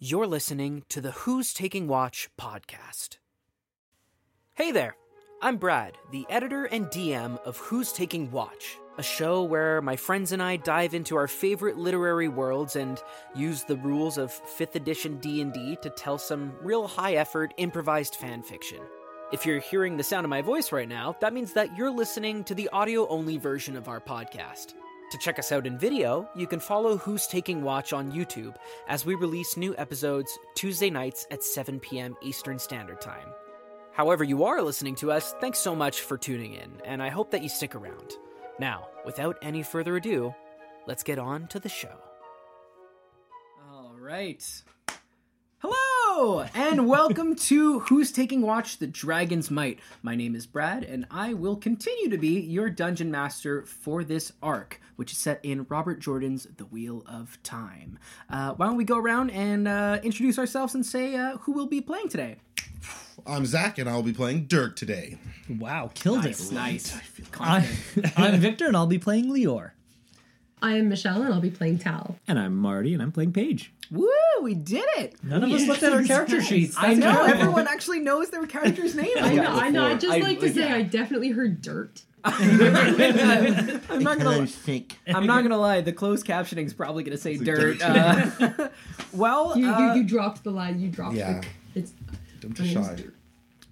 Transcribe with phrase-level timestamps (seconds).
[0.00, 3.16] You're listening to the Who's Taking Watch podcast.
[4.54, 4.94] Hey there,
[5.42, 10.30] I'm Brad, the editor and DM of Who's Taking Watch, a show where my friends
[10.30, 13.02] and I dive into our favorite literary worlds and
[13.34, 18.78] use the rules of 5th edition D&D to tell some real high-effort improvised fan fiction.
[19.32, 22.44] If you're hearing the sound of my voice right now, that means that you're listening
[22.44, 24.74] to the audio-only version of our podcast.
[25.10, 28.56] To check us out in video, you can follow Who's Taking Watch on YouTube
[28.88, 32.14] as we release new episodes Tuesday nights at 7 p.m.
[32.22, 33.28] Eastern Standard Time.
[33.92, 37.30] However, you are listening to us, thanks so much for tuning in, and I hope
[37.30, 38.16] that you stick around.
[38.58, 40.34] Now, without any further ado,
[40.86, 41.96] let's get on to the show.
[43.70, 44.44] All right.
[45.60, 45.74] Hello,
[46.18, 49.78] and welcome to Who's Taking Watch the Dragon's Might.
[50.02, 54.32] My name is Brad, and I will continue to be your dungeon master for this
[54.42, 58.00] arc, which is set in Robert Jordan's The Wheel of Time.
[58.28, 61.66] Uh, why don't we go around and uh, introduce ourselves and say uh, who we'll
[61.68, 62.38] be playing today?
[63.24, 65.18] I'm Zach, and I'll be playing Dirk today.
[65.48, 66.54] Wow, killed Nice, it.
[66.54, 66.98] nice.
[67.38, 67.64] I,
[68.16, 69.70] I'm Victor, and I'll be playing Leor.
[70.62, 72.16] I am Michelle, and I'll be playing Tal.
[72.26, 73.72] And I'm Marty, and I'm playing Paige.
[73.90, 74.08] Woo,
[74.42, 75.14] we did it!
[75.24, 76.76] None of us looked at our character sheets.
[76.76, 77.40] I That's know incredible.
[77.42, 79.16] everyone actually knows their character's name.
[79.18, 79.86] I know, I know.
[79.86, 80.74] I'd just I- like to say yeah.
[80.76, 82.02] I definitely heard dirt.
[82.24, 82.58] I'm
[84.02, 84.40] not gonna.
[85.06, 85.80] I'm not gonna lie.
[85.80, 87.80] The closed captioning is probably gonna say dirt.
[87.80, 88.68] Uh,
[89.12, 90.80] well, You, uh, you, you dropped the line.
[90.80, 91.40] You dropped Yeah.
[91.74, 91.80] the.
[91.80, 91.92] It's
[92.40, 93.04] Don't be shy.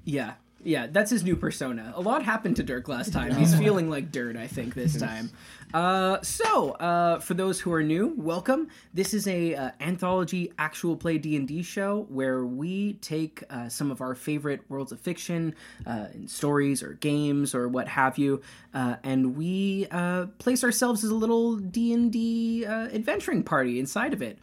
[0.04, 0.86] yeah, yeah.
[0.90, 1.92] That's his new persona.
[1.96, 3.34] A lot happened to Dirk last time.
[3.34, 4.36] He's feeling like dirt.
[4.36, 5.30] I think this time.
[5.76, 8.66] Uh, so, uh, for those who are new, welcome.
[8.94, 13.68] This is a uh, anthology actual play D and D show where we take uh,
[13.68, 15.54] some of our favorite worlds of fiction,
[15.86, 18.40] uh, in stories or games or what have you,
[18.72, 19.84] and we
[20.38, 24.38] place ourselves as a little D and D adventuring party inside of it.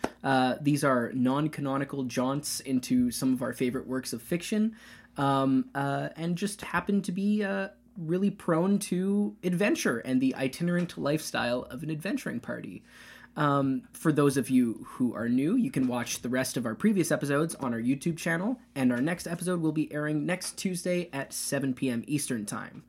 [0.62, 4.76] These are non-canonical jaunts into some of our favorite works of fiction,
[5.18, 7.44] um, and just happen to be.
[7.98, 12.84] Really prone to adventure and the itinerant lifestyle of an adventuring party.
[13.36, 16.76] Um, for those of you who are new, you can watch the rest of our
[16.76, 21.10] previous episodes on our YouTube channel, and our next episode will be airing next Tuesday
[21.12, 22.04] at 7 p.m.
[22.06, 22.84] Eastern Time.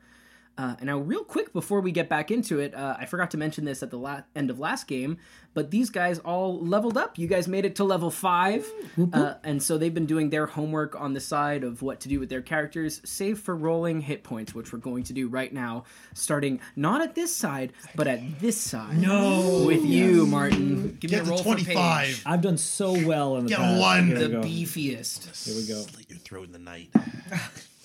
[0.56, 3.37] Uh, and now, real quick before we get back into it, uh, I forgot to
[3.37, 5.19] mention this at the la- end of last game,
[5.53, 7.19] but these guys all leveled up.
[7.19, 8.64] You guys made it to level five,
[9.12, 12.20] uh, and so they've been doing their homework on the side of what to do
[12.20, 15.84] with their characters, save for rolling hit points, which we're going to do right now,
[16.14, 18.97] starting not at this side, but at this side.
[18.98, 19.64] No.
[19.66, 20.97] with you, Martin.
[21.00, 22.06] Give Get me a the roll for 25.
[22.06, 22.22] Paige.
[22.26, 23.81] I've done so well in the Get a past.
[23.81, 24.06] one.
[24.06, 24.41] Here The go.
[24.43, 25.44] beefiest.
[25.47, 25.81] Here we go.
[25.82, 26.91] Slit your throat in the night.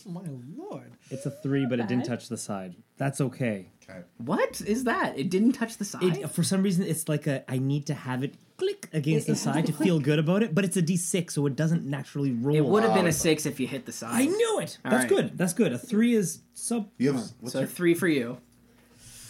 [0.10, 0.22] My
[0.58, 0.92] lord.
[1.12, 2.76] It's a three, but it didn't touch the side.
[2.98, 3.68] That's okay.
[3.88, 4.00] Okay.
[4.18, 5.18] What is that?
[5.18, 6.04] It didn't touch the side.
[6.04, 9.36] It, for some reason, it's like a I need to have it click against the
[9.36, 12.56] side to feel good about it, but it's a D6, so it doesn't naturally roll.
[12.56, 14.14] It would have been a six if you hit the side.
[14.14, 14.78] I knew it.
[14.86, 15.10] All That's right.
[15.10, 15.38] good.
[15.38, 15.74] That's good.
[15.74, 16.90] A three is sub.
[16.98, 17.24] You have.
[17.40, 18.38] What's So your, three for you.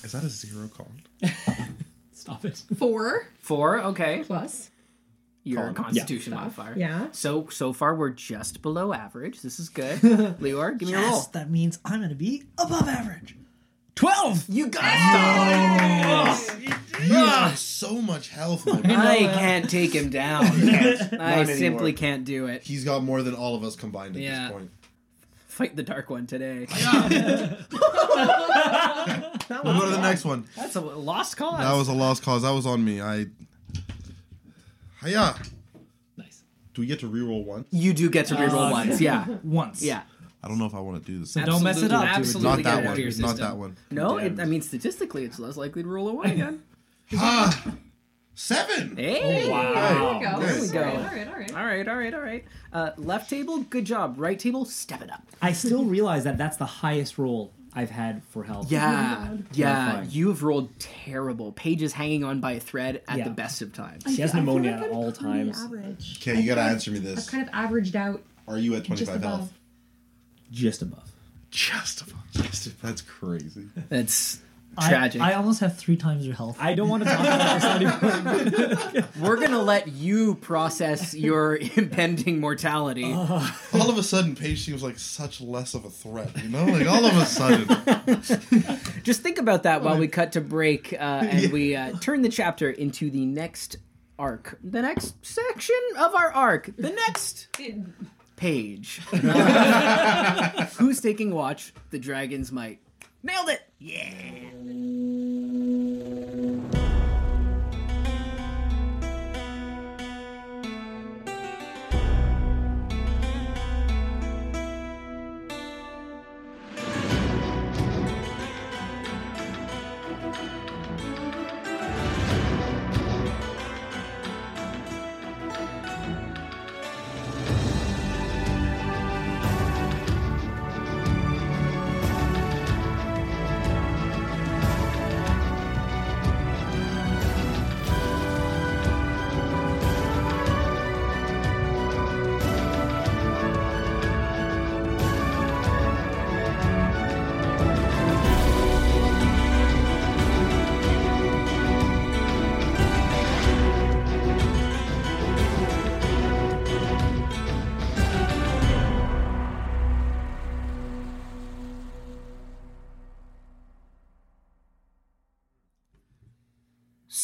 [0.04, 0.92] is that a zero called?
[2.14, 2.62] Stop it.
[2.78, 4.24] four Four, okay.
[4.26, 4.72] plus.
[5.50, 5.74] Your Colin.
[5.76, 6.40] Constitution Yeah.
[6.40, 6.74] modifier.
[6.78, 7.08] Yeah.
[7.12, 9.42] So so far we're just below average.
[9.42, 10.00] This is good.
[10.00, 11.22] Leor, give me a roll.
[11.34, 13.36] That means I'm going to be above average.
[13.96, 14.46] 12!
[14.48, 16.58] You got oh.
[17.04, 18.66] You have so much health.
[18.72, 18.92] my man.
[18.98, 20.46] I can't take him down.
[20.46, 21.92] I simply anymore.
[21.94, 22.64] can't do it.
[22.64, 24.44] He's got more than all of us combined at Yeah.
[24.44, 24.72] this point.
[25.48, 26.66] Fight the dark one today.
[26.70, 27.58] We'll
[29.74, 30.46] go to the next one.
[30.56, 31.60] That's a lost cause.
[31.60, 32.42] That was a lost cause.
[32.44, 33.02] That was on me.
[33.02, 33.26] I.
[35.04, 35.36] Hiya.
[36.18, 36.44] Nice.
[36.74, 37.66] Do we get to reroll one?
[37.72, 39.02] you do get to reroll Uh, once.
[39.02, 39.26] Yeah.
[39.44, 39.82] Once.
[39.82, 40.02] Yeah.
[40.44, 41.34] I don't know if I want to do this.
[41.34, 42.10] Don't mess it up, dude.
[42.16, 42.98] Absolutely Not get that out of one.
[43.00, 43.38] your Not system.
[43.40, 43.78] that one.
[43.92, 46.64] No, it, I mean statistically, it's less likely to roll a one again.
[47.18, 47.74] Ah,
[48.36, 48.96] seven.
[48.96, 49.74] Hey, wow.
[49.74, 50.40] There we go.
[50.40, 50.84] There we go.
[50.84, 51.56] All right, all right.
[51.56, 52.46] All right, all right, all right.
[52.72, 54.16] Uh, left table, good job.
[54.18, 55.24] Right table, step it up.
[55.42, 58.66] I still realize that that's the highest roll I've had for health.
[58.68, 59.76] Oh yeah, yeah.
[59.86, 60.08] Terrifying.
[60.12, 61.52] You've rolled terrible.
[61.52, 63.24] Paige is hanging on by a thread at Yeah.
[63.26, 64.04] the best of times.
[64.08, 65.62] She has I pneumonia like at all times.
[65.64, 66.20] Average.
[66.22, 67.28] Okay, you gotta answer me this.
[67.28, 68.24] I've kind of averaged out.
[68.48, 69.54] Are you at 25 health?
[70.52, 71.12] Just above.
[71.52, 72.16] Just above.
[72.32, 72.82] Just above.
[72.82, 73.68] That's crazy.
[73.90, 74.40] That's I-
[74.80, 75.22] tragic.
[75.22, 76.58] I, almost have three times your health.
[76.60, 79.10] I don't want to talk about this anymore.
[79.20, 83.12] We're gonna let you process your impending mortality.
[83.12, 83.50] Uh.
[83.74, 86.32] All of a sudden, Paige seems like such less of a threat.
[86.42, 87.68] You know, like all of a sudden.
[89.04, 92.30] Just think about that while we cut to break uh, and we uh, turn the
[92.30, 93.78] chapter into the next
[94.18, 97.48] arc, the next section of our arc, the next
[98.36, 99.00] page.
[100.78, 101.74] Who's taking watch?
[101.92, 102.80] The Dragon's Might.
[103.22, 103.62] Nailed it!
[103.80, 104.12] Yeah!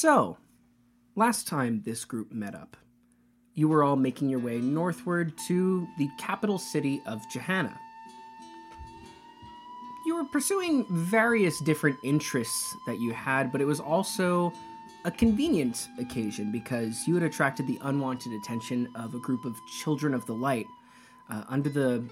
[0.06, 0.38] So,
[1.16, 2.78] last time this group met up,
[3.56, 7.76] you were all making your way northward to the capital city of Jehannah.
[10.06, 14.54] You were pursuing various different interests that you had, but it was also
[15.06, 20.14] a convenient occasion because you had attracted the unwanted attention of a group of Children
[20.14, 20.68] of the Light
[21.32, 22.08] uh, under the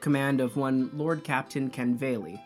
[0.00, 2.38] command of one Lord Captain Ken Valey,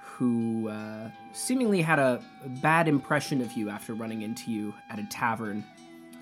[0.00, 2.22] who uh, seemingly had a
[2.62, 5.64] bad impression of you after running into you at a tavern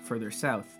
[0.03, 0.77] further south.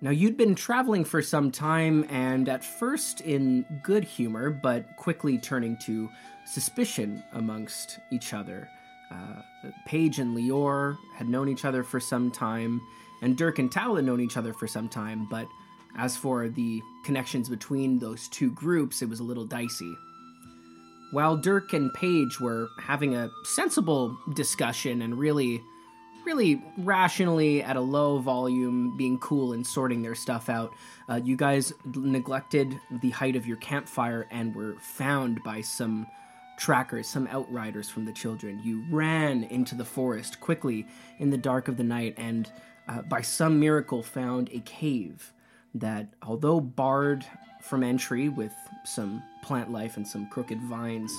[0.00, 5.38] Now, you'd been traveling for some time, and at first in good humor, but quickly
[5.38, 6.10] turning to
[6.44, 8.68] suspicion amongst each other.
[9.10, 9.40] Uh,
[9.86, 12.82] Paige and Leor had known each other for some time,
[13.22, 15.48] and Dirk and Tal had known each other for some time, but
[15.96, 19.96] as for the connections between those two groups, it was a little dicey.
[21.14, 25.62] While Dirk and Paige were having a sensible discussion and really,
[26.26, 30.72] really rationally at a low volume, being cool and sorting their stuff out,
[31.08, 36.08] uh, you guys neglected the height of your campfire and were found by some
[36.58, 38.60] trackers, some outriders from the children.
[38.64, 40.84] You ran into the forest quickly
[41.20, 42.50] in the dark of the night and,
[42.88, 45.32] uh, by some miracle, found a cave
[45.74, 47.24] that, although barred
[47.62, 48.52] from entry with
[48.84, 51.14] some plant life and some crooked vines,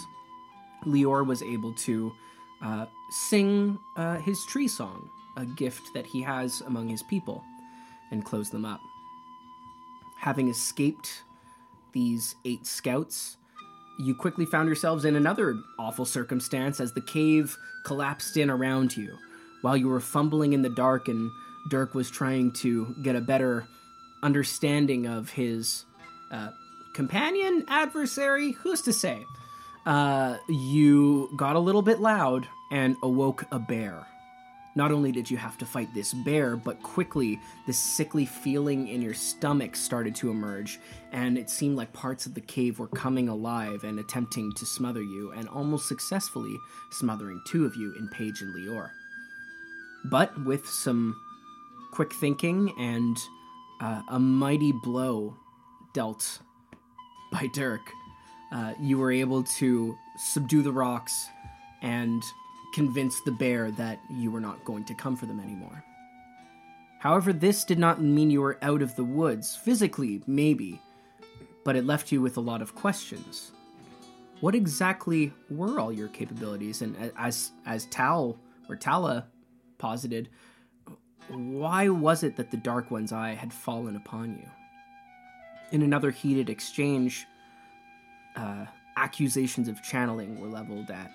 [0.85, 2.11] Leor was able to
[2.61, 7.43] uh, sing uh, his tree song, a gift that he has among his people,
[8.11, 8.81] and close them up.
[10.17, 11.23] Having escaped
[11.93, 13.37] these eight scouts,
[13.99, 17.55] you quickly found yourselves in another awful circumstance as the cave
[17.85, 19.15] collapsed in around you.
[19.61, 21.31] While you were fumbling in the dark and
[21.69, 23.67] Dirk was trying to get a better
[24.21, 25.85] understanding of his
[26.31, 26.49] uh,
[26.95, 29.25] companion, adversary, who's to say?
[29.85, 34.07] Uh, you got a little bit loud and awoke a bear.
[34.77, 39.01] Not only did you have to fight this bear, but quickly this sickly feeling in
[39.01, 40.79] your stomach started to emerge,
[41.11, 45.01] and it seemed like parts of the cave were coming alive and attempting to smother
[45.01, 46.57] you, and almost successfully
[46.91, 48.89] smothering two of you in Paige and Leor.
[50.05, 51.15] But with some
[51.91, 53.17] quick thinking and
[53.81, 55.37] uh, a mighty blow
[55.93, 56.39] dealt
[57.31, 57.91] by Dirk,
[58.51, 61.29] uh, you were able to subdue the rocks
[61.81, 62.23] and
[62.73, 65.83] convince the bear that you were not going to come for them anymore.
[66.99, 70.81] However, this did not mean you were out of the woods, physically, maybe,
[71.63, 73.51] but it left you with a lot of questions.
[74.41, 76.81] What exactly were all your capabilities?
[76.81, 79.27] And as as Tal or Tala
[79.77, 80.29] posited,
[81.29, 84.49] why was it that the Dark One's eye had fallen upon you?
[85.71, 87.25] In another heated exchange,
[88.35, 88.65] uh,
[88.97, 91.11] accusations of channeling were leveled at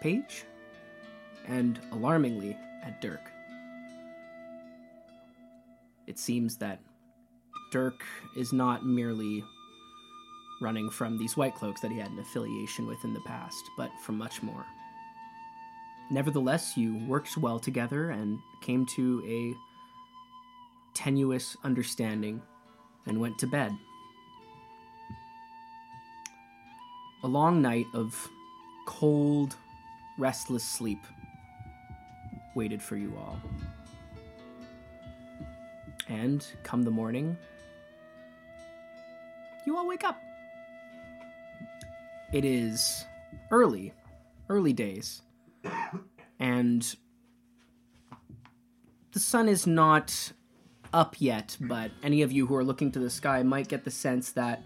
[0.00, 0.44] Paige
[1.46, 3.20] and, alarmingly, at Dirk.
[6.06, 6.80] It seems that
[7.70, 8.04] Dirk
[8.36, 9.44] is not merely
[10.60, 13.90] running from these White Cloaks that he had an affiliation with in the past, but
[14.04, 14.64] from much more.
[16.10, 19.56] Nevertheless, you worked well together and came to a
[20.94, 22.42] tenuous understanding
[23.06, 23.76] and went to bed.
[27.24, 28.28] A long night of
[28.86, 29.56] cold,
[30.18, 30.98] restless sleep
[32.54, 33.40] waited for you all.
[36.08, 37.36] And come the morning,
[39.66, 40.20] you all wake up.
[42.32, 43.06] It is
[43.50, 43.92] early,
[44.48, 45.22] early days,
[46.40, 46.96] and
[49.12, 50.32] the sun is not
[50.92, 53.90] up yet, but any of you who are looking to the sky might get the
[53.90, 54.62] sense that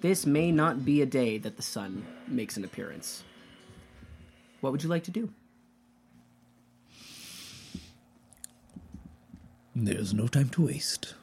[0.00, 3.22] this may not be a day that the sun makes an appearance.
[4.60, 5.30] What would you like to do?
[9.74, 11.14] There's no time to waste.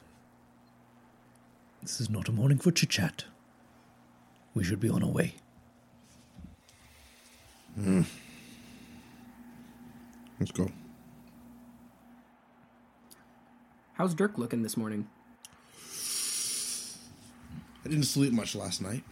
[1.82, 3.24] This is not a morning for chit chat.
[4.54, 5.34] We should be on our way.
[7.74, 8.02] Hmm.
[10.40, 10.70] Let's go.
[13.98, 15.08] How's Dirk looking this morning?
[17.84, 19.02] I didn't sleep much last night,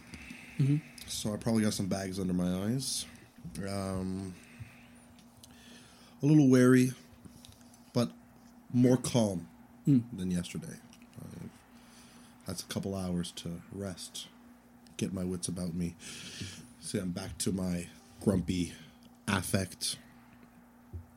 [1.07, 3.05] so I probably got some bags under my eyes.
[3.67, 4.33] Um,
[6.23, 6.93] a little wary,
[7.91, 8.11] but
[8.73, 9.49] more calm
[9.85, 10.77] than yesterday.
[12.47, 14.27] I've had a couple hours to rest,
[14.95, 15.95] get my wits about me.
[16.79, 17.87] See, I'm back to my
[18.21, 18.71] grumpy
[19.27, 19.97] affect.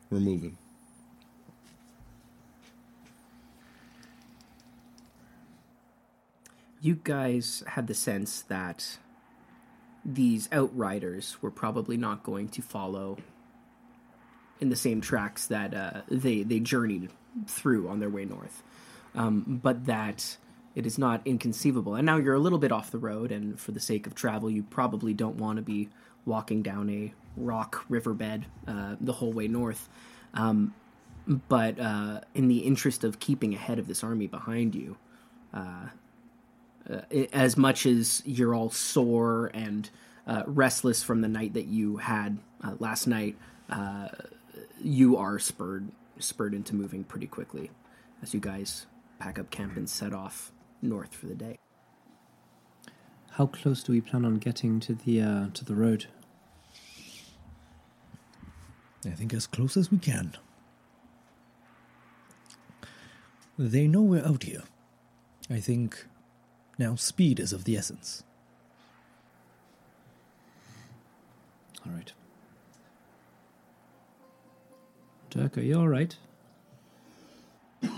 [0.09, 0.57] We're moving.
[6.81, 8.97] You guys had the sense that
[10.03, 13.17] these outriders were probably not going to follow
[14.59, 17.09] in the same tracks that uh, they they journeyed
[17.47, 18.63] through on their way north,
[19.15, 20.37] um, but that
[20.73, 21.95] it is not inconceivable.
[21.95, 24.49] And now you're a little bit off the road, and for the sake of travel,
[24.49, 25.89] you probably don't want to be
[26.25, 29.89] walking down a rock riverbed uh, the whole way north.
[30.33, 30.73] Um,
[31.27, 34.97] but uh, in the interest of keeping ahead of this army behind you,
[36.89, 37.01] uh,
[37.33, 39.89] as much as you're all sore and
[40.27, 43.35] uh, restless from the night that you had uh, last night,
[43.69, 44.09] uh,
[44.81, 47.71] you are spurred spurred into moving pretty quickly
[48.21, 48.85] as you guys
[49.17, 51.57] pack up camp and set off north for the day.
[53.31, 56.07] How close do we plan on getting to the uh, to the road?
[59.05, 60.35] I think as close as we can.
[63.57, 64.63] They know we're out here.
[65.49, 66.05] I think
[66.81, 68.23] now speed is of the essence.
[71.85, 72.11] All right.
[75.29, 76.17] Dirk, are you all right?
[77.83, 77.89] Are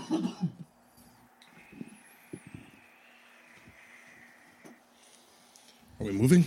[6.00, 6.44] we moving?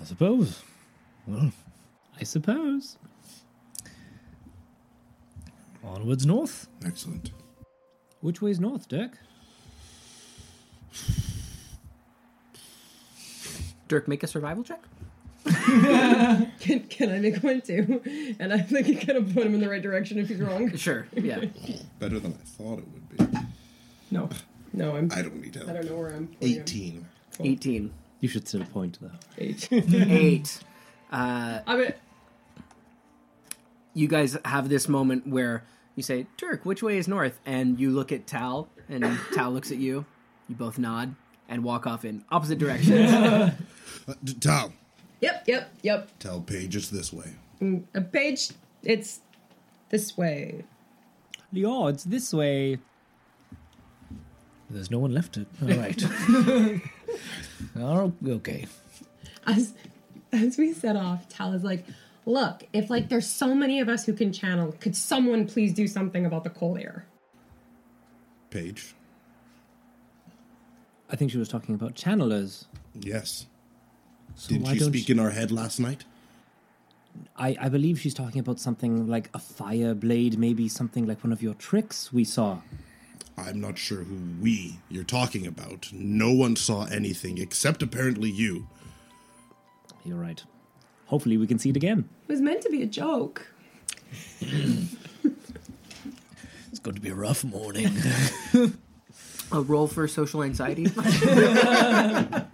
[0.00, 0.62] I suppose.
[1.26, 1.50] Well,
[2.20, 2.96] I suppose.
[5.82, 6.68] onwards north.
[6.84, 7.32] Excellent.
[8.26, 9.18] Which way's north, Dirk?
[13.86, 14.82] Dirk, make a survival check.
[16.58, 18.02] Can, can I make one too?
[18.40, 20.72] And I think like, kind of point him in the right direction if he's wrong.
[20.76, 21.06] Sure.
[21.14, 21.44] Yeah.
[22.00, 23.38] Better than I thought it would be.
[24.10, 24.28] No,
[24.72, 25.08] no, I'm.
[25.14, 25.68] I don't need help.
[25.68, 26.26] I don't know where I'm.
[26.26, 26.62] pointing him.
[26.62, 27.06] 18.
[27.38, 27.92] 18.
[28.18, 29.12] You should still point though.
[29.38, 29.68] Eight.
[29.70, 30.58] Eight.
[31.12, 31.92] Uh, I mean,
[33.94, 35.62] you guys have this moment where
[35.96, 37.40] you say, Turk, which way is north?
[37.44, 40.04] And you look at Tal, and Tal looks at you.
[40.48, 41.16] You both nod
[41.48, 43.52] and walk off in opposite directions.
[44.08, 44.72] Uh, d- Tal,
[45.20, 46.08] yep, yep, yep.
[46.20, 47.32] tell Paige it's this way.
[47.92, 48.50] A page.
[48.84, 49.18] It's
[49.88, 50.64] this way.
[51.52, 52.78] Leo, it's this way.
[54.70, 55.36] There's no one left.
[55.38, 55.48] It.
[55.60, 56.04] All right.
[57.76, 58.66] oh, okay.
[59.46, 59.74] As
[60.32, 61.84] as we set off, Tal is like,
[62.26, 65.86] "Look, if like there's so many of us who can channel, could someone please do
[65.86, 67.06] something about the cold air?"
[68.50, 68.94] Paige?
[71.08, 72.66] I think she was talking about channelers.
[72.92, 73.46] Yes.
[74.34, 76.04] So Didn't she speak you- in our head last night?
[77.36, 81.32] I, I believe she's talking about something like a fire blade, maybe something like one
[81.32, 82.58] of your tricks we saw.
[83.38, 85.90] I'm not sure who we you're talking about.
[85.92, 88.68] No one saw anything except apparently you.
[90.04, 90.42] You're right.
[91.06, 92.08] Hopefully we can see it again.
[92.28, 93.46] It was meant to be a joke.
[96.76, 97.88] It's going to be a rough morning.
[99.52, 100.84] a roll for social anxiety.
[100.90, 102.50] Twelve.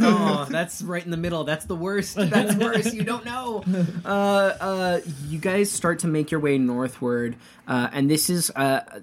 [0.00, 1.42] oh, that's right in the middle.
[1.42, 2.14] That's the worst.
[2.14, 2.94] That's worse.
[2.94, 3.64] You don't know.
[4.04, 7.34] Uh, uh, you guys start to make your way northward,
[7.66, 9.00] uh, and this is uh,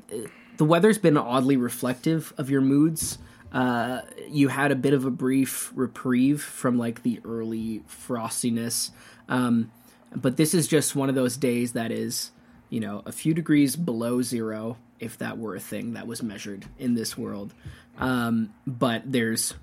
[0.56, 3.18] the weather's been oddly reflective of your moods.
[3.54, 8.90] Uh, you had a bit of a brief reprieve from like the early frostiness,
[9.30, 9.72] um,
[10.16, 12.32] but this is just one of those days that is,
[12.70, 16.66] you know, a few degrees below zero, if that were a thing that was measured
[16.80, 17.54] in this world.
[18.00, 19.54] Um, but there's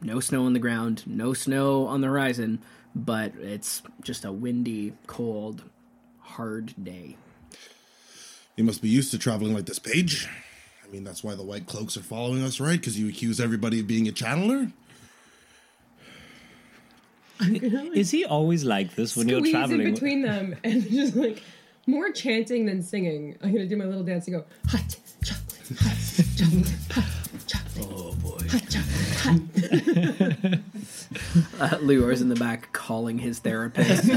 [0.00, 2.60] no snow on the ground, no snow on the horizon,
[2.94, 5.62] but it's just a windy, cold,
[6.18, 7.16] hard day.
[8.56, 10.28] You must be used to traveling like this, Paige.
[10.86, 12.78] I mean, that's why the white cloaks are following us, right?
[12.78, 14.72] Because you accuse everybody of being a channeler?
[17.94, 19.80] Is he always like this when you're Squeeze traveling?
[19.82, 21.42] in between them and just like
[21.86, 23.36] more chanting than singing.
[23.42, 25.96] I'm gonna do my little dance and go hot chocolate, hot
[26.36, 27.04] chocolate, hot
[27.46, 27.88] chocolate.
[27.90, 28.38] oh boy.
[28.50, 30.58] Hot chocolate, hot.
[31.60, 34.08] Uh, Leor's in the back calling his therapist.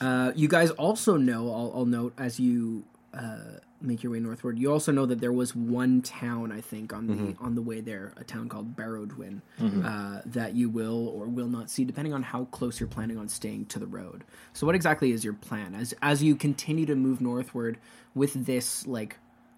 [0.00, 2.84] uh, you guys also know, I'll, I'll note as you
[3.14, 3.38] uh,
[3.80, 7.06] make your way northward, you also know that there was one town, I think, on
[7.06, 9.40] the on the way there, a town called Barrowdwin,
[9.84, 13.28] uh, that you will or will not see, depending on how close you're planning on
[13.28, 14.24] staying to the road.
[14.52, 17.78] So, what exactly is your plan as as you continue to move northward
[18.14, 19.16] with this like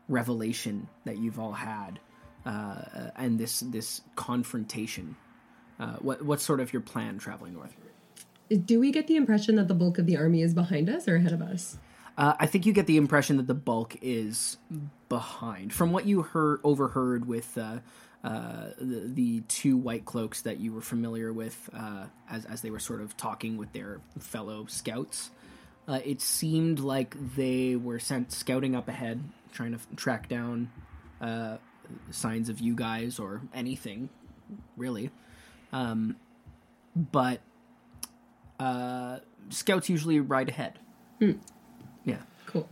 [0.08, 2.00] revelation that you've all had?
[2.44, 5.16] uh, and this this confrontation.
[5.78, 8.66] Uh, what what's sort of your plan traveling northward?
[8.66, 11.16] Do we get the impression that the bulk of the army is behind us or
[11.16, 11.78] ahead of us?
[12.20, 14.58] Uh, I think you get the impression that the bulk is
[15.08, 15.72] behind.
[15.72, 17.78] From what you heard overheard with uh,
[18.22, 22.68] uh, the, the two white cloaks that you were familiar with uh, as as they
[22.68, 25.30] were sort of talking with their fellow scouts,
[25.88, 29.24] uh, it seemed like they were sent scouting up ahead,
[29.54, 30.70] trying to f- track down
[31.22, 31.56] uh,
[32.10, 34.10] signs of you guys or anything,
[34.76, 35.10] really.
[35.72, 36.16] Um,
[36.94, 37.40] but
[39.48, 40.78] scouts usually ride ahead.
[41.18, 41.32] Yeah.
[42.50, 42.68] Cool.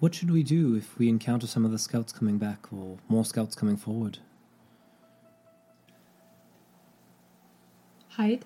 [0.00, 3.24] What should we do if we encounter some of the scouts coming back or more
[3.24, 4.18] scouts coming forward?
[8.08, 8.44] Hide.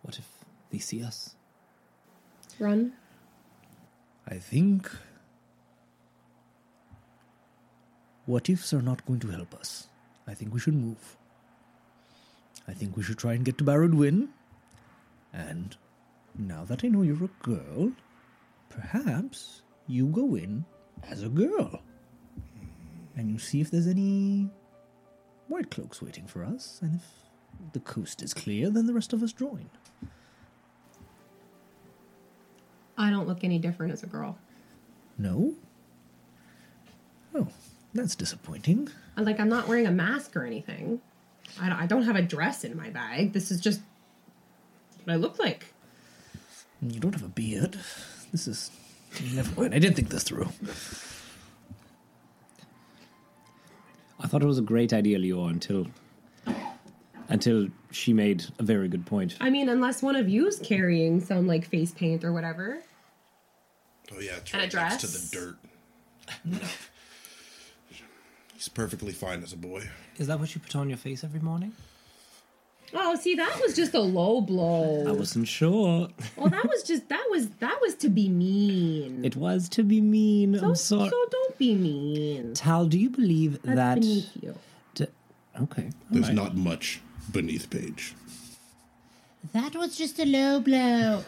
[0.00, 0.26] What if
[0.70, 1.34] they see us?
[2.58, 2.94] Run.
[4.26, 4.90] I think.
[8.24, 9.88] What ifs are not going to help us.
[10.26, 11.18] I think we should move.
[12.66, 14.28] I think we should try and get to Barrowdwyn.
[15.34, 15.76] And
[16.38, 17.92] now that I know you're a girl,
[18.74, 20.64] perhaps you go in
[21.08, 21.80] as a girl.
[23.16, 24.50] And you see if there's any
[25.48, 26.80] white cloaks waiting for us.
[26.82, 29.70] And if the coast is clear, then the rest of us join.
[32.96, 34.38] I don't look any different as a girl.
[35.18, 35.54] No?
[37.34, 37.48] Oh,
[37.92, 38.88] that's disappointing.
[39.16, 41.00] Like I'm not wearing a mask or anything.
[41.60, 43.32] I don't have a dress in my bag.
[43.32, 43.80] This is just
[45.04, 45.72] what I look like.
[46.82, 47.78] You don't have a beard.
[48.34, 48.70] This is.
[49.32, 49.74] Never mind.
[49.76, 50.48] I didn't think this through.
[54.18, 55.86] I thought it was a great idea, Leo, until
[57.28, 59.36] until she made a very good point.
[59.40, 62.80] I mean, unless one of you's carrying some like face paint or whatever.
[64.12, 65.56] Oh yeah, it's And a right next to the dirt.
[68.54, 69.88] He's perfectly fine as a boy.
[70.18, 71.72] Is that what you put on your face every morning?
[72.92, 75.04] Oh, see, that was just a low blow.
[75.06, 76.08] I wasn't sure.
[76.36, 79.24] well, that was just that was that was to be mean.
[79.24, 80.58] It was to be mean.
[80.58, 81.08] so, I'm sorry.
[81.10, 82.54] so don't be mean.
[82.54, 83.94] Tal, do you believe That's that?
[83.96, 84.54] beneath you.
[84.94, 85.06] D-
[85.62, 85.90] okay.
[86.10, 86.34] There's alright.
[86.36, 87.00] not much
[87.32, 88.14] beneath Paige.
[89.52, 91.24] That was just a low blow.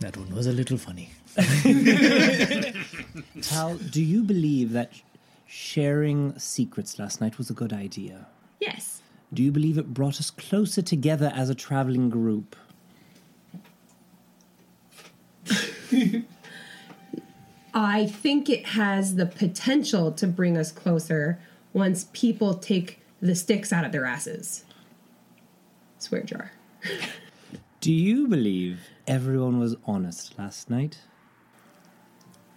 [0.00, 1.10] That one was a little funny.
[3.42, 4.92] Tal, do you believe that
[5.46, 8.26] sharing secrets last night was a good idea?
[9.34, 12.54] Do you believe it brought us closer together as a traveling group?
[17.74, 21.40] I think it has the potential to bring us closer
[21.72, 24.64] once people take the sticks out of their asses.
[25.98, 26.52] Swear jar.
[27.80, 31.00] Do you believe everyone was honest last night?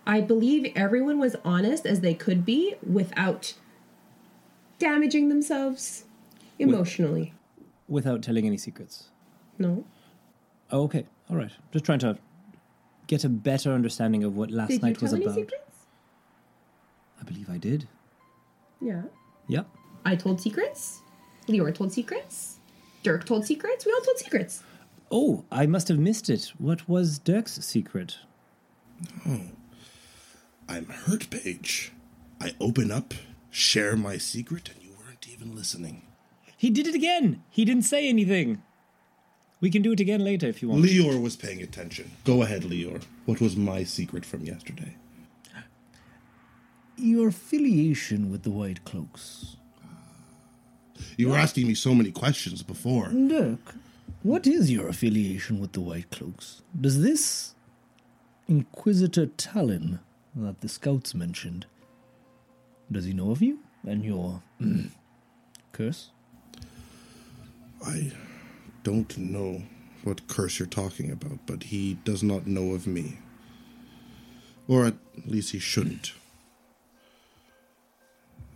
[0.05, 3.55] I believe everyone was honest as they could be without
[4.77, 6.03] damaging themselves
[6.59, 7.33] emotionally.
[7.87, 9.09] Without telling any secrets?
[9.57, 9.85] No.
[10.71, 11.51] Oh, okay, all right.
[11.71, 12.17] Just trying to
[13.07, 15.35] get a better understanding of what last Did you night tell was any about.
[15.35, 15.63] secrets?
[17.19, 17.87] I believe I did.
[18.81, 19.03] Yeah.
[19.47, 19.67] Yep.
[20.05, 21.01] I told secrets.
[21.47, 22.59] Leora told secrets.
[23.03, 23.85] Dirk told secrets.
[23.85, 24.63] We all told secrets.
[25.09, 26.51] Oh, I must have missed it.
[26.57, 28.17] What was Dirk's secret?
[29.25, 29.39] Oh.
[30.67, 31.93] I'm hurt, Paige.
[32.41, 33.13] I open up,
[33.49, 36.01] share my secret, and you weren't even listening.
[36.57, 37.43] He did it again.
[37.49, 38.61] He didn't say anything.
[39.61, 40.83] We can do it again later if you want.
[40.83, 42.11] Leor was paying attention.
[42.25, 43.03] Go ahead, Leor.
[43.25, 44.95] What was my secret from yesterday?
[46.95, 49.57] Your affiliation with the White Cloaks.
[51.15, 53.09] You were asking me so many questions before.
[53.09, 53.75] Dirk,
[54.23, 56.61] what is your affiliation with the White Cloaks?
[56.79, 57.53] Does this
[58.47, 59.99] Inquisitor Talon
[60.35, 61.65] that the scouts mentioned,
[62.91, 64.41] does he know of you and your
[65.71, 66.09] curse?
[67.85, 68.11] I
[68.83, 69.63] don't know
[70.03, 73.19] what curse you're talking about, but he does not know of me.
[74.67, 76.13] Or at least he shouldn't.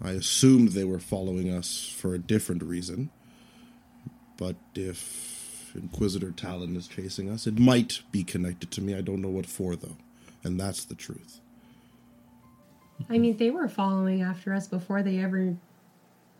[0.04, 3.12] I assumed they were following us for a different reason.
[4.38, 8.96] But if Inquisitor Talon is chasing us, it might be connected to me.
[8.96, 9.98] I don't know what for, though.
[10.44, 11.40] And that's the truth.
[13.10, 15.56] I mean, they were following after us before they ever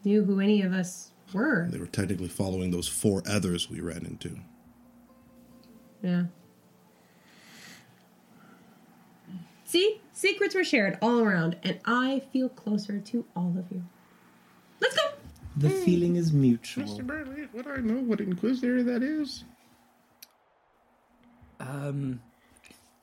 [0.04, 1.68] knew who any of us were.
[1.70, 4.40] They were technically following those four others we ran into.
[6.02, 6.24] Yeah.
[9.66, 10.02] See?
[10.14, 13.84] Secrets were shared all around, and I feel closer to all of you.
[14.80, 15.04] Let's go!
[15.58, 17.00] The feeling is mutual.
[17.02, 19.44] Burley, would I know what Inquisitor that is?
[21.60, 22.22] Um.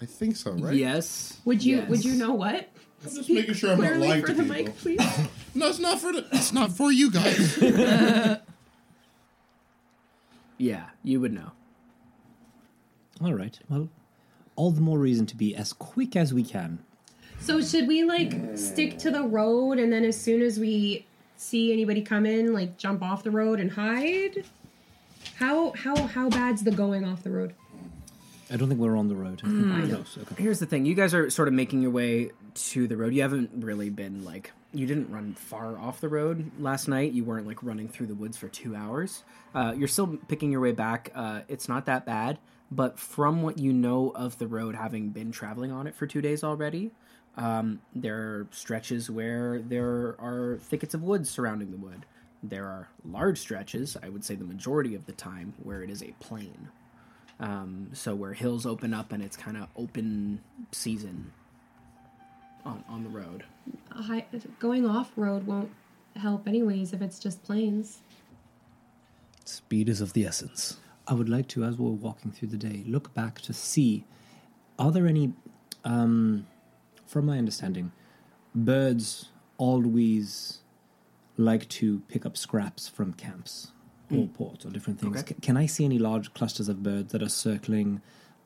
[0.01, 0.75] I think so, right?
[0.77, 1.41] Yes.
[1.45, 1.89] Would you Yes.
[1.89, 2.69] would you know what?
[3.05, 4.57] I'm just making sure I'm not Clearly lying for to the people.
[4.57, 5.01] mic, please.
[5.55, 7.59] No, it's not for the, it's not for you guys.
[10.59, 11.53] Yeah, you would know.
[13.23, 13.59] All right.
[13.69, 13.89] Well,
[14.57, 16.81] all the more reason to be as quick as we can.
[17.41, 21.07] So should we like stick to the road and then as soon as we
[21.37, 24.45] see anybody come in, like jump off the road and hide?
[25.37, 27.55] How how how bad's the going off the road?
[28.51, 29.41] I don't think we're on the road.
[29.43, 29.87] Hmm.
[29.89, 30.43] Close, okay.
[30.43, 33.15] Here's the thing: you guys are sort of making your way to the road.
[33.15, 37.13] You haven't really been like you didn't run far off the road last night.
[37.13, 39.25] You weren't like running through the woods for two hours.
[39.55, 41.11] Uh, you're still picking your way back.
[41.15, 42.39] Uh, it's not that bad,
[42.71, 46.21] but from what you know of the road, having been traveling on it for two
[46.21, 46.91] days already,
[47.37, 52.05] um, there are stretches where there are thickets of woods surrounding the wood.
[52.43, 56.03] There are large stretches, I would say the majority of the time, where it is
[56.03, 56.69] a plain.
[57.41, 60.41] Um, so where hills open up and it's kind of open
[60.73, 61.33] season
[62.69, 63.45] on, on the road.
[63.91, 64.27] Hi,
[64.59, 65.71] going off road won't
[66.17, 68.01] help anyways if it's just plains.
[69.45, 70.77] Speed is of the essence.
[71.07, 74.05] I would like to, as we're walking through the day, look back to see
[74.79, 75.33] are there any,
[75.85, 76.47] um,
[77.07, 77.91] from my understanding,
[78.55, 80.59] birds always
[81.37, 83.73] like to pick up scraps from camps
[84.15, 85.19] or ports or different things.
[85.19, 85.35] Okay.
[85.35, 88.01] C- can I see any large clusters of birds that are circling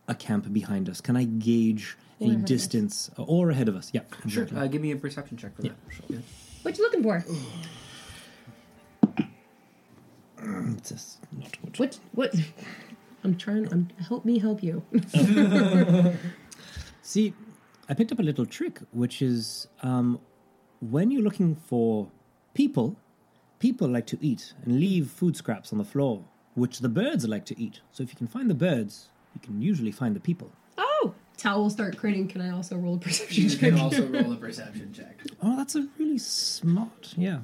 [0.09, 1.01] a camp behind us?
[1.01, 2.49] Can I gauge Or any ahead of us.
[2.49, 3.91] distance or ahead of us?
[3.93, 4.45] Yeah, Sure.
[4.45, 4.59] exactly.
[4.59, 5.73] Uh, give me a perception check for that.
[6.09, 6.19] Yeah.
[6.63, 7.25] What you looking for?
[10.77, 11.79] It's just not good.
[11.79, 12.35] What what?
[13.25, 13.73] I'm trying.
[13.73, 14.83] I'm help me help you.
[17.03, 17.35] See,
[17.89, 20.19] I picked up a little trick, which is um,
[20.81, 22.09] when you're looking for
[22.55, 22.97] people,
[23.61, 27.45] people like to eat and leave food scraps on the floor, which the birds like
[27.47, 27.81] to eat.
[27.93, 30.51] So if you can find the birds, you can usually find the people.
[31.43, 32.31] Tal will start critting.
[32.31, 33.53] Can I also roll a perception check?
[33.53, 33.71] You check?
[33.73, 35.19] can also roll a perception check.
[35.43, 37.41] Oh, that's a really smart, yeah.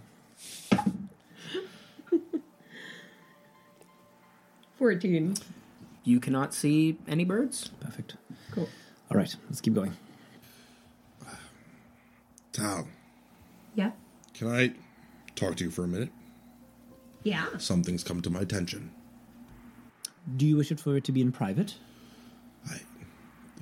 [4.77, 5.35] Fourteen.
[6.05, 7.71] You cannot see any birds.
[7.81, 8.17] Perfect.
[8.53, 8.69] Cool.
[9.11, 9.97] All right, let's keep going.
[12.53, 12.89] Tal,
[13.75, 13.93] Yeah.
[14.35, 14.73] can I
[15.37, 16.11] talk to you for a minute?
[17.23, 17.47] Yeah.
[17.59, 18.91] Something's come to my attention.
[20.37, 21.77] Do you wish it for it to be in private?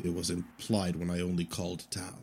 [0.03, 2.19] I, it was implied when I only called Tal.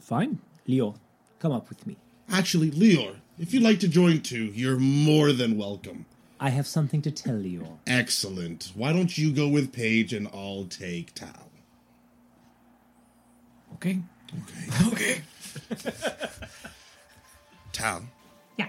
[0.00, 0.38] Fine.
[0.66, 0.94] Leo,
[1.38, 1.96] come up with me.
[2.30, 6.06] Actually, Leor, if you'd like to join too, you're more than welcome.
[6.38, 7.78] I have something to tell Leo.
[7.86, 8.72] Excellent.
[8.74, 11.50] Why don't you go with Paige and I'll take Tal?
[13.74, 13.98] Okay.
[14.42, 14.86] Okay.
[14.92, 15.22] Okay.
[17.72, 18.02] Tal,
[18.56, 18.68] Yeah.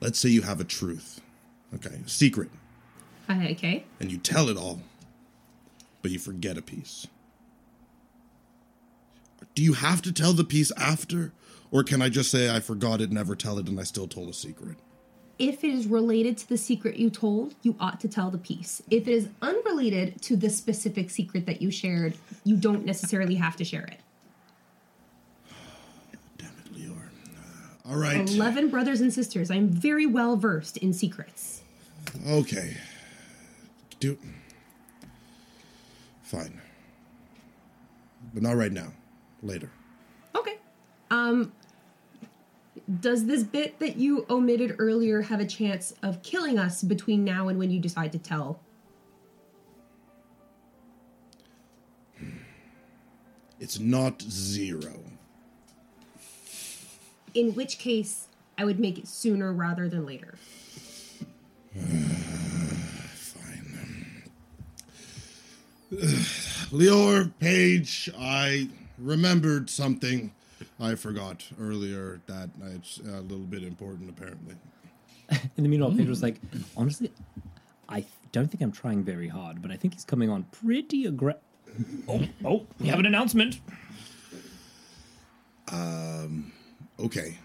[0.00, 1.20] let's say you have a truth.
[1.74, 2.50] Okay, a secret,
[3.28, 3.84] Uh, okay.
[4.00, 4.80] and you tell it all,
[6.02, 7.06] but you forget a piece.
[9.54, 11.32] Do you have to tell the piece after?
[11.70, 14.28] Or can I just say I forgot it, never tell it, and I still told
[14.28, 14.76] a secret?
[15.38, 18.82] If it is related to the secret you told, you ought to tell the piece.
[18.90, 23.56] If it is unrelated to the specific secret that you shared, you don't necessarily have
[23.56, 24.00] to share it.
[26.38, 26.96] Damn it, Leor.
[26.96, 28.30] Uh, all right.
[28.30, 29.50] Eleven brothers and sisters.
[29.50, 31.62] I'm very well versed in secrets.
[32.28, 32.76] Okay.
[33.98, 34.18] Do.
[36.22, 36.60] Fine.
[38.34, 38.92] But not right now.
[39.42, 39.70] Later.
[40.34, 40.58] Okay.
[41.10, 41.52] Um
[43.00, 47.48] does this bit that you omitted earlier have a chance of killing us between now
[47.48, 48.60] and when you decide to tell?
[53.60, 55.04] It's not zero.
[57.34, 58.26] In which case,
[58.58, 60.34] I would make it sooner rather than later.
[61.74, 62.14] Fine.
[66.72, 68.68] Leor, Page, I
[69.02, 70.32] remembered something
[70.80, 74.54] I forgot earlier that it's a little bit important, apparently.
[75.56, 76.40] In the meanwhile, Pedro's like,
[76.76, 77.10] honestly,
[77.88, 81.40] I don't think I'm trying very hard, but I think he's coming on pretty aggressive.
[82.08, 83.60] Oh, oh, we have an announcement.
[85.70, 86.52] Um,
[87.00, 87.38] okay.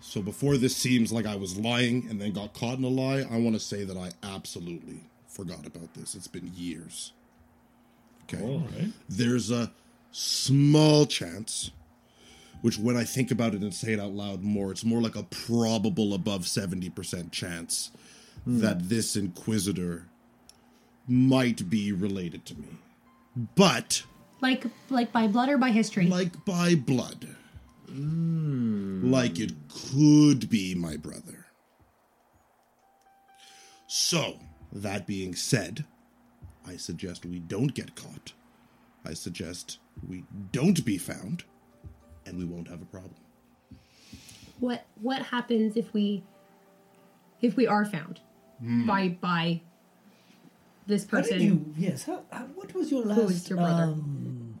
[0.00, 3.24] So before this seems like I was lying and then got caught in a lie,
[3.30, 6.14] I want to say that I absolutely forgot about this.
[6.14, 7.12] It's been years.
[8.24, 8.90] Okay.
[9.08, 9.70] There's a
[10.10, 11.70] small chance,
[12.62, 15.16] which when I think about it and say it out loud more, it's more like
[15.16, 17.90] a probable above 70% chance
[18.44, 18.60] hmm.
[18.60, 20.06] that this Inquisitor
[21.06, 22.68] might be related to me.
[23.54, 24.02] But
[24.40, 26.06] Like like by blood or by history?
[26.06, 27.36] like by blood.
[27.88, 29.10] Hmm.
[29.10, 31.46] Like it could be my brother.
[33.86, 34.38] So,
[34.70, 35.86] that being said,
[36.66, 38.34] I suggest we don't get caught.
[39.08, 41.44] I suggest we don't be found,
[42.26, 43.14] and we won't have a problem.
[44.60, 46.22] what what happens if we
[47.40, 48.20] if we are found
[48.86, 49.60] by by
[50.86, 51.38] this How person?
[51.38, 51.74] did you?
[51.76, 52.04] Yes.
[52.04, 53.20] How, how, what was your last?
[53.20, 53.82] Who is your brother?
[53.84, 54.60] um,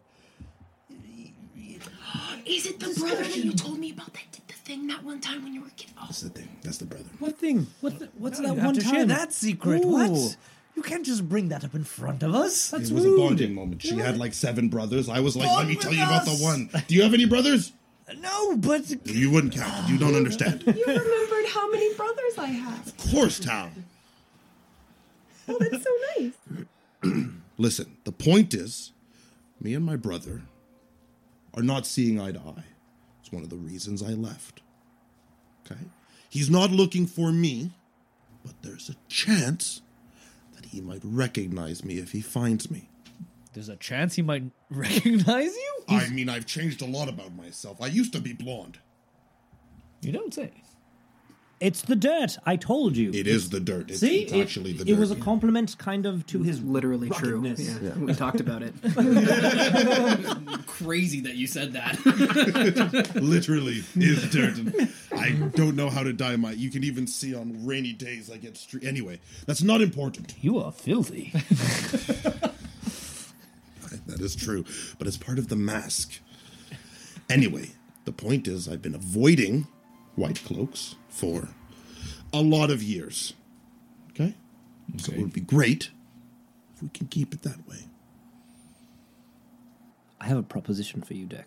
[2.46, 5.20] Is it the brother that you told me about that did the thing that one
[5.20, 5.90] time when you were a kid?
[6.00, 6.48] That's the thing.
[6.62, 7.04] That's the brother.
[7.18, 7.66] What thing?
[7.80, 8.94] What the, what's no, that you one have to time?
[8.94, 9.84] share that secret.
[9.84, 9.88] Ooh.
[9.88, 10.36] What?
[10.78, 12.72] You can't just bring that up in front of us.
[12.72, 13.82] it was a bonding moment.
[13.82, 15.08] She had like seven brothers.
[15.08, 16.70] I was like, let me with tell you about the one.
[16.86, 17.72] Do you have any brothers?
[18.20, 19.88] No, but You wouldn't count.
[19.88, 20.62] You don't understand.
[20.64, 22.86] You remembered how many brothers I have.
[22.86, 23.70] Of course, Tal.
[25.48, 25.90] Oh, that's so
[27.02, 27.24] nice.
[27.58, 28.92] Listen, the point is,
[29.60, 30.42] me and my brother
[31.54, 32.64] are not seeing eye to eye.
[33.20, 34.60] It's one of the reasons I left.
[35.66, 35.80] Okay?
[36.30, 37.72] He's not looking for me,
[38.44, 39.87] but there's a chance that
[40.68, 42.88] he might recognize me if he finds me.
[43.54, 45.74] there's a chance he might recognize you.
[45.88, 47.80] I mean, I've changed a lot about myself.
[47.80, 48.78] I used to be blonde.
[50.02, 50.50] You don't say.
[51.60, 52.36] It's the dirt.
[52.46, 53.10] I told you.
[53.12, 53.90] It is the dirt.
[53.90, 54.92] It's, See, it's it, actually the dirt.
[54.92, 57.40] it was a compliment, kind of, to his Literally true.
[57.40, 57.82] ruggedness.
[57.82, 57.94] Yeah.
[57.98, 58.74] We talked about it.
[60.66, 61.98] Crazy that you said that.
[63.20, 64.56] literally is dirt.
[64.58, 66.52] And I don't know how to dye my.
[66.52, 68.84] You can even see on rainy days I get street.
[68.84, 70.34] Anyway, that's not important.
[70.40, 71.32] You are filthy.
[74.06, 74.64] That is true,
[74.98, 76.20] but it's part of the mask.
[77.28, 77.70] Anyway,
[78.04, 79.66] the point is, I've been avoiding
[80.18, 81.48] white cloaks for
[82.32, 83.34] a lot of years.
[84.10, 84.34] Okay?
[84.98, 85.90] So it would be great
[86.74, 87.84] if we can keep it that way.
[90.20, 91.46] I have a proposition for you, Dick.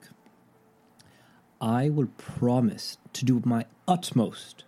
[1.59, 4.63] I will promise to do my utmost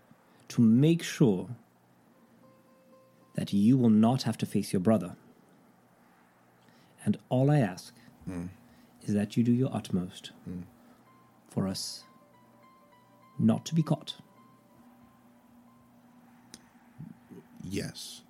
[0.49, 1.49] to make sure
[3.35, 5.15] that you will not have to face your brother.
[7.05, 8.47] And all I ask hmm.
[9.01, 10.61] is that you do your utmost hmm.
[11.49, 12.03] for us
[13.43, 14.15] not to be caught.
[17.63, 18.21] Yes.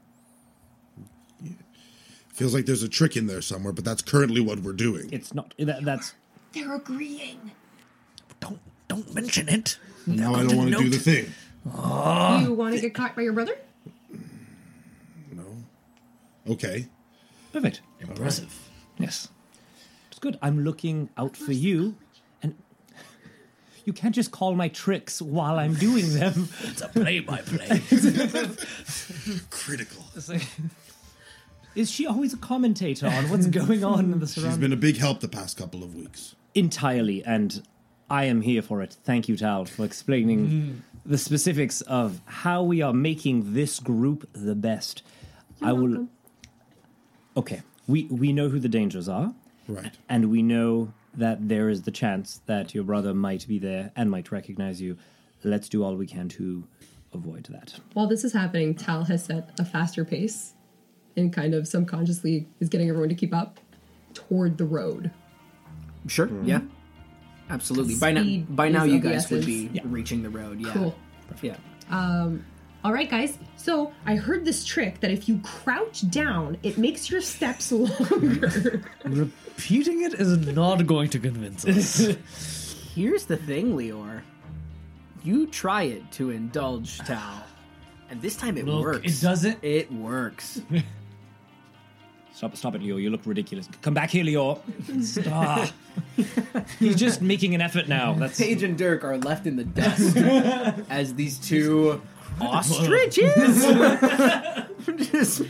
[1.41, 1.51] Yeah.
[2.33, 5.09] Feels like there's a trick in there somewhere, but that's currently what we're doing.
[5.11, 6.13] It's not that, that's
[6.53, 7.51] They're agreeing.
[8.39, 9.77] don't don't mention it.
[10.05, 11.31] now I don't want to do the thing.
[11.73, 12.41] Ah.
[12.41, 13.55] You want to get caught by your brother?
[15.31, 15.43] No.
[16.47, 16.87] Okay.
[17.53, 17.81] perfect.
[18.01, 18.69] Impressive.
[18.97, 19.29] Yes.
[20.11, 20.37] It's good.
[20.41, 21.95] I'm looking out for you, and
[23.85, 26.49] you can't just call my tricks while I'm doing them.
[26.63, 27.81] It's a play by play.
[29.49, 30.03] Critical.
[31.75, 34.57] Is she always a commentator on what's going on in the She's surroundings?
[34.59, 36.35] been a big help the past couple of weeks.
[36.55, 37.63] Entirely, and
[38.09, 38.95] I am here for it.
[39.03, 40.77] Thank you, Tal, for explaining mm-hmm.
[41.05, 45.01] the specifics of how we are making this group the best.
[45.61, 46.07] I will.
[47.35, 49.33] Okay, we we know who the dangers are,
[49.67, 49.93] Right.
[50.07, 54.09] and we know that there is the chance that your brother might be there and
[54.09, 54.97] might recognize you.
[55.43, 56.63] Let's do all we can to
[57.13, 57.79] avoid that.
[57.93, 60.53] While this is happening, Tal has set a faster pace
[61.15, 63.59] and kind of subconsciously is getting everyone to keep up
[64.13, 65.11] toward the road.
[66.07, 66.27] Sure.
[66.27, 66.45] Mm-hmm.
[66.45, 66.61] Yeah.
[67.49, 67.95] Absolutely.
[67.95, 69.85] By now, by now you guys would be essence.
[69.85, 70.59] reaching the road.
[70.59, 70.71] Yeah.
[70.71, 70.95] Cool.
[71.41, 71.57] Yeah.
[71.89, 72.45] Um,
[72.83, 73.37] All right, guys.
[73.55, 78.81] So I heard this trick that if you crouch down, it makes your steps longer.
[79.05, 82.75] Repeating it is not going to convince us.
[82.95, 84.21] Here's the thing, Leor.
[85.23, 87.43] You try it to indulge Tal,
[88.09, 89.21] and this time it Look, works.
[89.21, 89.59] it doesn't.
[89.63, 90.61] It works.
[92.33, 92.97] Stop, stop it, Leo.
[92.97, 93.69] You look ridiculous.
[93.83, 94.59] Come back here, Leo.
[95.03, 95.69] Stop.
[96.79, 98.13] He's just making an effort now.
[98.15, 100.17] That's Paige and Dirk are left in the dust
[100.89, 102.01] as these two
[102.41, 103.65] ostriches
[105.11, 105.43] just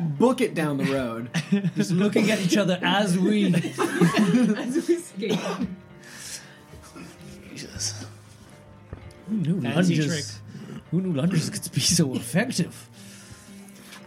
[0.00, 1.30] book it down the road.
[1.76, 3.54] Just looking at each other as we.
[3.54, 5.38] as we skate.
[7.50, 8.06] Jesus.
[9.28, 10.40] Who knew Fancy lunges?
[10.90, 12.88] Who knew lunges could be so effective?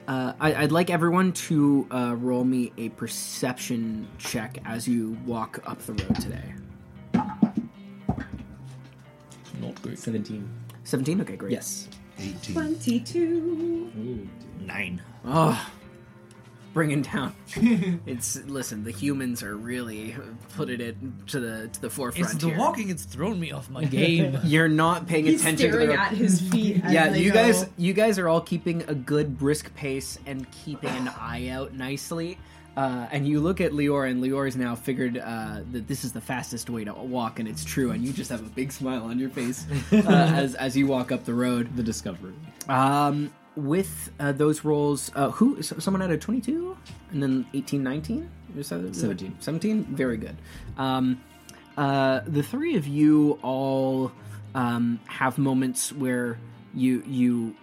[0.08, 5.62] Uh, I, I'd like everyone to uh, roll me a perception check as you walk
[5.65, 6.54] up the road today.
[9.62, 9.98] Not great.
[9.98, 10.50] 17.
[10.84, 11.22] 17?
[11.22, 11.54] Okay, great.
[11.54, 11.88] Yes.
[12.19, 12.54] 18.
[12.56, 14.30] 22.
[14.62, 15.02] Nine.
[15.26, 15.69] Oh,
[16.73, 17.36] bringing down.
[18.06, 18.84] it's listen.
[18.84, 20.15] The humans are really
[20.56, 20.97] putting it
[21.28, 22.32] to the to the forefront.
[22.34, 22.58] It's the here.
[22.58, 22.89] walking.
[22.89, 24.38] It's thrown me off my game.
[24.43, 25.99] You're not paying He's attention to staring the.
[26.02, 26.82] at his feet.
[26.89, 27.36] Yeah, you go.
[27.43, 31.73] guys, you guys are all keeping a good brisk pace and keeping an eye out
[31.73, 32.38] nicely.
[32.75, 36.21] Uh, and you look at Leor, and Leor's now figured uh, that this is the
[36.21, 37.91] fastest way to walk, and it's true.
[37.91, 41.12] And you just have a big smile on your face uh, as as you walk
[41.12, 41.75] up the road.
[41.75, 42.33] The discovery.
[42.67, 46.75] Um, with uh, those rolls, uh, who someone had a twenty-two,
[47.12, 48.27] and then 18, 19?
[48.57, 49.36] Is that- is that- 17.
[49.39, 49.83] 17?
[49.95, 50.36] Very good.
[50.77, 51.21] Um,
[51.77, 54.12] uh, the three of you all
[54.55, 56.39] um, have moments where
[56.73, 57.55] you you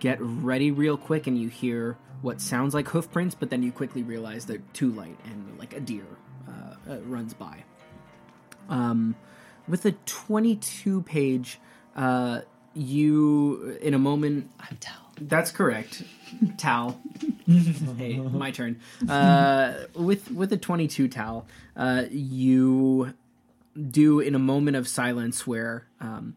[0.00, 1.96] get ready real quick, and you hear
[2.26, 5.74] what sounds like hoof prints, but then you quickly realize they're too light, and like
[5.74, 6.04] a deer
[6.48, 7.62] uh, uh, runs by.
[8.68, 9.14] Um,
[9.68, 11.60] with a 22 page,
[11.94, 12.40] uh,
[12.74, 14.96] you in a moment I'm Tal.
[15.20, 16.02] That's correct.
[16.58, 17.00] Tal.
[17.46, 18.80] hey, my turn.
[19.08, 23.14] Uh, with with a twenty two Tal, uh, you
[23.90, 26.36] do in a moment of silence where um,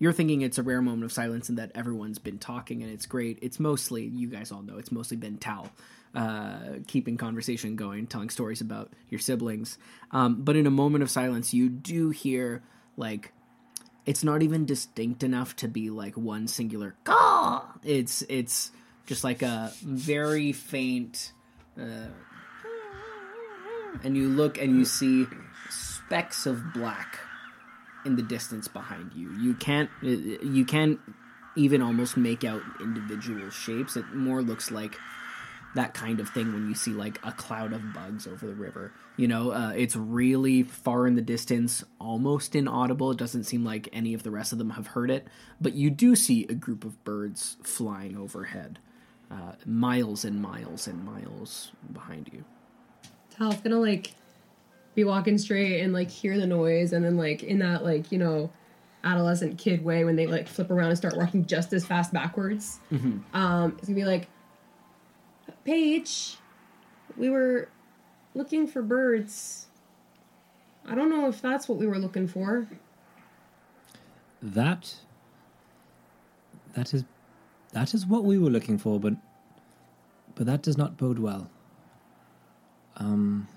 [0.00, 3.06] you're thinking it's a rare moment of silence and that everyone's been talking and it's
[3.06, 3.38] great.
[3.42, 5.70] It's mostly you guys all know it's mostly been Tal.
[6.12, 9.78] Uh, keeping conversation going, telling stories about your siblings.
[10.10, 12.64] Um, but in a moment of silence, you do hear
[12.96, 13.32] like
[14.06, 17.64] it's not even distinct enough to be like one singular caw.
[17.84, 18.72] It's it's
[19.06, 21.30] just like a very faint
[21.78, 22.08] uh,
[24.02, 25.26] and you look and you see
[25.68, 27.20] specks of black
[28.04, 29.32] in the distance behind you.
[29.38, 31.00] You can't uh, you can't
[31.56, 33.96] even almost make out individual shapes.
[33.96, 34.96] It more looks like
[35.74, 38.92] that kind of thing when you see like a cloud of bugs over the river.
[39.16, 43.12] You know, uh, it's really far in the distance, almost inaudible.
[43.12, 45.28] It doesn't seem like any of the rest of them have heard it,
[45.60, 48.78] but you do see a group of birds flying overhead,
[49.30, 52.44] uh, miles and miles and miles behind you.
[53.36, 54.14] Tal's gonna like
[54.94, 58.18] be walking straight and like hear the noise, and then like in that like you
[58.18, 58.50] know
[59.02, 62.80] adolescent kid way when they like flip around and start walking just as fast backwards.
[63.32, 64.28] Um, it's gonna be like,
[65.64, 66.36] Paige,
[67.16, 67.68] we were
[68.34, 69.66] looking for birds.
[70.86, 72.66] I don't know if that's what we were looking for.
[74.42, 74.94] That
[76.74, 77.04] that is
[77.72, 79.14] that is what we were looking for, but
[80.34, 81.50] but that does not bode well.
[82.96, 83.48] Um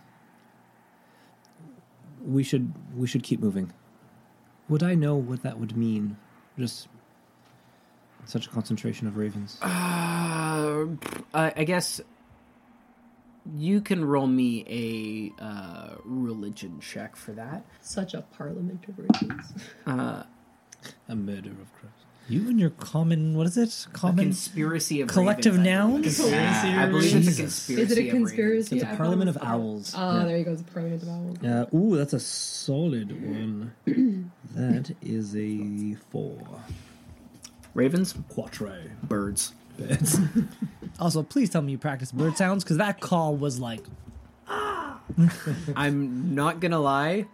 [2.26, 3.72] we should we should keep moving.
[4.70, 6.18] Would I know what that would mean?
[6.58, 6.88] Just
[8.26, 9.58] such a concentration of ravens.
[9.62, 10.86] Uh,
[11.34, 12.02] I I guess
[13.58, 17.66] you can roll me a uh, religion check for that.
[17.82, 19.54] Such a parliament of virtues.
[19.88, 21.92] A murder of crows.
[22.30, 23.86] You and your common, what is it?
[23.88, 26.18] A Common conspiracy of collective ravens, I nouns?
[26.18, 26.34] believe.
[26.34, 27.82] Yeah, I believe it's a conspiracy.
[27.82, 28.30] Is it a of ravens.
[28.30, 28.76] conspiracy?
[28.78, 29.94] It's a parliament of owls?
[29.94, 29.96] owls.
[29.98, 30.26] Oh, Yeah.
[30.26, 30.52] there you go.
[30.54, 31.38] It's a parliament of owls.
[31.44, 33.74] Uh, ooh, that's a solid one.
[34.56, 36.38] that is a four.
[37.74, 38.74] Ravens, Quattro.
[39.04, 39.54] birds.
[39.78, 40.20] Birds.
[41.00, 43.82] Also, please tell me you practice bird sounds because that call was like,
[45.76, 47.26] I'm not gonna lie.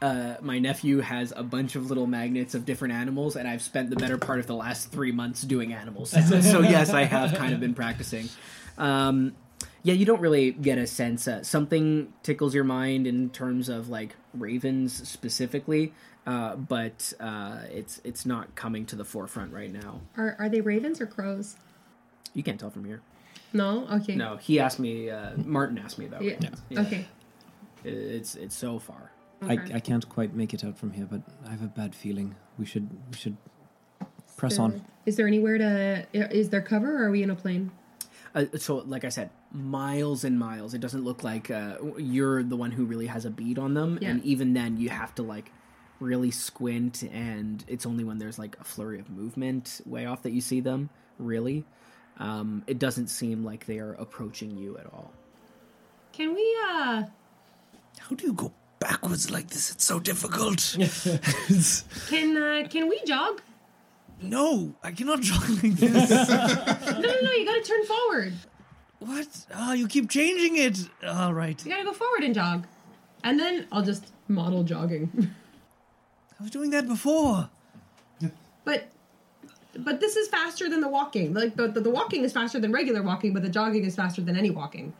[0.00, 3.90] Uh, my nephew has a bunch of little magnets of different animals, and I've spent
[3.90, 6.12] the better part of the last three months doing animals.
[6.28, 8.28] So, so yes, I have kind of been practicing.
[8.76, 9.34] Um,
[9.82, 11.26] yeah, you don't really get a sense.
[11.26, 15.92] Uh, something tickles your mind in terms of like ravens specifically,
[16.26, 20.00] uh, but uh, it's it's not coming to the forefront right now.
[20.16, 21.56] Are are they ravens or crows?
[22.34, 23.00] You can't tell from here.
[23.52, 23.86] No.
[23.90, 24.14] Okay.
[24.14, 25.10] No, he asked me.
[25.10, 26.32] Uh, Martin asked me about Yeah.
[26.34, 26.62] ravens.
[26.68, 26.80] Yeah.
[26.82, 27.06] Okay.
[27.84, 29.10] It's it's so far.
[29.42, 29.74] I, Okay.
[29.74, 32.34] I can't quite make it out from here, but I have a bad feeling.
[32.58, 33.36] We should we should
[34.36, 34.82] press on.
[35.06, 36.06] Is there anywhere to?
[36.12, 37.02] Is there cover?
[37.02, 37.70] or Are we in a plane?
[38.34, 40.74] Uh, so, like I said, miles and miles.
[40.74, 43.98] It doesn't look like uh, you're the one who really has a bead on them,
[44.02, 44.10] Yeah.
[44.10, 45.50] and even then, you have to like
[45.98, 50.32] really squint, and it's only when there's like a flurry of movement way off that
[50.32, 50.90] you see them.
[51.18, 51.64] Really,
[52.18, 55.12] um, it doesn't seem like they are approaching you at all.
[56.12, 56.56] Can we?
[56.70, 57.04] uh
[57.98, 59.70] how do you go backwards like this?
[59.70, 60.76] It's so difficult.
[62.08, 63.40] Can uh Can we jog?
[64.20, 66.10] no, I cannot jog like this.
[66.10, 67.32] No, no, no.
[67.32, 68.32] You got to turn forward.
[68.98, 69.28] what?
[69.54, 70.78] Oh, you keep changing it.
[71.06, 71.62] All right.
[71.64, 72.66] You got to go forward and jog,
[73.22, 75.10] and then I'll just model jogging.
[76.40, 77.48] I was doing that before.
[78.64, 78.88] but.
[79.80, 81.34] But this is faster than the walking.
[81.34, 84.20] Like the, the the walking is faster than regular walking, but the jogging is faster
[84.22, 84.92] than any walking.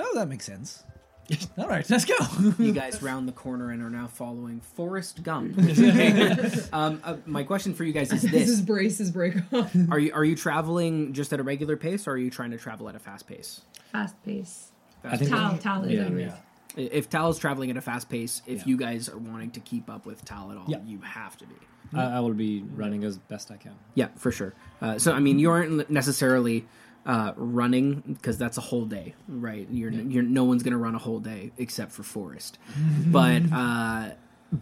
[0.00, 0.82] Oh, that makes sense.
[1.58, 2.14] All right, let's go.
[2.58, 5.56] You guys round the corner and are now following Forrest Gump.
[6.72, 9.74] um, uh, my question for you guys is This this: is braces break off.
[9.90, 12.58] Are you are you traveling just at a regular pace, or are you trying to
[12.58, 13.62] travel at a fast pace?
[13.92, 14.72] Fast pace.
[15.04, 16.36] I think Tal, Tal is Yeah, yeah.
[16.76, 18.64] If Tal is traveling at a fast pace, if Yeah.
[18.66, 20.78] you guys are wanting to keep up with Tal at all, Yeah.
[20.84, 21.54] you have to be.
[21.94, 23.74] I, I will be running as best I can.
[23.94, 24.54] Yeah, for sure.
[24.80, 26.66] Uh, so I mean, you aren't necessarily
[27.04, 29.66] uh, running because that's a whole day, right?
[29.70, 32.58] You're, you're no one's gonna run a whole day except for Forrest,
[33.06, 34.10] but uh,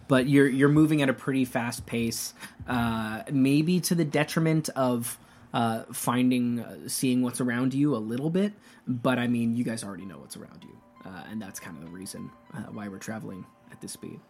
[0.07, 2.33] but you're you're moving at a pretty fast pace,
[2.67, 5.17] uh, maybe to the detriment of.
[5.53, 8.53] Uh, finding, uh, seeing what's around you a little bit,
[8.87, 11.83] but I mean, you guys already know what's around you, uh, and that's kind of
[11.83, 14.21] the reason uh, why we're traveling at this speed.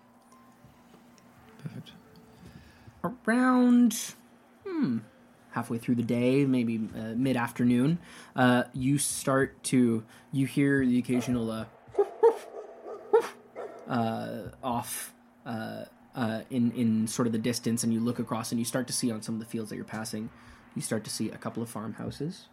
[1.62, 1.92] Perfect.
[3.04, 4.16] around
[4.66, 4.98] hmm,
[5.52, 8.00] halfway through the day, maybe uh, mid afternoon,
[8.36, 11.66] uh, you start to you hear the occasional uh,
[13.88, 15.14] uh, off
[15.46, 15.86] uh,
[16.16, 18.94] uh, in in sort of the distance, and you look across, and you start to
[18.94, 20.30] see on some of the fields that you're passing,
[20.76, 22.48] you start to see a couple of farmhouses,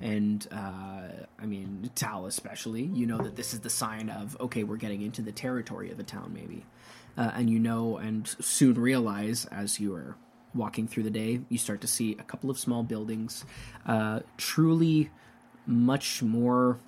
[0.00, 2.82] and I mean Tal especially.
[2.82, 5.98] You know that this is the sign of okay, we're getting into the territory of
[5.98, 6.64] a town, maybe,
[7.16, 10.16] and you know, and soon realize as you are
[10.54, 13.44] walking through the day, you start to see a couple of small buildings,
[13.86, 15.10] uh, truly
[15.66, 16.78] much more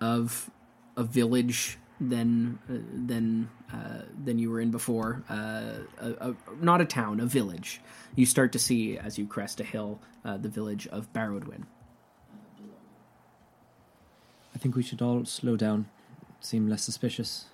[0.00, 0.50] of
[0.96, 2.74] a village than uh,
[3.06, 5.22] than uh, than you were in before.
[5.28, 7.80] Uh, a, a, not a town, a village.
[8.14, 11.62] You start to see as you crest a hill uh, the village of Barrowdwin.
[14.54, 15.86] I think we should all slow down,
[16.40, 17.46] seem less suspicious.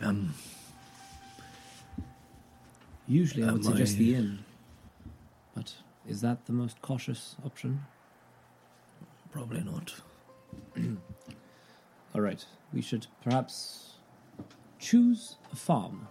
[0.00, 0.34] Um,
[3.12, 4.38] Usually, I would Am suggest I- the inn,
[5.54, 5.74] but
[6.08, 7.84] is that the most cautious option?
[9.30, 9.94] probably not.
[12.14, 13.94] All right, we should perhaps
[14.78, 16.06] choose a farm.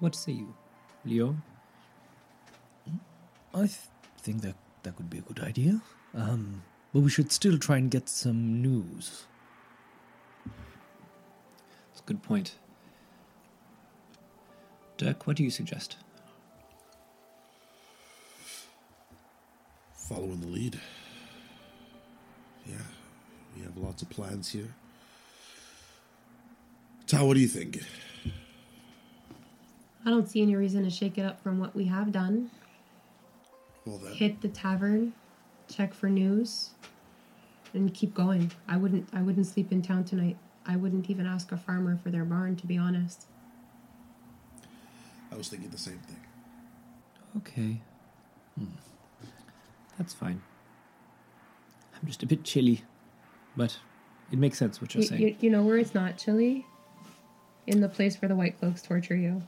[0.00, 0.54] What say you,
[1.04, 1.36] Leo?
[3.52, 3.78] I th-
[4.18, 5.80] think that that could be a good idea.
[6.14, 9.26] Um, but we should still try and get some news.
[10.44, 12.54] That's a good point.
[14.96, 15.96] Dirk, what do you suggest?
[19.94, 20.78] Following the lead.
[22.66, 22.76] Yeah,
[23.56, 24.74] we have lots of plans here.
[27.06, 27.80] Tal, what do you think?
[30.06, 32.50] I don't see any reason to shake it up from what we have done.
[33.84, 35.14] Well, then, Hit the tavern,
[35.68, 36.70] check for news,
[37.72, 38.52] and keep going.
[38.68, 39.08] I wouldn't.
[39.12, 40.36] I wouldn't sleep in town tonight.
[40.66, 43.26] I wouldn't even ask a farmer for their barn, to be honest.
[45.34, 46.20] I was thinking the same thing.
[47.38, 47.80] Okay.
[49.98, 50.40] That's fine.
[52.00, 52.82] I'm just a bit chilly,
[53.56, 53.78] but
[54.30, 55.22] it makes sense what you're You, saying.
[55.22, 56.64] you, you know where it's not chilly?
[57.66, 59.42] In the place where the White Cloaks torture you.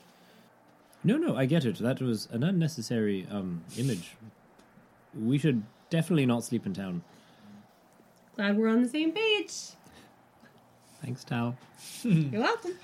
[1.05, 1.79] No, no, I get it.
[1.79, 4.17] That was an unnecessary um, image.
[5.15, 7.03] We should definitely not sleep in town.
[8.35, 9.53] Glad we're on the same page.
[11.03, 11.57] Thanks, Tal.
[12.03, 12.75] You're welcome.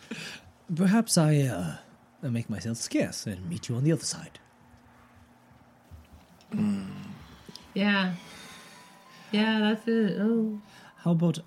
[0.75, 1.77] Perhaps I uh,
[2.23, 4.39] uh, make myself scarce and meet you on the other side.
[7.75, 8.15] Yeah.
[9.31, 10.19] Yeah, that's it.
[10.21, 10.61] Oh.
[10.97, 11.39] How about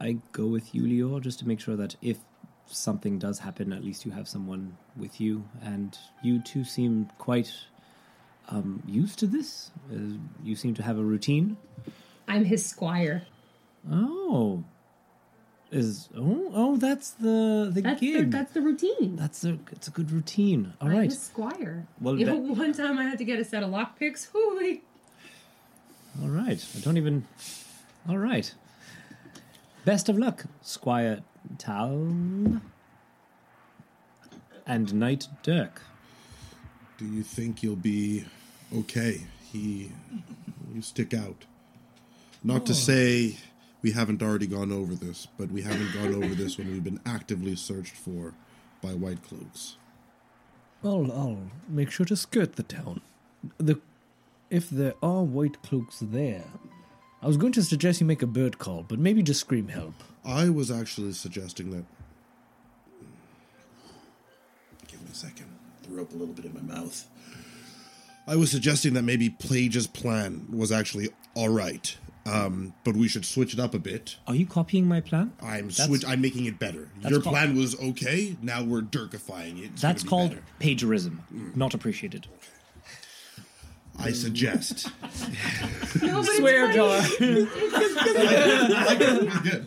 [0.00, 2.18] I go with you, Leo, just to make sure that if
[2.66, 7.52] something does happen, at least you have someone with you, and you two seem quite
[8.48, 9.70] um, used to this.
[9.92, 11.56] Uh, you seem to have a routine.
[12.26, 13.22] I'm his squire.
[13.90, 14.64] Oh,
[15.74, 18.30] is oh oh that's the the That's the, gig.
[18.30, 19.16] that's the routine.
[19.16, 20.72] That's a it's a good routine.
[20.80, 21.04] All I'm right.
[21.10, 21.86] his squire.
[22.00, 24.28] Well, you know, that- one time I had to get a set of lockpicks.
[24.32, 24.82] Holy.
[26.22, 26.64] All right.
[26.76, 27.26] I don't even.
[28.08, 28.54] All right.
[29.84, 31.20] Best of luck, Squire
[31.58, 31.90] Tal
[34.66, 35.82] and Knight Dirk.
[36.96, 38.24] Do you think you'll be
[38.74, 39.20] okay?
[39.52, 39.90] He,
[40.74, 41.44] you stick out.
[42.42, 42.76] Not to oh.
[42.76, 43.36] say
[43.84, 47.00] we haven't already gone over this, but we haven't gone over this when we've been
[47.04, 48.32] actively searched for
[48.80, 49.76] by White Cloaks.
[50.82, 53.02] I'll, I'll make sure to skirt the town.
[53.58, 53.78] The,
[54.48, 56.44] if there are white cloaks there,
[57.20, 59.94] I was going to suggest you make a bird call, but maybe just scream help.
[60.24, 61.84] I was actually suggesting that.
[64.88, 65.48] Give me a second.
[65.82, 67.06] Threw up a little bit in my mouth.
[68.26, 71.94] I was suggesting that maybe Plage's plan was actually all right,
[72.26, 74.16] um, but we should switch it up a bit.
[74.26, 75.32] Are you copying my plan?
[75.42, 76.04] I'm That's- switch.
[76.06, 76.88] I'm making it better.
[77.08, 78.36] Your called- plan was okay.
[78.42, 79.70] Now we're Dirkifying it.
[79.72, 80.42] It's That's be called better.
[80.60, 81.52] plagiarism.
[81.54, 82.26] Not appreciated.
[83.98, 84.88] I suggest.
[86.02, 87.46] No, but Swear it's funny.
[87.46, 89.40] jar.
[89.42, 89.66] Good.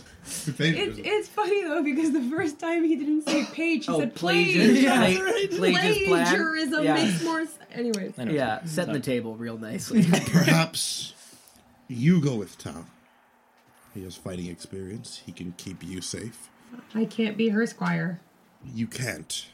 [0.59, 4.13] It's, it's funny though because the first time he didn't say Paige, he Oh, said
[4.13, 4.83] plagiarism.
[4.83, 4.83] plagiarism.
[4.83, 5.57] Yeah.
[5.57, 6.25] Plagiarism plan.
[6.27, 6.93] Plagiarism Yeah.
[6.95, 7.57] makes more sense.
[7.71, 8.23] Anyways, I.
[8.23, 10.03] Yeah, setting the table real nicely.
[10.03, 11.13] Perhaps
[11.87, 12.87] you go with Tom.
[13.93, 15.21] He has fighting experience.
[15.25, 16.49] He can keep you safe.
[16.93, 18.19] I can't be her squire.
[18.73, 19.47] You can't.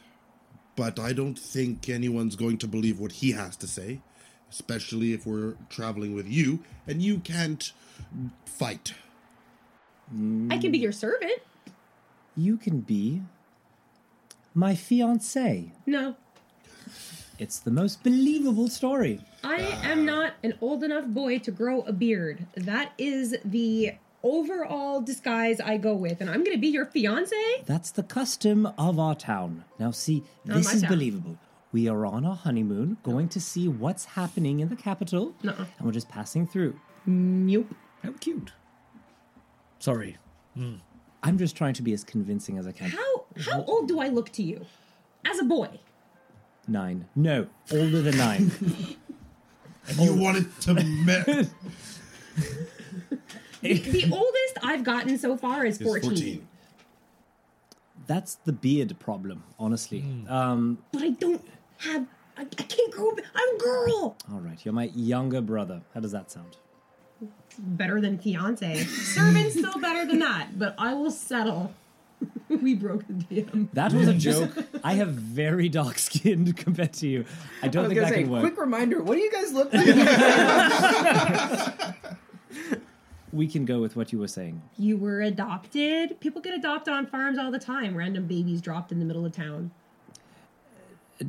[0.76, 4.02] But I don't think anyone's going to believe what he has to say,
[4.50, 7.72] especially if we're traveling with you and you can't
[8.46, 8.94] fight.
[10.50, 11.40] I can be your servant.
[12.36, 13.22] You can be
[14.54, 15.72] my fiance.
[15.86, 16.16] No,
[17.44, 19.20] It's the most believable story.
[19.44, 22.46] I am not an old enough boy to grow a beard.
[22.56, 27.36] That is the overall disguise I go with, and I'm gonna be your fiance.
[27.66, 29.66] That's the custom of our town.
[29.78, 30.90] Now, see, Not this my is town.
[30.92, 31.38] believable.
[31.74, 35.66] We are on our honeymoon, going to see what's happening in the capital, Nuh-uh.
[35.78, 36.80] and we're just passing through.
[37.06, 37.76] Mm, nope.
[38.04, 38.54] How cute.
[39.80, 40.16] Sorry.
[40.58, 40.80] Mm.
[41.22, 42.90] I'm just trying to be as convincing as I can.
[42.90, 44.66] How how old do I look to you?
[45.26, 45.80] as a boy.
[46.68, 47.06] Nine.
[47.16, 48.52] No, older than nine.
[49.86, 51.04] And you wanted to me-
[53.62, 56.10] The oldest I've gotten so far is is 14.
[56.10, 56.48] 14.
[58.08, 60.06] That's the beard problem, honestly.
[60.30, 61.46] Um, But I don't
[61.80, 62.06] have.
[62.38, 63.20] I, I can't grow up.
[63.36, 64.16] I'm a girl.
[64.32, 65.82] all right, you're my younger brother.
[65.94, 66.56] How does that sound?
[67.60, 68.84] Better than fiance.
[68.86, 71.74] Servant's still better than that, but I will settle.
[72.50, 73.70] we broke the DM.
[73.74, 74.52] That was a joke.
[74.84, 77.26] I have very dark skinned compared to you.
[77.62, 78.42] I I don't was think gonna that say, can work.
[78.42, 79.02] quick reminder.
[79.02, 79.86] What do you guys look like?
[83.32, 84.62] We can go with what you were saying.
[84.78, 86.20] You were adopted.
[86.20, 87.96] People get adopted on farms all the time.
[87.98, 89.72] Random babies dropped in the middle of town.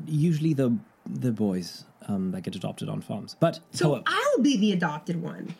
[0.07, 0.77] Usually the
[1.07, 3.37] the boys um, that get adopted on farms.
[3.41, 5.55] But So so, I'll be the adopted one.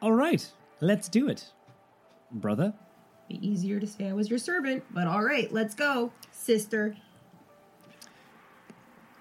[0.00, 0.48] all right,
[0.80, 1.50] let's do it,
[2.30, 2.72] brother.
[3.28, 6.96] Be easier to say I was your servant, but all right, let's go, sister.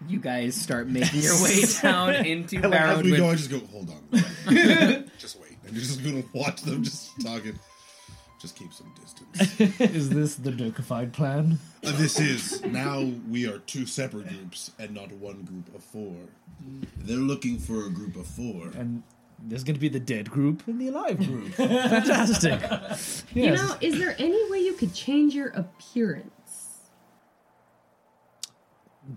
[0.07, 3.89] you guys start making your way down into As we go, I just go, hold
[3.89, 4.03] on.
[5.17, 5.57] just wait.
[5.67, 7.57] I'm just going to watch them just talking.
[8.41, 9.79] Just keep some distance.
[9.95, 11.57] Is this the Dirkified plan?
[11.81, 16.13] Uh, this is now we are two separate groups and not one group of four.
[16.97, 18.67] They're looking for a group of four.
[18.77, 19.01] And
[19.45, 21.47] there's going to be the dead group and the alive group.
[21.53, 22.61] Fantastic.
[22.61, 23.23] Yes.
[23.33, 26.29] You know, is there any way you could change your appearance?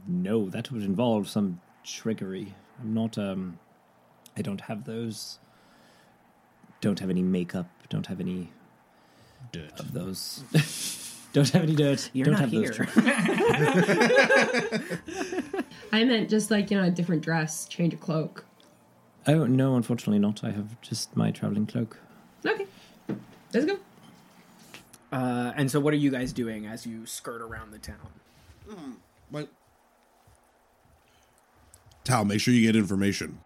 [0.07, 2.55] No, that would involve some trickery.
[2.81, 3.16] I'm not.
[3.16, 3.59] Um,
[4.37, 5.39] I don't have those.
[6.81, 7.68] Don't have any makeup.
[7.89, 8.51] Don't have any
[9.53, 9.79] Dirt.
[9.79, 10.43] of those.
[11.33, 12.11] don't have any dirt.
[12.12, 12.66] You're don't not have here.
[12.66, 12.77] those.
[12.77, 12.97] tricks.
[15.93, 18.45] I meant just like, you know, a different dress, change a cloak.
[19.27, 20.45] Oh no, unfortunately not.
[20.45, 21.99] I have just my traveling cloak.
[22.45, 22.66] Okay,
[23.53, 23.79] let's go.
[25.12, 28.99] Uh, and so, what are you guys doing as you skirt around the town?
[29.31, 29.49] But
[32.05, 33.41] Tal, make sure you get information.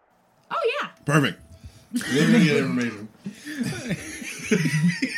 [0.50, 0.88] Oh, yeah.
[1.06, 1.40] Perfect.
[1.92, 3.08] You're gonna get information.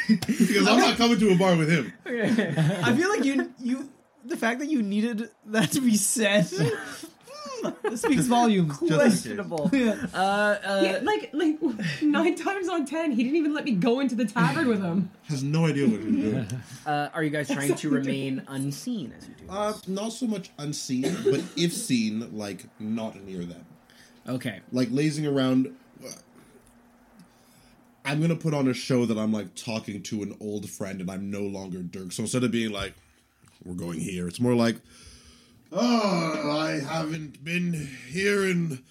[0.08, 1.92] because I'm not coming to a bar with him.
[2.06, 3.90] I feel like you you
[4.24, 6.48] the fact that you needed that to be said
[7.62, 8.76] hmm, speaks volumes.
[8.76, 9.70] Questionable.
[9.82, 10.98] Uh, uh, yeah.
[11.02, 11.58] Like, like
[12.02, 15.10] nine times on ten, he didn't even let me go into the tavern with him.
[15.24, 16.46] Has no idea what he's doing.
[16.86, 19.44] uh, are you guys trying to remain unseen as you do?
[19.48, 23.64] Uh, not so much unseen, but if seen, like not near them.
[24.28, 24.60] Okay.
[24.72, 25.74] Like lazing around.
[28.04, 31.10] I'm gonna put on a show that I'm like talking to an old friend, and
[31.10, 32.12] I'm no longer Dirk.
[32.12, 32.94] So instead of being like,
[33.64, 34.76] "We're going here," it's more like,
[35.72, 37.72] "Oh, I haven't been
[38.08, 38.82] here in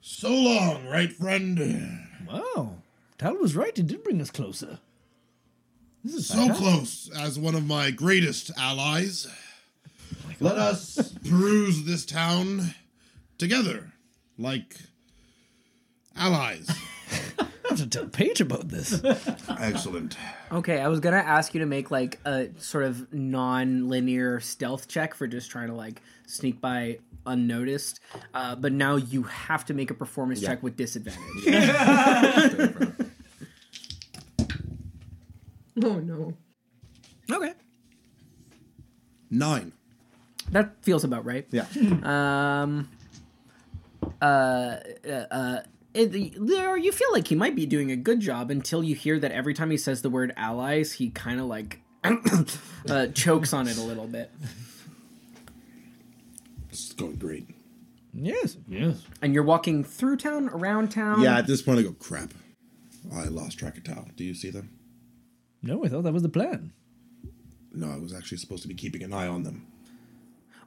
[0.00, 2.06] so long, right, friend?
[2.28, 2.76] Wow.
[3.18, 4.78] Tal was right, it did bring us closer.
[6.02, 6.62] This is So fantastic.
[6.64, 9.26] close as one of my greatest allies.
[9.28, 12.74] Oh Let us peruse this town
[13.38, 13.92] together,
[14.38, 14.76] like
[16.16, 16.68] allies."
[17.64, 19.00] I have to tell Paige about this.
[19.48, 20.16] Excellent.
[20.52, 25.14] Okay, I was gonna ask you to make like a sort of non-linear stealth check
[25.14, 28.00] for just trying to like sneak by unnoticed,
[28.34, 33.00] uh, but now you have to make a performance check with disadvantage.
[35.82, 36.32] Oh no.
[37.32, 37.52] okay,
[39.28, 39.72] Nine.
[40.52, 41.48] that feels about right.
[41.50, 41.66] Yeah.
[42.04, 42.88] Um.
[44.22, 44.24] Uh.
[44.24, 44.78] uh,
[45.10, 45.62] uh
[45.94, 49.18] it, there, you feel like he might be doing a good job until you hear
[49.20, 51.80] that every time he says the word allies, he kind of like
[52.90, 54.30] uh, chokes on it a little bit.
[56.70, 57.46] It's going great.
[58.12, 59.02] yes, yes.
[59.22, 61.22] And you're walking through town, around town.
[61.22, 62.34] Yeah, at this point I go, crap.
[63.14, 64.08] I lost track of Tal.
[64.16, 64.70] Do you see them?
[65.62, 66.72] No, I thought that was the plan.
[67.72, 69.66] No, I was actually supposed to be keeping an eye on them.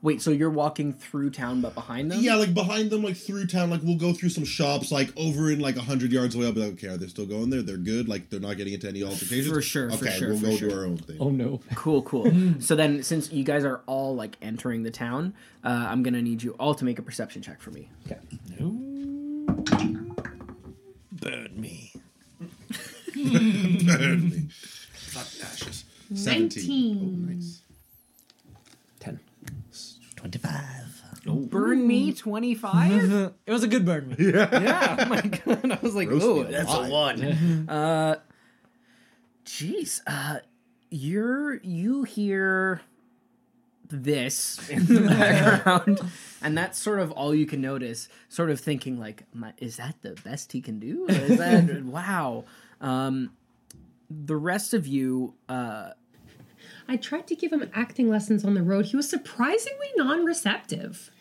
[0.02, 2.20] Wait, so you're walking through town, but behind them?
[2.22, 5.52] Yeah, like behind them, like through town, like we'll go through some shops, like over
[5.52, 6.46] in like a hundred yards away.
[6.46, 7.62] I'll be like, okay, are they still going there?
[7.64, 8.08] They're good.
[8.08, 9.52] Like they're not getting into any altercations.
[9.52, 10.70] For sure, for Okay, sure, we'll for go sure.
[10.70, 11.18] do our own thing.
[11.20, 11.60] Oh no.
[11.76, 12.32] Cool, cool.
[12.60, 15.34] so then, since you guys are all like entering the town,
[15.64, 17.90] uh, I'm gonna need you all to make a perception check for me.
[18.06, 18.18] Okay.
[21.12, 21.92] Burn me.
[23.16, 24.48] Burn me.
[24.94, 25.86] Fuck ashes.
[26.14, 27.26] Seventeen.
[27.30, 27.62] Oh, nice.
[30.18, 30.32] Ten.
[30.32, 30.88] 25.
[31.50, 33.34] Burn me twenty five.
[33.46, 34.16] it was a good burn me.
[34.20, 34.96] yeah.
[35.00, 35.72] Oh my god.
[35.72, 37.70] I was like, Roast oh, me that's alive." a one.
[37.70, 38.16] uh,
[39.46, 40.00] jeez.
[40.08, 40.40] Uh,
[40.90, 42.82] you're you hear
[43.90, 46.00] this in the background,
[46.42, 48.08] and that's sort of all you can notice.
[48.30, 51.08] Sort of thinking like, "My- is that the best he can do?
[51.10, 52.46] Or is that wow?
[52.80, 53.32] Um,
[54.10, 55.92] the rest of you, uh,
[56.88, 58.86] I tried to give him acting lessons on the road.
[58.86, 61.12] He was surprisingly non-receptive.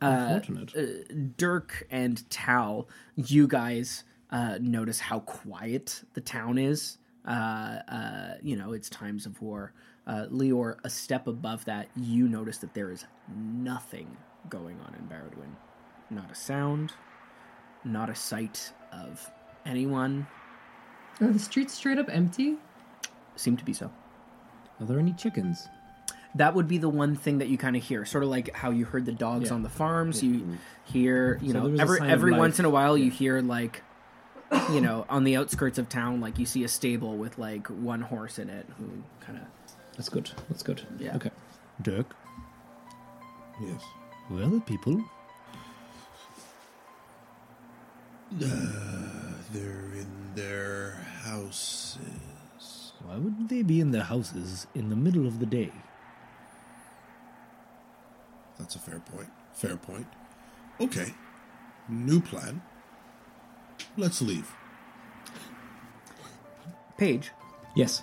[0.00, 1.36] Unfortunate.
[1.36, 6.98] Dirk and Tal, you guys uh, notice how quiet the town is.
[7.26, 9.72] Uh, uh, you know, it's times of war.
[10.06, 13.04] Uh, Leor, a step above that, you notice that there is
[13.36, 14.16] nothing
[14.48, 15.50] going on in Barradwin.
[16.08, 16.94] Not a sound,
[17.84, 19.30] not a sight of
[19.66, 20.26] anyone.
[21.20, 22.56] Are the streets straight up empty?
[23.36, 23.90] Seem to be so.
[24.80, 25.68] Are there any chickens?
[26.34, 28.70] that would be the one thing that you kind of hear sort of like how
[28.70, 29.54] you heard the dogs Yeah.
[29.54, 32.30] on the farms you hear you So know there is a every sign of every
[32.32, 32.38] life.
[32.38, 33.82] once in a while you hear like
[34.70, 38.02] you know on the outskirts of town like you see a stable with like one
[38.02, 38.84] horse in it who
[39.20, 39.44] kind of
[39.96, 40.30] That's good.
[40.50, 40.82] That's good.
[40.98, 41.16] Yeah.
[41.16, 41.30] Okay.
[41.82, 42.14] Dirk,
[43.62, 43.82] Yes.
[44.28, 45.02] where are the people?
[48.34, 48.46] Uh,
[49.52, 50.92] they're in their
[51.24, 51.98] houses.
[53.04, 55.72] Why wouldn't they be in their houses in the middle of the day?
[58.58, 59.28] That's a fair point.
[59.54, 60.06] Fair point.
[60.80, 61.14] Okay.
[61.88, 62.60] New plan.
[63.96, 64.50] Let's leave.
[66.98, 67.30] Paige,
[67.76, 68.02] Yes.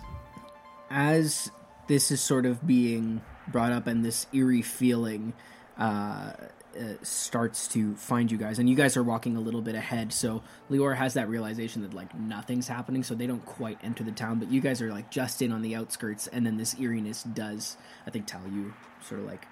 [0.90, 1.52] as
[1.88, 5.34] this is sort of being brought up and this eerie feeling
[5.78, 6.32] uh,
[6.80, 10.12] uh, starts to find you guys, and you guys are walking a little bit ahead,
[10.14, 14.12] so Leora has that realization that like nothing's happening, so they don't quite enter the
[14.12, 17.24] town, but you guys are like just in on the outskirts, and then this eeriness
[17.24, 18.74] does, I think, tell you
[19.08, 19.46] sort of like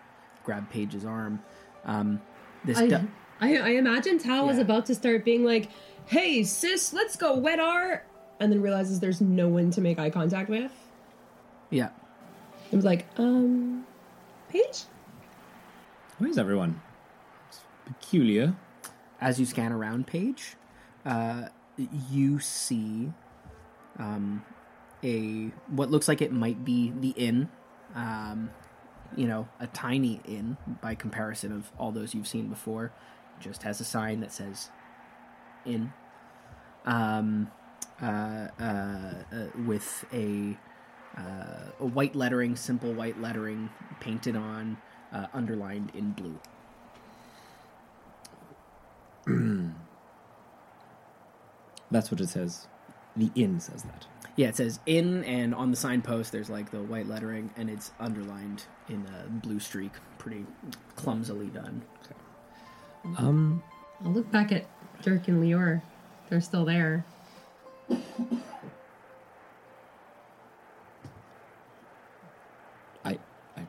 [0.44, 1.42] grab Paige's arm.
[1.86, 2.22] Um,
[2.66, 3.08] this I, do-
[3.40, 4.64] I, I imagine Tal was Yeah.
[4.64, 5.70] about to start being like,
[6.06, 8.04] "Hey, sis, let's go wet our,"
[8.40, 10.72] and then realizes there's no one to make eye contact with.
[11.70, 11.90] yeah.
[12.72, 13.86] I was like, um,
[14.50, 14.84] Paige.
[16.18, 16.82] Where's everyone?
[17.86, 18.56] Peculiar.
[19.22, 20.56] as you scan around Paige
[21.06, 21.48] uh,
[22.10, 23.12] you see
[24.00, 24.44] um,
[25.04, 27.50] a what looks like it might be the inn
[27.96, 28.50] um,
[29.16, 32.92] you know a tiny inn by comparison of all those you've seen before.
[33.40, 34.70] Just has a sign that says
[35.66, 35.94] inn.
[36.86, 37.52] Um,
[38.02, 39.14] uh, uh, uh,
[39.66, 40.58] with a
[41.18, 43.70] uh, a white lettering simple white lettering
[44.00, 44.78] painted on
[45.12, 46.40] uh, underlined in blue
[51.92, 52.68] That's what it says.
[53.16, 54.08] The inn says that.
[54.36, 57.92] Yeah, it says in, and on the signpost, there's like the white lettering, and it's
[58.00, 60.46] underlined in a blue streak, pretty
[60.96, 61.84] clumsily done.
[63.18, 63.62] Um,
[64.04, 64.66] I'll look back at
[65.04, 65.84] Dirk and Leor.
[66.30, 67.06] They're still there.
[73.06, 73.20] I,
[73.56, 73.68] I.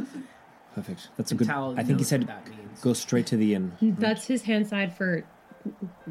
[0.78, 1.08] Perfect.
[1.16, 1.46] That's a good.
[1.48, 2.80] Tal I think he knows said what that means.
[2.80, 3.72] go straight to the inn.
[3.80, 5.24] That's his hand side for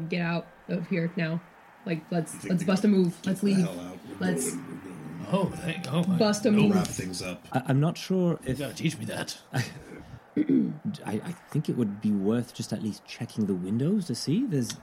[0.08, 1.40] get out of here now.
[1.86, 3.16] Like let's let's bust a move.
[3.24, 3.56] Let's leave.
[3.58, 3.98] hell out.
[4.20, 4.94] We're Let's- going, we're going.
[5.30, 6.74] Oh, thank oh my Bust a move.
[6.74, 7.46] Wrap things up.
[7.52, 9.36] I, I'm not sure if You gotta teach me that.
[9.54, 14.44] I, I think it would be worth just at least checking the windows to see.
[14.46, 14.76] There's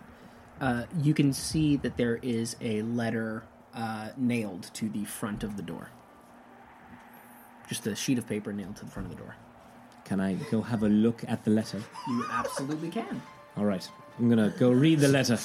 [0.60, 5.58] Uh, you can see that there is a letter uh, nailed to the front of
[5.58, 5.90] the door.
[7.70, 9.36] Just a sheet of paper nailed to the front of the door.
[10.06, 11.82] Can I go have a look at the letter?
[12.08, 13.22] You absolutely can.
[13.58, 13.88] All right.
[14.20, 15.38] I'm gonna go read the letter.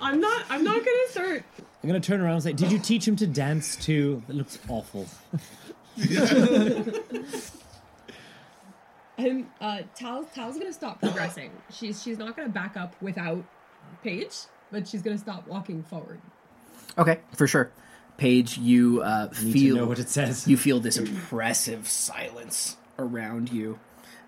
[0.00, 0.44] I'm not.
[0.48, 1.44] I'm not gonna start.
[1.82, 4.58] I'm gonna turn around and say, "Did you teach him to dance too?" That looks
[4.68, 5.06] awful.
[9.16, 11.50] And uh, Tal Tal's gonna stop progressing.
[11.70, 13.44] She's she's not gonna back up without
[14.02, 14.34] Paige,
[14.72, 16.20] but she's gonna stop walking forward.
[16.98, 17.70] Okay, for sure.
[18.16, 20.46] Paige, you uh, Need feel to know what it says.
[20.48, 23.78] you feel this oppressive silence around you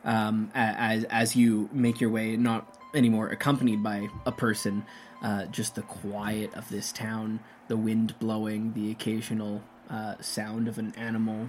[0.05, 4.85] um, as as you make your way, not anymore accompanied by a person,
[5.23, 10.79] uh, just the quiet of this town, the wind blowing, the occasional uh, sound of
[10.79, 11.49] an animal,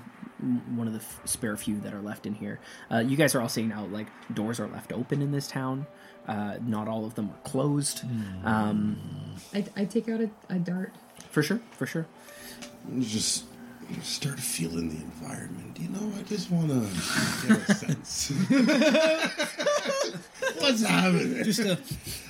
[0.76, 2.60] one of the f- spare few that are left in here.
[2.92, 5.86] Uh, you guys are all seeing now, like doors are left open in this town.
[6.28, 8.02] Uh, not all of them are closed.
[8.44, 8.98] Um,
[9.54, 10.94] I, I take out a, a dart.
[11.30, 12.06] for sure, for sure.
[13.00, 13.46] Just
[14.04, 15.78] start feeling the environment.
[15.80, 16.80] You know, I just want to
[17.48, 18.30] get a sense.
[20.60, 21.44] What's happening?
[21.44, 21.76] Just uh,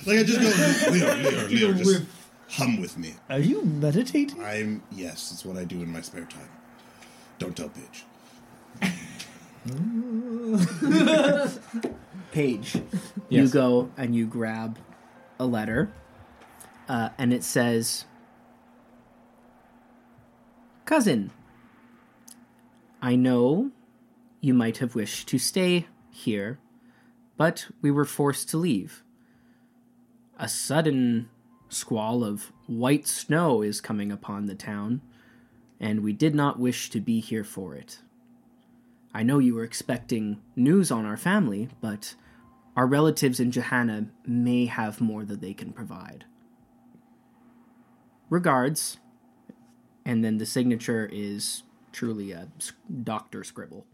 [0.06, 0.48] like I just go,
[0.92, 2.02] Leo, Leo, Leo, just
[2.50, 3.14] hum with me.
[3.30, 4.42] are you meditating?
[4.42, 6.48] I'm yes, it's what I do in my spare time.
[7.38, 8.04] Don't tell Paige.
[12.32, 12.74] Paige,
[13.28, 13.50] you Yes.
[13.52, 14.78] go and you grab
[15.40, 15.90] a letter,
[16.88, 18.04] uh, and it says,
[20.84, 21.30] Cousin,
[23.00, 23.70] I know
[24.40, 26.58] you might have wished to stay here,
[27.36, 29.02] but we were forced to leave.
[30.38, 31.30] A sudden
[31.68, 35.00] squall of white snow is coming upon the town,
[35.78, 38.00] and we did not wish to be here for it.
[39.14, 42.14] I know you were expecting news on our family, but
[42.76, 46.24] our relatives in Jehannah may have more that they can provide.
[48.30, 48.98] Regards.
[50.04, 51.62] And then the signature is
[51.98, 52.46] truly a
[53.02, 53.84] doctor scribble.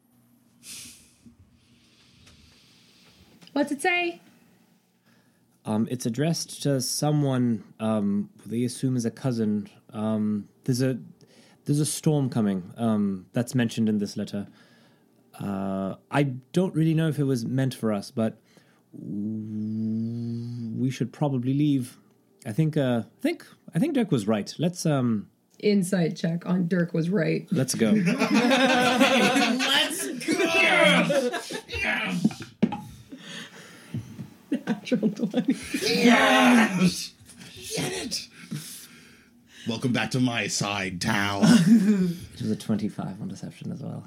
[3.55, 4.21] What's it say?
[5.65, 9.71] Um, it's addressed to someone um, they assume is a cousin.
[9.95, 10.99] Um, there's a
[11.65, 12.75] there's a storm coming.
[12.77, 14.49] Um, that's mentioned in this letter.
[15.41, 18.39] Uh, I don't really know if it was meant for us, but
[18.93, 21.97] we should probably leave.
[22.45, 22.77] I think.
[22.77, 23.47] Uh, I think.
[23.75, 24.55] I think Dirk was right.
[24.59, 25.31] Let's um.
[25.61, 27.47] Insight check on Dirk was right.
[27.51, 27.91] Let's go.
[27.93, 28.07] Let's
[30.07, 30.35] go.
[30.45, 31.53] Yes.
[31.69, 32.43] Yes.
[34.67, 35.57] Natural 20.
[35.83, 37.13] Yes!
[37.77, 38.29] Get it!
[39.69, 41.41] Welcome back to my side, Tal.
[41.45, 44.07] it was a twenty-five on deception as well.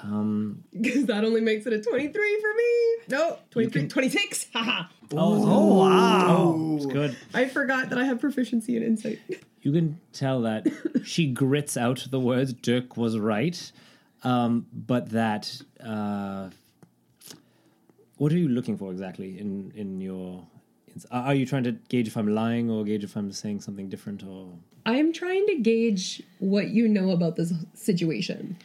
[0.00, 2.96] Um, Because that only makes it a 23 for me.
[3.16, 4.46] No, 23, can- 26.
[4.52, 4.84] Haha.
[5.12, 6.74] oh, wow!
[6.76, 7.16] It's good.
[7.34, 9.18] I forgot that I have proficiency in insight.
[9.60, 10.68] You can tell that
[11.04, 13.72] she grits out the words Dirk was right,
[14.22, 16.50] um, but that uh,
[18.18, 20.46] what are you looking for exactly in in your?
[21.10, 23.88] Are are you trying to gauge if I'm lying or gauge if I'm saying something
[23.88, 24.52] different or?
[24.86, 28.56] I am trying to gauge what you know about this situation.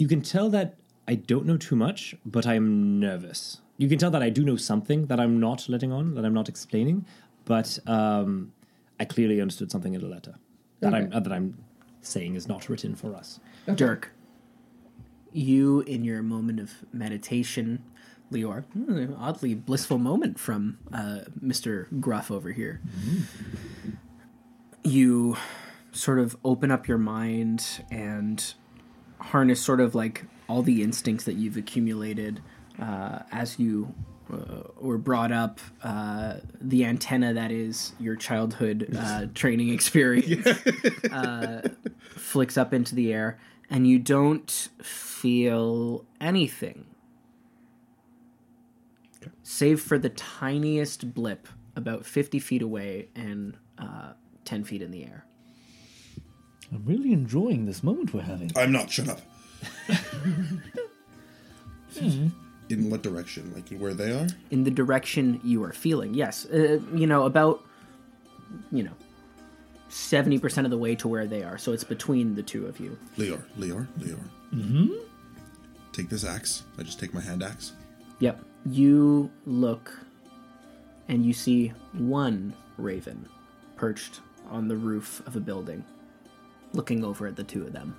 [0.00, 0.76] You can tell that
[1.06, 3.60] I don't know too much, but I'm nervous.
[3.76, 6.32] You can tell that I do know something that I'm not letting on, that I'm
[6.32, 7.04] not explaining,
[7.44, 8.52] but um,
[8.98, 10.36] I clearly understood something in the letter
[10.80, 11.64] that I'm uh, that I'm
[12.00, 13.40] saying is not written for us.
[13.74, 14.12] Dirk,
[15.32, 17.84] you in your moment of meditation,
[18.32, 21.86] Leor, hmm, oddly blissful moment from uh, Mr.
[22.00, 22.80] Gruff over here.
[24.82, 25.36] You
[25.92, 28.54] sort of open up your mind and
[29.20, 32.40] harness sort of like all the instincts that you've accumulated
[32.80, 33.94] uh, as you
[34.32, 40.46] uh, were brought up, uh, the antenna that is your childhood uh, training experience
[41.10, 41.68] uh,
[42.10, 46.86] flicks up into the air, and you don't feel anything.
[49.42, 54.12] Save for the tiniest blip about 50 feet away and uh,
[54.44, 55.24] 10 feet in the air.
[56.72, 58.50] I'm really enjoying this moment we're having.
[58.56, 59.20] I'm not, shut up.
[62.68, 63.52] In what direction?
[63.52, 64.28] Like where they are?
[64.52, 66.14] in the direction you are feeling.
[66.14, 67.64] Yes, uh, you know about
[68.70, 68.92] you know
[69.88, 71.58] seventy percent of the way to where they are.
[71.58, 72.96] So it's between the two of you.
[73.18, 74.20] Leor, Leor, Leor.
[74.54, 74.94] Mm-hmm.
[75.92, 76.62] Take this axe.
[76.78, 77.72] I just take my hand axe.
[78.20, 78.40] Yep.
[78.66, 79.92] You look
[81.08, 83.28] and you see one raven
[83.74, 85.84] perched on the roof of a building,
[86.72, 87.96] looking over at the two of them.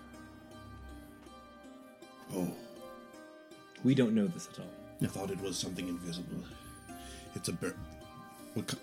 [2.33, 2.49] Oh,
[3.83, 4.65] We don't know this at all.
[5.01, 6.43] I thought it was something invisible.
[7.35, 7.75] It's a bird.
[8.53, 8.77] What ki-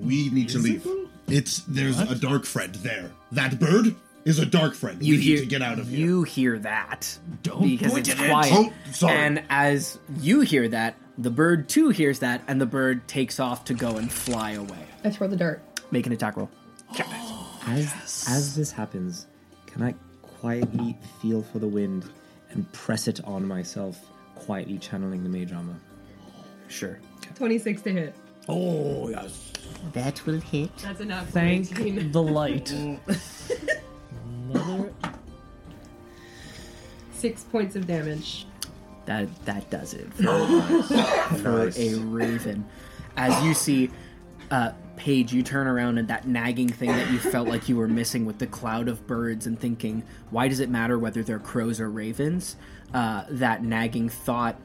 [0.00, 0.86] We need to leave.
[1.28, 3.10] It's there's a dark friend there.
[3.30, 3.94] That bird
[4.24, 5.02] is a dark friend.
[5.02, 5.98] You we hear need to get out of here.
[6.00, 8.52] You hear that Don't because point it's it at- quiet.
[8.52, 9.16] Oh, sorry.
[9.16, 13.64] And as you hear that, the bird too hears that, and the bird takes off
[13.66, 14.86] to go and fly away.
[15.04, 15.62] I throw the dart.
[15.90, 16.50] Make an attack roll.
[17.66, 19.26] As as this happens,
[19.66, 22.04] can I quietly feel for the wind
[22.50, 23.98] and press it on myself,
[24.34, 25.76] quietly channeling the mage armor?
[26.68, 26.98] Sure.
[27.36, 28.14] 26 to hit.
[28.48, 29.52] Oh, yes.
[29.92, 30.76] That will hit.
[30.78, 31.28] That's enough.
[31.28, 32.12] Thank 19.
[32.12, 32.72] the light.
[34.48, 34.92] Mother.
[37.12, 38.46] Six points of damage.
[39.06, 40.82] That that does it for,
[41.38, 42.64] for a raven.
[43.16, 43.90] As you see,
[44.50, 47.88] uh, Paige, you turn around and that nagging thing that you felt like you were
[47.88, 51.80] missing with the cloud of birds and thinking, why does it matter whether they're crows
[51.80, 52.56] or ravens?
[52.92, 54.56] Uh, that nagging thought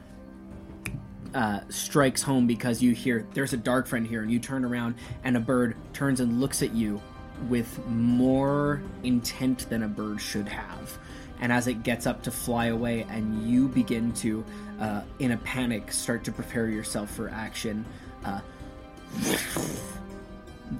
[1.34, 4.94] uh, strikes home because you hear there's a dark friend here, and you turn around
[5.24, 7.00] and a bird turns and looks at you
[7.48, 10.98] with more intent than a bird should have.
[11.40, 14.44] And as it gets up to fly away, and you begin to,
[14.80, 17.84] uh, in a panic, start to prepare yourself for action,
[18.24, 18.40] uh,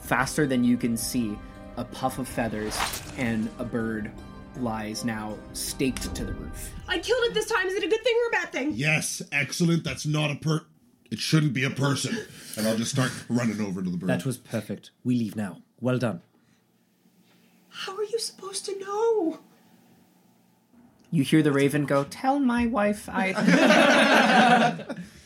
[0.00, 1.38] faster than you can see,
[1.76, 2.76] a puff of feathers
[3.16, 4.10] and a bird
[4.56, 6.72] lies now staked to the roof.
[6.88, 7.66] I killed it this time.
[7.66, 8.72] Is it a good thing or a bad thing?
[8.74, 9.84] Yes, excellent.
[9.84, 10.62] That's not a per.
[11.10, 12.18] It shouldn't be a person.
[12.56, 14.08] And I'll just start running over to the bird.
[14.08, 14.90] That was perfect.
[15.04, 15.62] We leave now.
[15.80, 16.22] Well done.
[17.70, 19.38] How are you supposed to know?
[21.10, 24.84] You hear the raven go, Tell my wife I.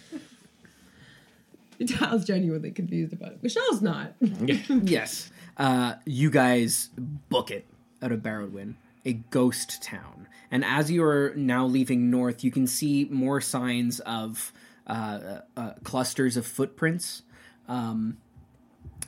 [1.88, 3.42] Tal's genuinely confused about it.
[3.42, 4.14] Michelle's not.
[4.20, 5.30] yes.
[5.56, 7.66] Uh, you guys book it
[8.02, 8.74] out of Barrowdwin,
[9.04, 10.28] a ghost town.
[10.50, 14.52] And as you are now leaving north, you can see more signs of
[14.86, 17.22] uh, uh, clusters of footprints,
[17.68, 18.18] um,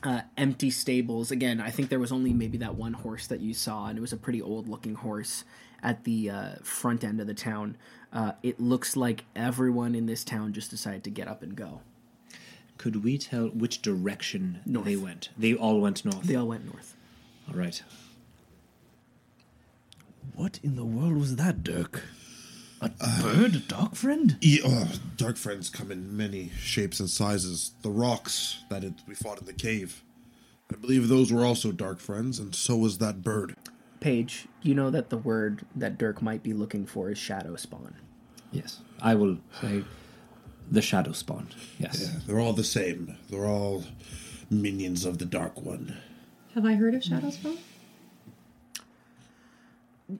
[0.03, 1.31] uh, empty stables.
[1.31, 4.01] Again, I think there was only maybe that one horse that you saw, and it
[4.01, 5.43] was a pretty old looking horse
[5.83, 7.77] at the uh, front end of the town.
[8.11, 11.81] Uh, it looks like everyone in this town just decided to get up and go.
[12.77, 14.85] Could we tell which direction North.
[14.85, 15.29] they went?
[15.37, 16.23] They all went north.
[16.23, 16.95] They all went north.
[17.49, 17.81] all right.
[20.35, 22.03] What in the world was that, Dirk?
[22.81, 22.89] A
[23.21, 23.55] bird?
[23.55, 24.37] A dog friend?
[24.41, 27.71] Yeah, oh, dark friends come in many shapes and sizes.
[27.81, 30.03] The rocks that it, we fought in the cave.
[30.71, 33.55] I believe those were also dark friends, and so was that bird.
[34.01, 37.95] Paige, you know that the word that Dirk might be looking for is shadow spawn.
[38.51, 39.83] Yes, I will say
[40.69, 41.49] the shadow spawn.
[41.79, 42.01] Yes.
[42.01, 43.17] Yeah, they're all the same.
[43.29, 43.83] They're all
[44.49, 45.97] minions of the Dark One.
[46.53, 47.57] Have I heard of Shadow Spawn?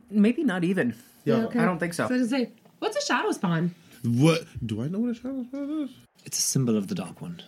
[0.09, 0.95] Maybe not even.
[1.23, 2.07] Yeah, I don't think so.
[2.07, 3.73] So I was gonna say, what's a Shadow Spawn?
[4.03, 4.45] What?
[4.65, 5.89] Do I know what a shadow spawn is?
[6.25, 7.41] It's a symbol of the dark one.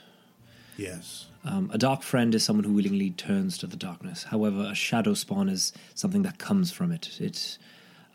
[0.76, 1.28] Yes.
[1.44, 4.24] Um, a dark friend is someone who willingly turns to the darkness.
[4.24, 7.20] However, a shadow spawn is something that comes from it.
[7.20, 7.58] It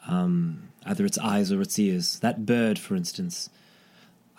[0.08, 2.18] um, either its eyes or its ears.
[2.20, 3.48] That bird, for instance,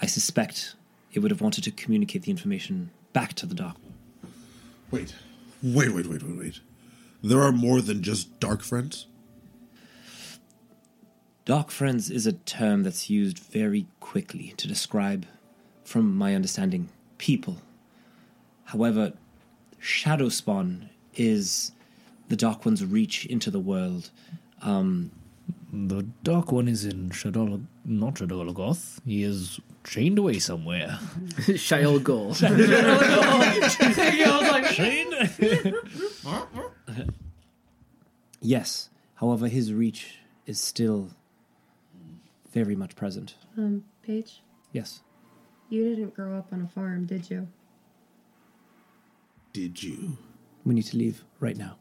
[0.02, 0.76] I suspect
[1.12, 3.78] it would have wanted to communicate the information back to the dark.
[4.92, 5.14] Wait.
[5.62, 6.60] Wait, wait, wait, wait, wait.
[7.24, 9.08] There are more than just dark friends?
[11.46, 15.26] Dark friends is a term that's used very quickly to describe,
[15.84, 17.58] from my understanding, people.
[18.66, 19.14] However,
[19.80, 21.72] shadow spawn is
[22.30, 24.10] the dark one's reach into the world.
[24.62, 25.12] Um,
[25.72, 29.00] The Dark One is in Shadol, not Shadolagoth.
[29.06, 31.00] He is chained away somewhere.
[31.38, 32.34] Shayol Ghul.
[38.42, 41.10] yes, however, his reach is still
[42.52, 43.36] very much present.
[43.58, 45.02] Um, Paige, Yes.
[45.70, 47.48] you didn't grow up on a farm, did you?
[49.54, 50.18] Did you?
[50.66, 51.78] We need to leave right now.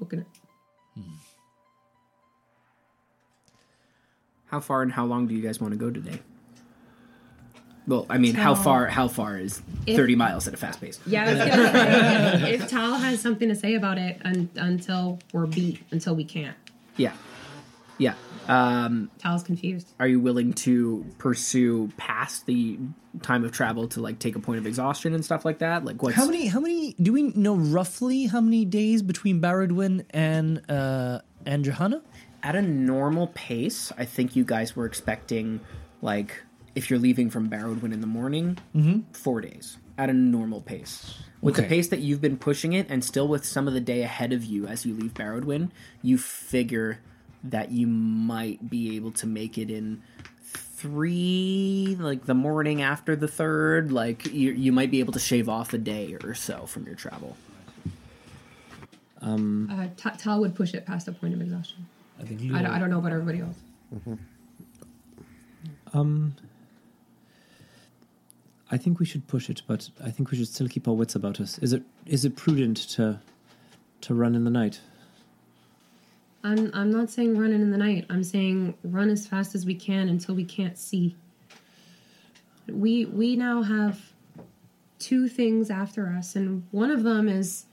[0.00, 0.26] Looking at
[4.46, 6.20] How far and how long do you guys want to go today?
[7.86, 8.86] Well, I mean, how far?
[8.86, 10.98] How far is If- thirty miles at a fast pace?
[11.06, 15.18] Yeah, I was gonna say, if Tal has something to say about it un- until
[15.32, 16.56] we're beat, until we can't.
[16.96, 17.12] Yeah,
[17.98, 18.14] yeah.
[18.48, 19.88] Um, Tal's confused.
[19.98, 22.78] are you willing to pursue past the
[23.22, 25.84] time of travel to like take a point of exhaustion and stuff like that?
[25.84, 26.46] Like, what's How many?
[26.46, 26.94] How many?
[27.00, 32.02] Do we know roughly how many days between Barradwin and uh, and Jehannah?
[32.42, 33.90] at a normal pace?
[33.98, 35.58] I think you guys were expecting
[36.02, 36.42] like
[36.76, 38.58] if you're leaving from Barrowdwin in the morning,
[39.12, 41.18] four days at a normal pace.
[41.40, 44.02] With the pace that you've been pushing it, and still with some of the day
[44.02, 45.70] ahead of you as you leave Barrowdwin,
[46.02, 47.00] you figure
[47.44, 50.02] that you might be able to make it in
[50.42, 53.92] three, like the morning after the third.
[53.92, 56.94] Like you, you might be able to shave off a day or so from your
[56.96, 57.36] travel.
[59.22, 61.86] Uh, Ta- Tal would push it past a point of exhaustion.
[62.20, 63.56] I think I don't, I don't know about everybody else.
[65.92, 66.34] Um,
[68.70, 71.14] I think we should push it, but I think we should still keep our wits
[71.14, 71.58] about us.
[71.58, 73.20] Is it is it prudent to
[74.02, 74.80] to run in the night?
[76.46, 78.06] I'm, I'm not saying running in the night.
[78.08, 81.16] I'm saying run as fast as we can until we can't see.
[82.68, 84.12] We we now have
[84.98, 87.66] two things after us, and one of them is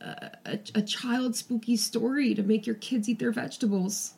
[0.00, 4.13] a, a, a child spooky story to make your kids eat their vegetables.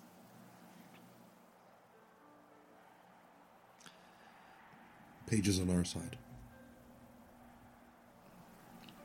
[5.26, 6.16] Paige is on our side.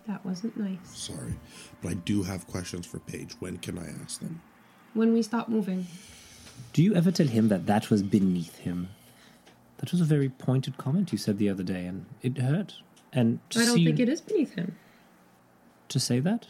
[0.07, 0.77] That wasn't nice.
[0.97, 1.35] Sorry.
[1.81, 3.33] But I do have questions for Paige.
[3.39, 4.41] When can I ask them?
[4.93, 5.87] When we stop moving,
[6.73, 8.89] Do you ever tell him that that was beneath him?
[9.77, 12.75] That was a very pointed comment you said the other day, and it hurt.
[13.13, 14.75] And to I don't see think you, it is beneath him.
[15.89, 16.47] to say that.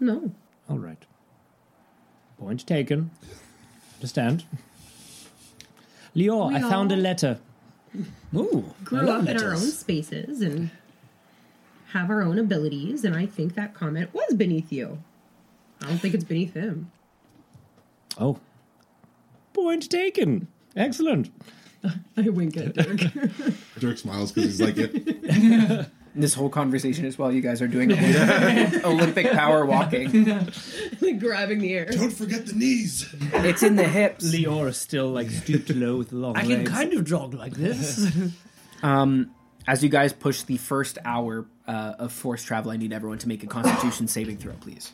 [0.00, 0.32] No.
[0.68, 1.04] All right.
[2.38, 3.10] Point taken.
[3.96, 4.44] Understand.
[6.14, 7.38] Leor, We I found a letter.
[8.34, 10.70] Ooh, grew up in our own spaces and
[11.92, 15.02] have our own abilities, and I think that comment was beneath you.
[15.82, 16.90] I don't think it's beneath him.
[18.18, 18.38] Oh.
[19.52, 20.48] Point taken.
[20.74, 21.30] Excellent.
[22.16, 23.00] I wink at Dirk.
[23.78, 25.90] Dirk smiles because he's like it.
[26.14, 27.32] This whole conversation as well.
[27.32, 27.90] you guys are doing
[28.84, 30.26] Olympic power walking.
[31.00, 31.86] like grabbing the air.
[31.86, 33.08] Don't forget the knees.
[33.32, 34.30] It's in the hips.
[34.30, 38.06] Leor is still like stooped low with long I can kind of jog like this.
[38.82, 39.30] Um,
[39.66, 43.28] as you guys push the first hour uh, of forced travel, I need everyone to
[43.28, 44.92] make a Constitution saving throw, please.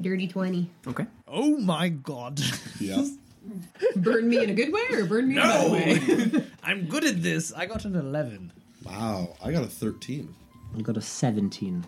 [0.00, 0.70] Dirty 20.
[0.88, 1.06] Okay.
[1.28, 2.40] Oh my god.
[2.80, 3.04] Yeah.
[3.96, 6.46] Burn me in a good way or burn me in a bad way?
[6.62, 7.52] I'm good at this.
[7.52, 8.52] I got an 11.
[8.84, 9.36] Wow.
[9.42, 10.34] I got a 13.
[10.76, 11.86] I got a 17.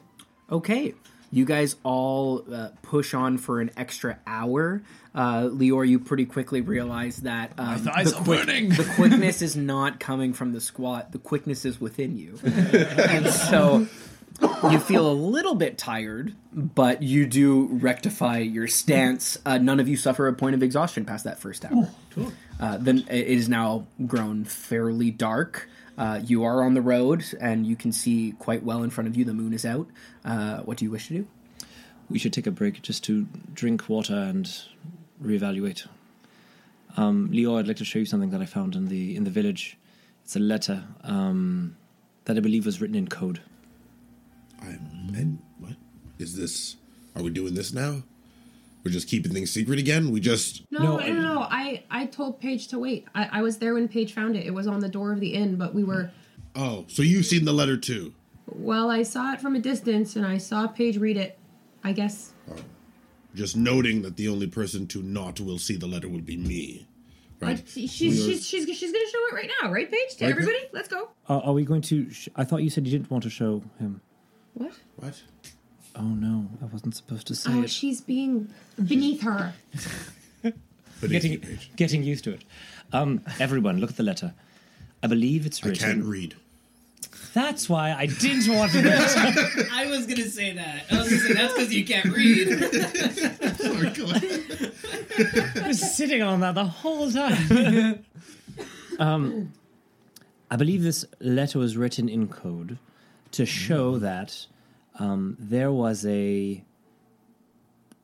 [0.50, 0.94] Okay.
[1.30, 4.82] You guys all uh, push on for an extra hour.
[5.14, 8.68] Uh, Leor, you pretty quickly realize that um, thighs the, are burning.
[8.68, 11.12] the quickness is not coming from the squat.
[11.12, 13.86] The quickness is within you, and so
[14.70, 19.38] you feel a little bit tired, but you do rectify your stance.
[19.45, 21.90] Uh, none of you suffer a point of exhaustion past that first hour.
[22.61, 25.68] Uh, then it is now grown fairly dark.
[25.99, 29.16] Uh, you are on the road, and you can see quite well in front of
[29.16, 29.24] you.
[29.24, 29.88] The moon is out.
[30.24, 31.26] Uh, what do you wish to do?
[32.09, 34.51] We should take a break just to drink water and
[35.22, 35.86] reevaluate.
[36.97, 39.30] Um, Leo, I'd like to show you something that I found in the in the
[39.30, 39.78] village.
[40.24, 41.76] It's a letter um,
[42.24, 43.40] that I believe was written in code.
[44.62, 45.14] I'm.
[45.14, 45.72] And what?
[46.18, 46.76] Is this.
[47.16, 48.02] Are we doing this now?
[48.84, 50.10] We're just keeping things secret again?
[50.10, 50.62] We just.
[50.70, 51.40] No, No, no, I- no, no.
[51.42, 53.06] I, I told Paige to wait.
[53.14, 54.46] I, I was there when Paige found it.
[54.46, 56.10] It was on the door of the inn, but we were.
[56.56, 58.12] Oh, so you've seen the letter too?
[58.46, 61.38] Well, I saw it from a distance and I saw Paige read it.
[61.84, 62.32] I guess.
[63.34, 66.86] Just noting that the only person to not will see the letter will be me.
[67.40, 67.62] I, Right?
[67.66, 70.16] she's, she's, she's, she's, she's going to show it right now, right, Paige?
[70.18, 70.30] To Right.
[70.30, 70.58] everybody?
[70.72, 71.08] Let's go.
[71.28, 72.08] Uh, are we going to?
[72.10, 74.00] Sh- I thought you said you didn't want to show him.
[74.55, 74.72] What?
[74.96, 75.22] What?
[75.96, 77.70] Oh no, I wasn't supposed to say Oh, it.
[77.70, 78.48] she's being
[78.82, 79.53] beneath her.
[81.00, 82.44] Beneath getting getting used to it.
[82.92, 84.34] Um, everyone, look at the letter.
[85.03, 85.88] I believe it's I written.
[85.88, 86.36] can't read.
[87.34, 88.82] That's why I didn't want to.
[88.82, 89.68] read.
[89.72, 90.84] I was gonna say that.
[90.92, 92.48] I was gonna say that's because you can't read.
[95.64, 98.05] I was sitting on that the whole time.
[98.98, 99.53] um,
[100.50, 102.78] I believe this letter was written in code
[103.32, 104.46] to show that
[104.98, 106.64] um, there was a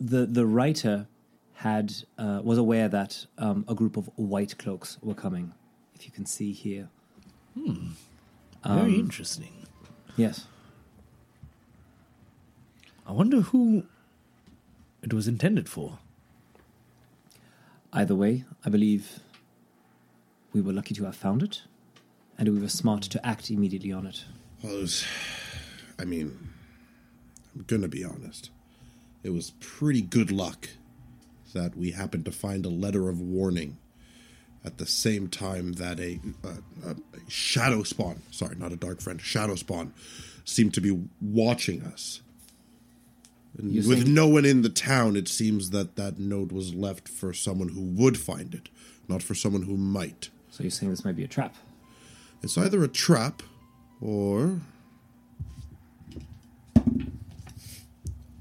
[0.00, 1.06] the the writer
[1.54, 5.52] had uh, was aware that um, a group of white cloaks were coming.
[5.94, 6.88] If you can see here,
[8.64, 9.66] Very interesting.
[10.16, 10.46] yes,
[13.06, 13.84] I wonder who
[15.02, 15.98] it was intended for.
[17.92, 19.20] Either way, I believe
[20.52, 21.62] we were lucky to have found it,
[22.38, 24.24] and we were smart to act immediately on it.
[24.62, 25.04] Well, it was.
[25.98, 26.36] I mean,
[27.54, 28.50] I'm gonna be honest.
[29.22, 30.68] It was pretty good luck
[31.54, 33.78] that we happened to find a letter of warning
[34.64, 36.96] at the same time that a, a, a
[37.28, 39.92] shadow spawn, sorry, not a dark friend, shadow spawn,
[40.44, 42.20] seemed to be watching us.
[43.60, 47.32] With saying- no one in the town, it seems that that note was left for
[47.32, 48.68] someone who would find it,
[49.08, 50.28] not for someone who might.
[50.50, 51.54] So you're saying this might be a trap?
[52.42, 53.42] It's either a trap
[54.00, 54.60] or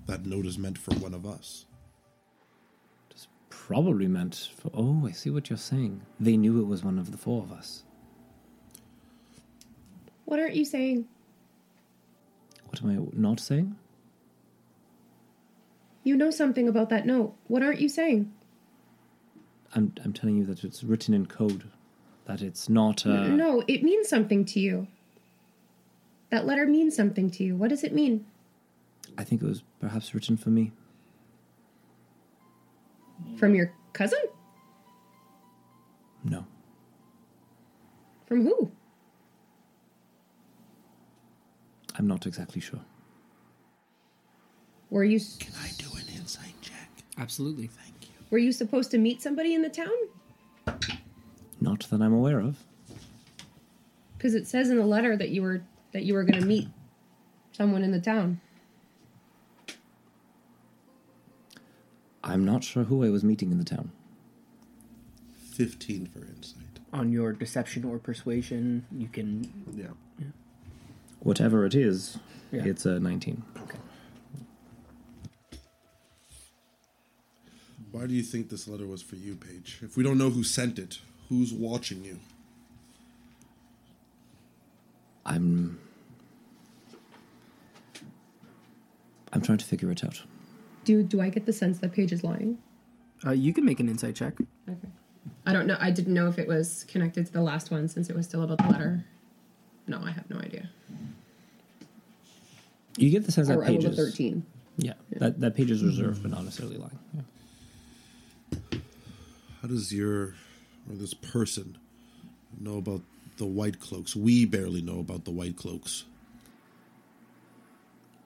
[0.05, 1.65] that note is meant for one of us.
[3.11, 4.71] It's probably meant for.
[4.73, 6.01] Oh, I see what you're saying.
[6.19, 7.83] They knew it was one of the four of us.
[10.25, 11.07] What aren't you saying?
[12.65, 13.75] What am I not saying?
[16.03, 17.35] You know something about that note.
[17.47, 18.31] What aren't you saying?
[19.75, 21.65] I'm I'm telling you that it's written in code.
[22.25, 23.05] That it's not.
[23.05, 24.87] Uh, no, it means something to you.
[26.29, 27.55] That letter means something to you.
[27.55, 28.25] What does it mean?
[29.17, 30.71] I think it was perhaps written for me.
[33.37, 34.19] From your cousin?
[36.23, 36.45] No,
[38.25, 38.69] From who?
[41.95, 42.81] I'm not exactly sure.
[44.89, 46.89] Were you s- Can I do an insight check?
[47.17, 47.67] Absolutely.
[47.67, 48.09] Thank you.
[48.29, 49.89] were you supposed to meet somebody in the town?
[51.61, 52.63] Not that I'm aware of.
[54.17, 55.63] Because it says in the letter that you were
[55.97, 56.67] that you were going to meet
[57.53, 58.39] someone in the town.
[62.23, 63.91] I'm not sure who I was meeting in the town.
[65.53, 66.61] 15 for insight.
[66.93, 69.51] On your deception or persuasion, you can.
[69.75, 69.87] Yeah.
[71.21, 72.19] Whatever it is,
[72.51, 72.63] Yeah.
[72.65, 73.41] it's a 19.
[73.63, 73.79] Okay.
[77.91, 79.79] Why do you think this letter was for you, Paige?
[79.81, 82.19] If we don't know who sent it, who's watching you?
[85.25, 85.79] I'm.
[89.33, 90.21] I'm trying to figure it out.
[90.85, 92.57] Do do I get the sense that Paige is lying?
[93.25, 94.33] Uh, you can make an insight check.
[94.69, 94.87] Okay.
[95.45, 95.77] I don't know.
[95.79, 98.43] I didn't know if it was connected to the last one since it was still
[98.43, 99.05] about the letter.
[99.87, 100.69] No, I have no idea.
[102.97, 103.97] You get the sense I, that I rolled a pages.
[103.97, 104.45] thirteen.
[104.77, 106.99] Yeah, that that Paige is reserved, but not necessarily lying.
[107.13, 108.79] Yeah.
[109.61, 110.35] How does your,
[110.87, 111.77] or this person,
[112.59, 113.01] know about
[113.37, 114.15] the white cloaks.
[114.15, 116.05] We barely know about the white cloaks.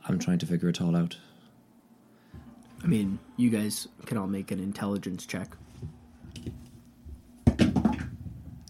[0.07, 1.17] I'm trying to figure it all out.
[2.83, 5.55] I mean, you guys can all make an intelligence check.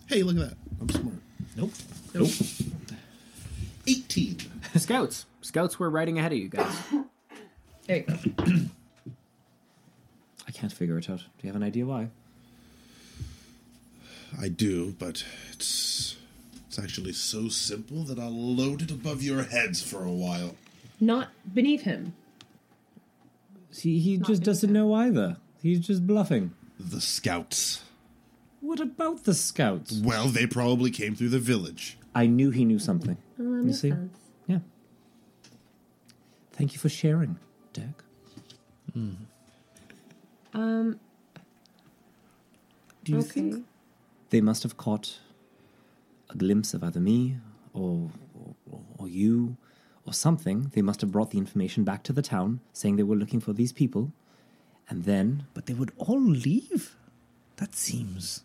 [0.08, 0.58] Hey, look at that.
[0.82, 1.16] I'm smart.
[1.56, 1.72] Nope.
[2.14, 2.30] Nope.
[3.88, 4.38] 18.
[4.76, 5.26] Scouts.
[5.42, 6.74] Scouts were riding ahead of you guys.
[7.88, 8.16] There you go.
[10.48, 11.18] I can't figure it out.
[11.18, 12.10] Do you have an idea why?
[14.40, 16.16] I do, but it's
[16.68, 20.56] it's actually so simple that I'll load it above your heads for a while.
[21.02, 22.14] Not beneath him.
[23.72, 24.80] See, he Not just doesn't that.
[24.80, 25.38] know either.
[25.62, 26.54] He's just bluffing.
[26.80, 27.84] The scouts.
[28.62, 30.00] What about the scouts?
[30.04, 31.98] Well, they probably came through the village.
[32.14, 33.18] I knew he knew something.
[33.40, 33.90] Oh, You see?
[33.90, 34.18] sense.
[34.48, 34.60] Yeah.
[36.52, 37.38] Thank you for sharing,
[37.74, 38.04] Dirk.
[40.54, 41.00] Um,
[43.04, 43.28] Do you okay.
[43.30, 43.66] think
[44.30, 45.18] they must have caught
[46.30, 47.38] a glimpse of either me
[47.74, 48.10] or,
[48.70, 49.56] or, or you
[50.06, 50.72] or something?
[50.74, 53.54] They must have brought the information back to the town saying they were looking for
[53.54, 54.12] these people.
[54.90, 56.96] And then, But they would all leave?
[57.58, 58.44] That seems.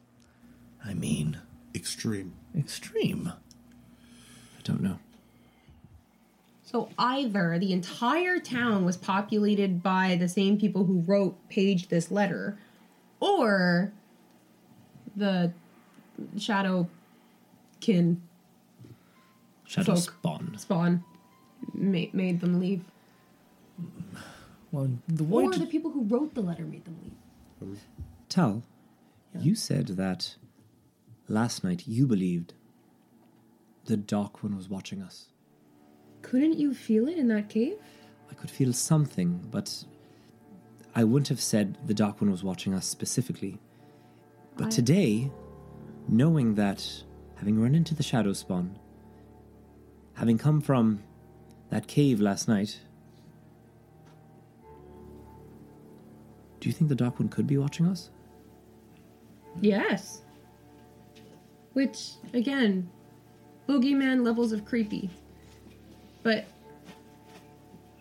[0.84, 1.38] I mean,
[1.74, 2.32] Extreme.
[2.56, 3.32] extreme.
[4.58, 4.98] I don't know.
[6.62, 12.10] So either the entire town was populated by the same people who wrote paged this
[12.10, 12.58] letter,
[13.20, 13.92] or
[15.14, 15.52] the
[16.36, 16.88] shadow
[17.80, 18.20] kin
[19.64, 20.04] Shadow Folk.
[20.04, 20.54] Spawn.
[20.58, 21.04] spawn
[21.78, 22.84] made, made them leave.
[24.72, 27.80] Well, the Or the people who wrote the letter made them leave.
[28.28, 28.62] Tal,
[29.38, 30.36] you said that
[31.28, 32.54] last night you believed
[33.84, 35.28] the Dark One was watching us.
[36.22, 37.78] Couldn't you feel it in that cave?
[38.30, 39.84] I could feel something, but
[40.94, 43.60] I wouldn't have said the Dark One was watching us specifically.
[44.56, 45.30] But I- today,
[46.08, 47.04] knowing that,
[47.36, 48.78] having run into the Shadow Spawn,
[50.14, 51.02] having come from
[51.70, 52.80] that cave last night,
[56.60, 58.10] do you think the Dark One could be watching us?
[59.60, 60.22] Yes.
[61.72, 62.88] Which, again,
[63.68, 65.10] boogeyman levels of creepy.
[66.22, 66.46] But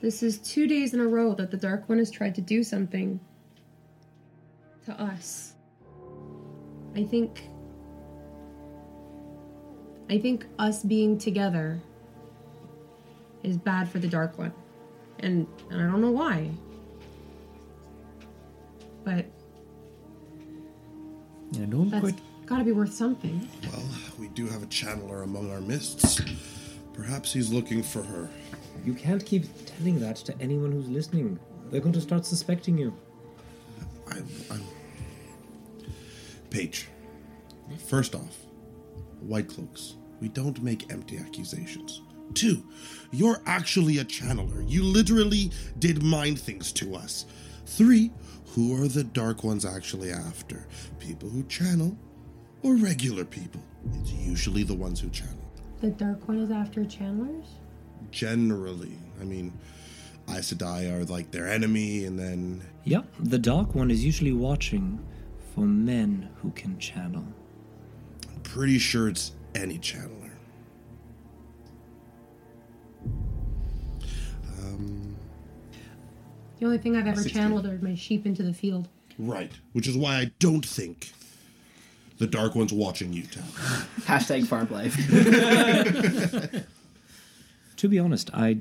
[0.02, 2.64] this is two days in a row that the Dark One has tried to do
[2.64, 3.20] something
[4.86, 5.54] to us.
[6.96, 7.50] I think.
[10.10, 11.82] I think us being together
[13.46, 14.54] is bad for the Dark One.
[15.20, 16.50] And, and I don't know why.
[19.04, 19.26] But
[21.54, 22.20] I don't that's quite.
[22.46, 23.48] gotta be worth something.
[23.72, 23.84] Well,
[24.20, 26.22] we do have a channeler among our mists.
[26.94, 28.30] Perhaps he's looking for her.
[28.84, 31.40] You can't keep telling that to anyone who's listening.
[31.70, 32.94] They're going to start suspecting you.
[34.10, 34.64] I'm, I'm.
[36.50, 36.88] Paige.
[37.88, 38.38] First off,
[39.20, 39.96] white cloaks.
[40.22, 42.02] We don't make empty accusations.
[42.34, 42.64] Two,
[43.12, 44.68] you're actually a channeler.
[44.70, 47.26] You literally did mind things to us.
[47.66, 48.12] Three,
[48.48, 50.68] who are the dark ones actually after?
[51.00, 51.98] People who channel
[52.64, 53.62] or regular people?
[54.02, 55.46] It's usually the ones who channel.
[55.82, 57.46] The Dark One is after channelers?
[58.12, 58.98] Generally.
[59.20, 59.54] I mean,
[60.30, 65.06] Aes Sedai are like their enemy, and then Yep, the Dark One is usually watching
[65.54, 67.26] for men who can channel.
[68.34, 70.25] I'm pretty sure it's any channeler.
[76.60, 78.88] The only thing I've ever channeled are my sheep into the field.
[79.18, 79.52] Right.
[79.74, 81.12] Which is why I don't think
[82.18, 83.44] the Dark One's watching you, Tal.
[84.02, 84.96] Hashtag farm life.
[87.78, 88.58] To be honest, I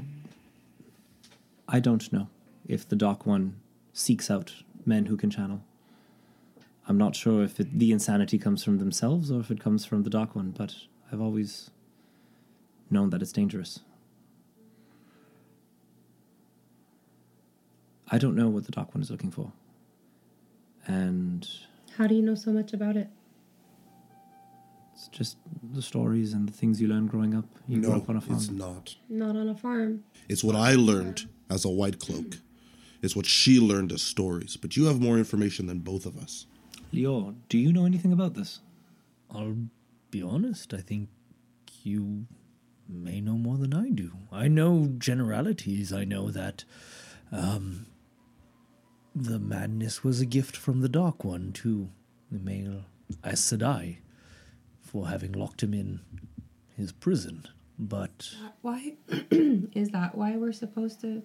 [1.68, 2.28] I don't know
[2.66, 3.56] if the Dark One
[3.92, 4.52] seeks out
[4.84, 5.62] men who can channel.
[6.86, 10.02] I'm not sure if it, the insanity comes from themselves or if it comes from
[10.02, 10.74] the Dark One, but
[11.10, 11.70] I've always
[12.90, 13.80] known that it's dangerous.
[18.14, 19.50] I don't know what the Dark One is looking for.
[20.86, 21.48] And
[21.98, 23.08] How do you know so much about it?
[24.94, 25.36] it's just
[25.72, 27.44] the stories and the things you learn growing up.
[27.66, 28.36] You grew up on a farm.
[28.38, 28.94] it's not.
[29.08, 30.04] Not on a farm.
[30.28, 32.36] It's what I learned as a white cloak.
[33.02, 34.56] It's what she learned as stories.
[34.56, 36.46] But you have more information than both of us.
[36.92, 38.60] Leo, do you know anything about this?
[39.28, 39.56] I'll
[40.12, 41.08] be honest, I think
[41.82, 42.26] you
[42.88, 44.12] may know more than I do.
[44.30, 45.92] I know generalities.
[45.92, 46.62] I know that
[47.32, 47.86] um,
[49.14, 51.88] the madness was a gift from the Dark One to
[52.30, 52.84] the male
[53.24, 53.98] Aes Sedai
[54.80, 56.00] for having locked him in
[56.76, 57.46] his prison.
[57.78, 58.94] But uh, Why
[59.30, 61.22] is that why we're supposed to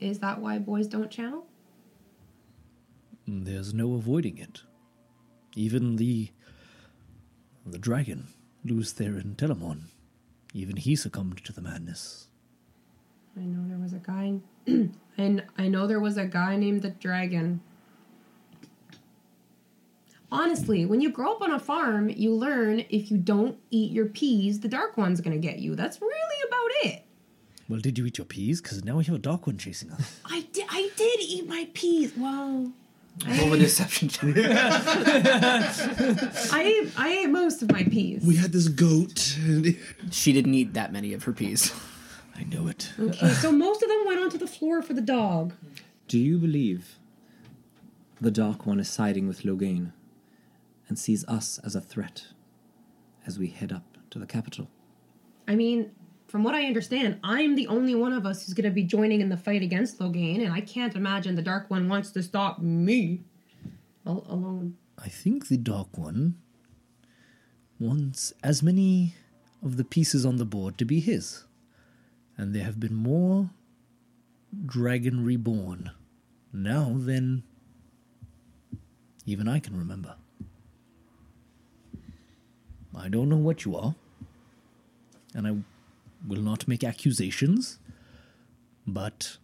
[0.00, 1.44] is that why boys don't channel?
[3.30, 4.62] there's no avoiding it.
[5.54, 6.30] Even the
[7.66, 8.28] The dragon,
[8.64, 9.88] Lews Therin Telamon,
[10.54, 12.27] even he succumbed to the madness.
[13.38, 14.40] I know there was a guy,
[15.16, 17.60] and I know there was a guy named the Dragon.
[20.30, 24.06] Honestly, when you grow up on a farm, you learn if you don't eat your
[24.06, 25.76] peas, the dark one's gonna get you.
[25.76, 27.04] That's really about it.
[27.68, 28.60] Well, did you eat your peas?
[28.60, 30.20] Because now we have a dark one chasing us.
[30.24, 30.64] I did.
[30.68, 32.12] I did eat my peas.
[32.16, 32.72] Well,
[33.26, 34.34] Roll a deception check.
[34.36, 34.42] I
[36.62, 36.92] ate.
[36.96, 38.22] I ate most of my peas.
[38.24, 39.36] We had this goat.
[39.38, 39.76] And
[40.10, 41.72] she didn't eat that many of her peas.
[42.38, 42.92] I know it.
[42.98, 45.54] Okay, so most of them went onto the floor for the dog.
[46.06, 46.98] Do you believe
[48.20, 49.92] the Dark One is siding with Logain
[50.88, 52.28] and sees us as a threat
[53.26, 54.68] as we head up to the capital?
[55.46, 55.90] I mean,
[56.28, 59.20] from what I understand, I'm the only one of us who's going to be joining
[59.20, 62.60] in the fight against Logain, and I can't imagine the Dark One wants to stop
[62.60, 63.22] me
[64.06, 64.76] al- alone.
[64.98, 66.36] I think the Dark One
[67.80, 69.14] wants as many
[69.62, 71.44] of the pieces on the board to be his.
[72.38, 73.50] And there have been more
[74.64, 75.90] Dragon Reborn
[76.52, 77.42] now than
[79.26, 80.14] even I can remember.
[82.96, 83.94] I don't know what you are,
[85.34, 85.56] and I
[86.26, 87.78] will not make accusations,
[88.86, 89.36] but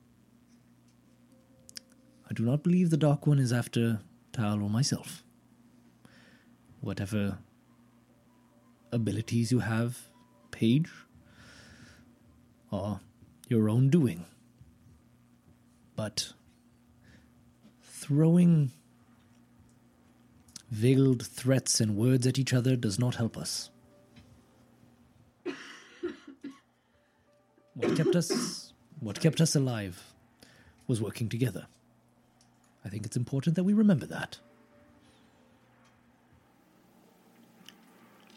[2.29, 4.01] I do not believe the Dark One is after
[4.33, 5.23] Tal or myself.
[6.81, 7.39] Whatever
[8.91, 9.99] abilities you have,
[10.51, 10.91] Paige,
[13.49, 14.25] your own doing.
[15.97, 16.33] But
[17.83, 18.73] throwing
[20.71, 23.71] veiled threats and words at each other does not help us.
[27.75, 30.13] What kept us what kept us alive
[30.87, 31.67] was working together.
[32.85, 34.39] I think it's important that we remember that.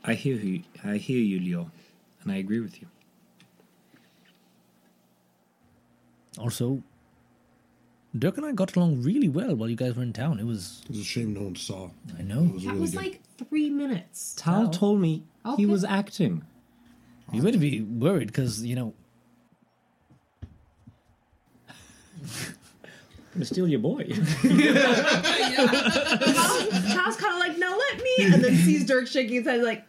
[0.03, 1.71] I hear you, I hear you, Leo,
[2.23, 2.87] and I agree with you.
[6.39, 6.81] Also,
[8.17, 10.39] Dirk and I got along really well while you guys were in town.
[10.39, 11.89] It was it's a shame no one saw.
[12.17, 12.43] I know.
[12.45, 12.97] It was That really was good.
[13.03, 14.33] like three minutes.
[14.37, 15.57] Tal told me Okay.
[15.61, 16.43] he was acting.
[17.33, 18.93] You better be worried because, you know,
[22.19, 22.23] I'm
[23.33, 24.05] gonna steal your boy.
[24.07, 24.23] Kyle's
[27.17, 29.83] kind of like, now let me, and then sees Dirk shaking his head like,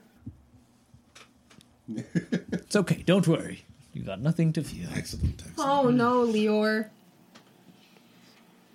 [2.53, 3.03] it's okay.
[3.07, 3.65] Don't worry.
[3.99, 4.87] You got nothing to fear.
[4.95, 5.43] excellent.
[5.45, 5.59] excellent.
[5.59, 6.91] oh no, Leor.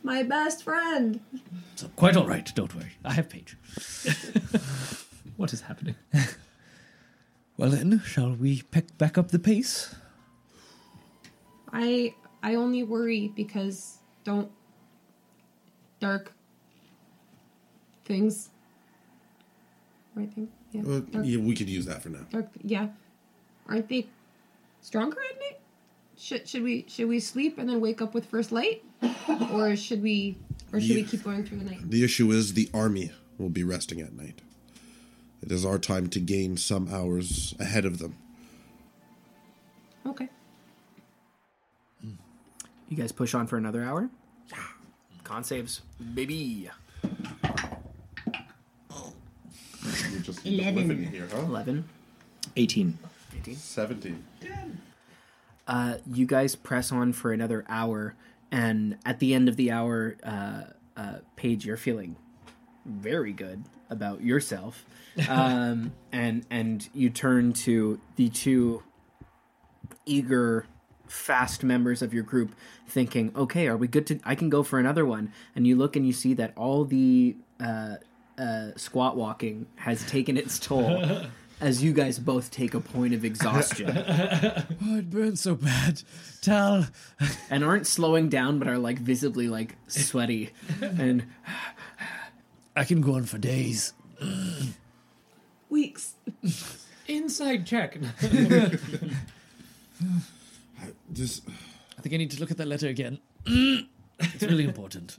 [0.04, 1.22] My best friend.
[1.76, 2.54] So quite all right.
[2.54, 2.92] Don't worry.
[3.06, 3.56] I have Paige.
[5.38, 5.96] what is happening?
[7.56, 9.94] Well then, shall we pick back up the pace?
[11.72, 14.50] I I only worry because don't
[16.00, 16.34] dark
[18.06, 18.50] things.
[20.16, 20.50] Right thing?
[20.72, 20.82] Yeah.
[20.82, 22.26] Dark, yeah, we could use that for now.
[22.32, 22.88] dark yeah.
[23.70, 24.08] Aren't they
[24.84, 25.60] stronger at night?
[26.16, 28.84] Should should we should we sleep and then wake up with first light?
[29.52, 30.38] Or should we
[30.72, 31.90] or should we keep going through the night?
[31.90, 34.42] The issue is the army will be resting at night.
[35.42, 38.16] It is our time to gain some hours ahead of them.
[40.06, 40.30] Okay.
[42.02, 44.10] You guys push on for another hour?
[44.52, 44.58] Yeah.
[45.24, 45.82] Con saves,
[46.14, 46.70] baby.
[50.22, 51.04] Just Eleven.
[51.08, 51.42] here, huh?
[51.42, 51.84] 11,
[52.56, 52.98] 18.
[53.44, 53.56] 18.
[53.56, 54.26] 17.
[55.68, 58.16] Uh, you guys press on for another hour,
[58.52, 60.64] and at the end of the hour, uh,
[60.96, 62.16] uh, Paige, you're feeling
[62.86, 64.86] very good about yourself,
[65.30, 68.84] um, and and you turn to the two
[70.06, 70.66] eager,
[71.08, 72.56] fast members of your group,
[72.88, 74.20] thinking, "Okay, are we good to?
[74.26, 77.38] I can go for another one." And you look and you see that all the
[77.62, 77.96] uh,
[78.38, 81.22] uh, squat walking has taken its toll.
[81.64, 83.88] As you guys both take a point of exhaustion.
[84.86, 86.04] Oh, it burns so bad.
[86.42, 86.88] Tal.
[87.50, 91.26] and aren't slowing down but are like visibly like sweaty and
[92.76, 93.94] I can go on for days.
[95.70, 96.16] Weeks.
[97.08, 97.98] Insight check.
[101.14, 101.48] Just,
[101.98, 103.20] I think I need to look at that letter again.
[103.46, 105.18] it's really important.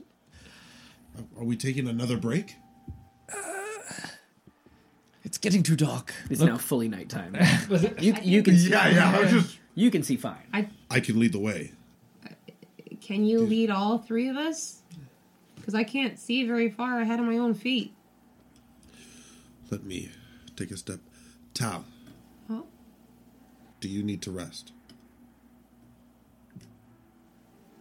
[1.37, 2.55] are we taking another break?
[3.33, 3.37] Uh,
[5.35, 6.13] It's getting too dark.
[6.29, 7.35] it's now fully nighttime
[7.99, 9.11] you, you can see yeah.
[9.13, 9.57] I was just.
[9.75, 11.73] you can see fine I I can lead the way.
[13.01, 14.81] can you lead all three of us?
[15.57, 17.93] Because I can't see very far ahead of my own feet.
[19.69, 20.09] Let me
[20.55, 21.01] take a step.
[21.53, 21.83] Tal,
[22.49, 22.63] Oh,
[23.81, 24.71] do you need to rest?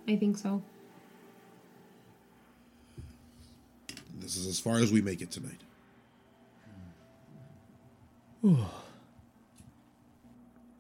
[0.09, 0.61] I think so.
[4.19, 5.61] This is as far as we make it tonight.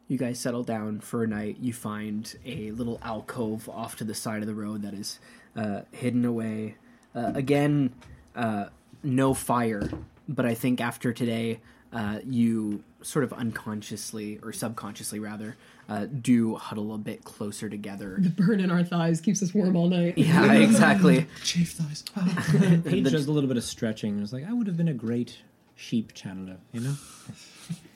[0.09, 1.57] You guys settle down for a night.
[1.61, 5.19] You find a little alcove off to the side of the road that is
[5.57, 6.77] uh, hidden away.
[7.15, 7.95] Uh, again,
[8.36, 8.66] uh,
[9.03, 9.91] no fire,
[10.28, 11.61] but I think after today,
[11.93, 15.57] uh, you sort of unconsciously or subconsciously rather
[15.89, 18.16] uh, do huddle a bit closer together.
[18.19, 20.19] The burn in our thighs keeps us warm all night.
[20.19, 21.27] Yeah, exactly.
[21.45, 22.03] Chafe thighs.
[22.85, 24.95] Paige does a little bit of stretching and was like, I would have been a
[24.95, 25.39] great
[25.75, 26.95] sheep channeler, you know?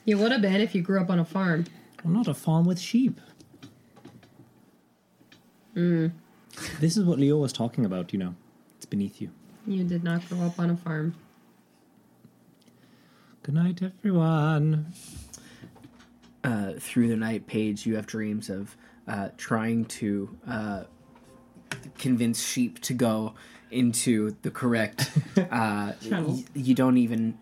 [0.04, 1.64] You would have been if you grew up on a farm.
[2.04, 3.20] Well, not a farm with sheep.
[5.74, 8.34] This is what Leo was talking about, you know.
[8.76, 9.30] It's beneath you.
[9.66, 11.14] You did not grow up on a farm.
[13.42, 14.92] Good night, everyone.
[16.44, 18.76] uh, through the night Paige you have dreams of
[19.06, 20.84] uh, trying to uh,
[21.98, 23.34] convince sheep to go
[23.70, 27.36] into the correct uh, y- you don't even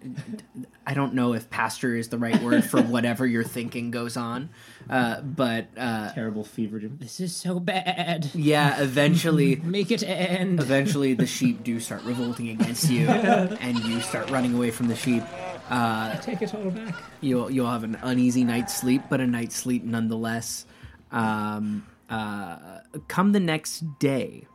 [0.86, 4.48] i don't know if pasture is the right word for whatever you're thinking goes on
[4.88, 6.96] uh, but uh, Terrible fever dream.
[7.00, 8.30] This is so bad.
[8.34, 10.60] yeah eventually Make it end.
[10.60, 14.94] eventually the sheep do start revolting against you and you start running away from the
[14.96, 15.22] sheep
[15.68, 16.94] uh, Take it all back.
[17.20, 20.64] you'll you'll have an uneasy night's sleep, but a night's sleep nonetheless.
[21.10, 22.78] Um, uh,
[23.08, 24.46] come the next day,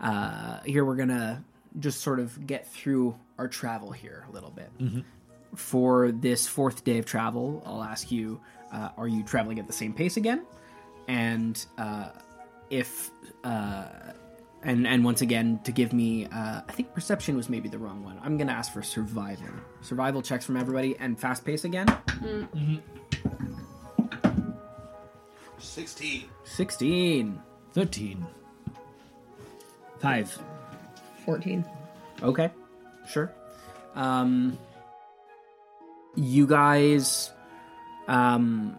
[0.00, 1.44] uh, here we're gonna
[1.78, 4.70] just sort of get through our travel here a little bit.
[5.54, 8.40] For this fourth day of travel, I'll ask you:
[8.72, 10.44] uh, Are you traveling at the same pace again?
[11.08, 12.08] And uh,
[12.70, 13.10] if
[13.44, 13.86] uh,
[14.62, 18.02] and and once again to give me uh, i think perception was maybe the wrong
[18.02, 19.46] one i'm gonna ask for survival
[19.82, 21.86] survival checks from everybody and fast pace again
[25.58, 26.24] 16.
[26.44, 27.42] 16
[27.72, 28.26] 13.
[30.00, 30.38] Five.
[31.24, 31.64] 14.
[32.22, 32.50] okay
[33.08, 33.32] sure
[33.94, 34.56] um
[36.14, 37.32] you guys
[38.06, 38.76] um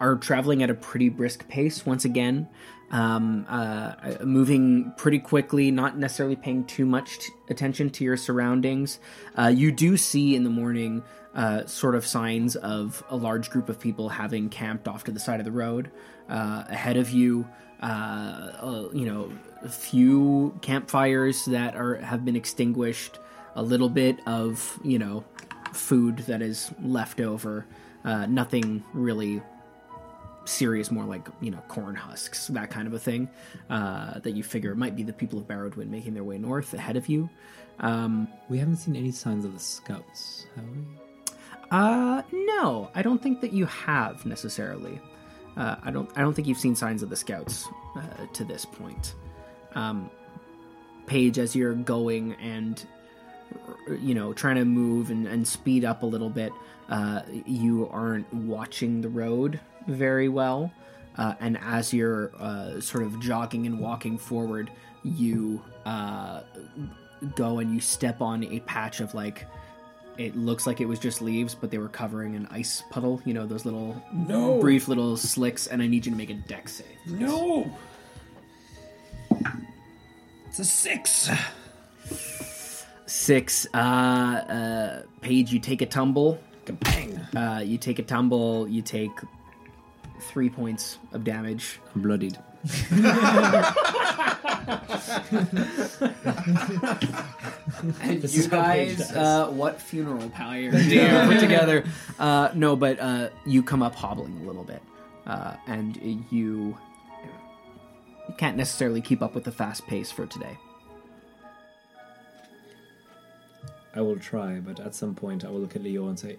[0.00, 2.48] are traveling at a pretty brisk pace once again
[2.92, 9.00] um, uh, moving pretty quickly, not necessarily paying too much t- attention to your surroundings.
[9.36, 11.02] Uh, you do see in the morning
[11.34, 15.18] uh, sort of signs of a large group of people having camped off to the
[15.18, 15.90] side of the road.
[16.28, 17.48] Uh, ahead of you,
[17.82, 17.84] uh,
[18.60, 19.30] uh, you know,
[19.62, 23.18] a few campfires that are have been extinguished,
[23.56, 25.24] a little bit of you know
[25.72, 27.66] food that is left over.
[28.04, 29.40] Uh, nothing really
[30.44, 33.28] serious, more like you know corn husks, that kind of a thing.
[33.70, 36.96] Uh, that you figure might be the people of Barrowdwin making their way north ahead
[36.96, 37.28] of you.
[37.80, 40.84] Um, We haven't seen any signs of the scouts, have we?
[41.70, 45.00] uh, no, I don't think that you have necessarily.
[45.56, 46.10] Uh, I don't.
[46.16, 49.14] I don't think you've seen signs of the scouts uh, to this point.
[49.74, 50.10] Um,
[51.06, 52.84] Paige, as you're going and
[54.00, 56.52] you know trying to move and, and speed up a little bit,
[56.88, 60.72] uh, you aren't watching the road very well.
[61.16, 64.70] Uh, and as you're uh, sort of jogging and walking forward,
[65.02, 66.40] you uh,
[67.36, 69.46] go and you step on a patch of like
[70.18, 73.20] it looks like it was just leaves, but they were covering an ice puddle.
[73.24, 74.02] You know those little
[74.60, 77.18] brief little slicks, and I need you to make a Dex save.
[77.18, 77.70] No!
[80.48, 81.30] It's a six.
[83.06, 83.66] Six.
[83.72, 86.38] Uh, uh, Paige, you take a tumble.
[86.66, 87.18] Bang!
[87.34, 88.68] Uh, you take a tumble.
[88.68, 89.10] You take
[90.20, 91.80] three points of damage.
[91.94, 92.38] I'm bloodied.
[98.00, 101.84] And you is how Paige guys, uh, what funeral pyre do you put together?
[102.18, 104.82] Uh, no, but uh, you come up hobbling a little bit,
[105.26, 105.96] uh, and
[106.30, 106.76] you
[108.28, 110.56] you can't necessarily keep up with the fast pace for today.
[113.94, 116.36] I will try, but at some point I will look at Leo and say,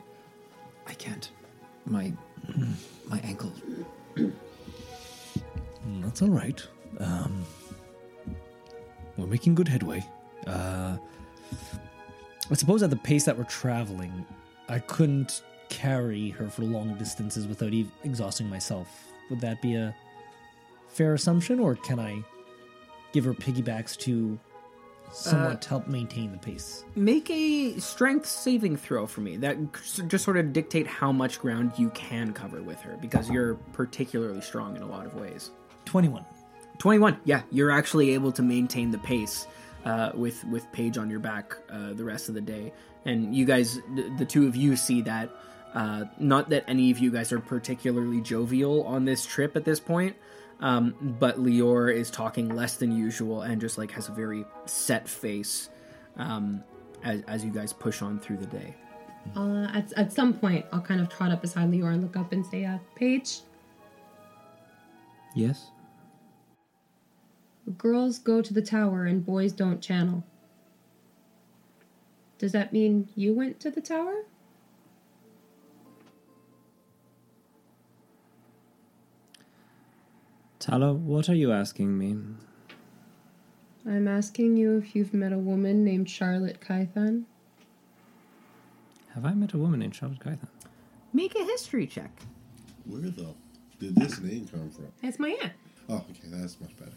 [0.87, 1.29] I can't.
[1.85, 2.13] My
[3.07, 3.51] my ankle.
[5.88, 6.65] Mm, That's all right.
[6.99, 7.45] Um,
[9.18, 10.05] we're making good headway.
[10.47, 10.97] Uh,
[12.51, 14.26] I suppose at the pace that we're traveling,
[14.69, 17.73] I couldn't carry her for long distances without
[18.03, 18.88] exhausting myself.
[19.30, 19.95] Would that be a
[20.89, 22.23] fair assumption, or can I
[23.14, 24.39] give her piggybacks to
[25.14, 26.84] somewhat help maintain the pace?
[26.95, 29.38] Make a strength saving throw for me.
[29.38, 29.57] That
[30.07, 34.41] just sort of dictate how much ground you can cover with her, because you're particularly
[34.41, 35.52] strong in a lot of ways.
[35.85, 36.26] 21.
[36.80, 39.48] 21 yeah you're actually able to maintain the pace
[39.85, 42.73] uh, with with Paige on your back uh, the rest of the day
[43.06, 45.30] and you guys the, the two of you see that
[45.73, 49.80] uh, not that any of you guys are particularly jovial on this trip at this
[49.80, 50.15] point
[50.64, 55.07] um, but Leor is talking less than usual and just like has a very set
[55.07, 55.69] face
[56.18, 56.64] um,
[57.03, 58.73] as, as you guys push on through the day
[59.35, 62.31] Uh, at, at some point, I'll kind of trot up beside Leor and look up
[62.34, 63.41] and say, uh, Paige,
[65.35, 65.69] Yes?
[67.77, 70.23] girls go to the tower and boys don't channel.
[72.38, 74.26] Does that mean you went to the tower?
[80.64, 82.15] Tala, what are you asking me?
[83.85, 87.26] I'm asking you if you've met a woman named Charlotte Kythan.
[89.14, 90.48] Have I met a woman named Charlotte Kythan?
[91.11, 92.18] Make a history check.
[92.85, 93.34] Where the
[93.77, 94.88] did this name come from?
[95.02, 95.52] It's my aunt.
[95.90, 96.94] Oh, okay, that's much better.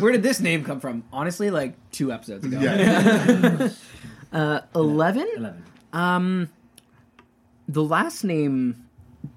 [0.00, 1.04] Where did this name come from?
[1.12, 2.58] Honestly, like two episodes ago.
[2.60, 3.68] Yeah.
[4.32, 5.28] Uh, 11?
[5.36, 5.64] 11.
[5.92, 6.50] Um,
[7.68, 8.84] the last name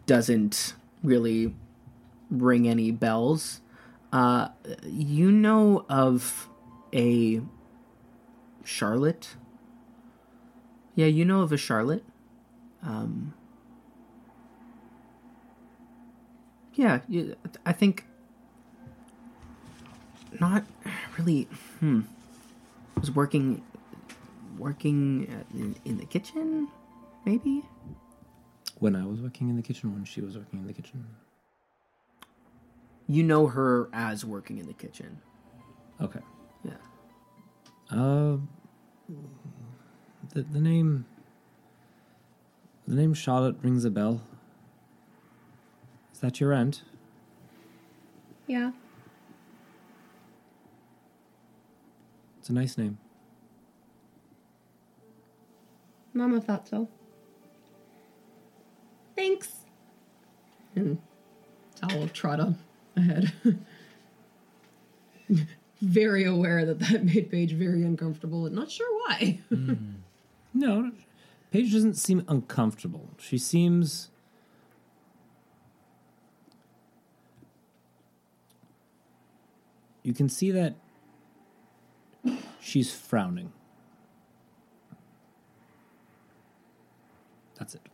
[0.08, 1.56] doesn't really
[2.30, 3.62] ring any bells.
[4.12, 4.50] Uh,
[4.86, 6.50] you know of
[6.94, 7.42] a
[8.64, 9.36] Charlotte?
[10.96, 12.04] Yeah, you know of a Charlotte.
[12.82, 13.34] Um,
[16.74, 17.00] yeah,
[17.66, 18.06] I think
[20.40, 20.64] not
[21.18, 21.44] really.
[21.80, 22.02] Hmm.
[23.00, 23.62] Was working
[24.58, 26.68] working in, in the kitchen,
[27.26, 27.64] maybe.
[28.80, 31.06] When I was working in the kitchen, when she was working in the kitchen.
[33.08, 35.20] You know her as working in the kitchen.
[36.02, 36.22] Okay.
[36.64, 36.72] Yeah.
[37.92, 38.38] Uh,
[40.34, 41.06] the the name.
[42.88, 44.22] The name Charlotte rings a bell.
[46.12, 46.84] Is that your aunt?
[48.48, 48.72] Yeah.
[52.40, 52.98] It's a nice name.
[56.14, 56.90] Mama thought so.
[59.20, 59.52] Thanks.
[60.76, 60.98] And
[61.76, 62.54] Tal will trot up
[62.96, 63.34] ahead.
[65.82, 69.40] very aware that that made Paige very uncomfortable and not sure why.
[70.52, 70.92] No,
[71.52, 73.12] Paige doesn't seem uncomfortable.
[73.20, 74.10] She seems.
[80.02, 80.74] You can see that
[82.60, 83.54] she's frowning.
[87.60, 87.89] That's it.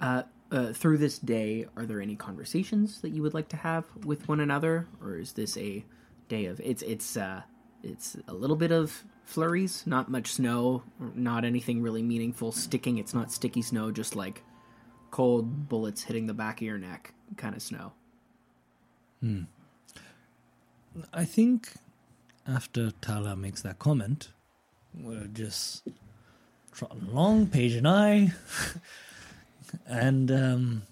[0.00, 3.84] Uh, uh, through this day, are there any conversations that you would like to have
[4.04, 5.84] with one another, or is this a
[6.28, 7.42] day of it's it's uh,
[7.82, 12.98] it's a little bit of flurries, not much snow, not anything really meaningful sticking.
[12.98, 14.42] It's not sticky snow, just like
[15.10, 17.92] cold bullets hitting the back of your neck kind of snow.
[21.12, 21.72] I think
[22.46, 24.28] after Tala makes that comment,
[24.94, 25.88] we're just
[26.72, 28.32] trotting along, Paige and I,
[29.86, 30.82] and um,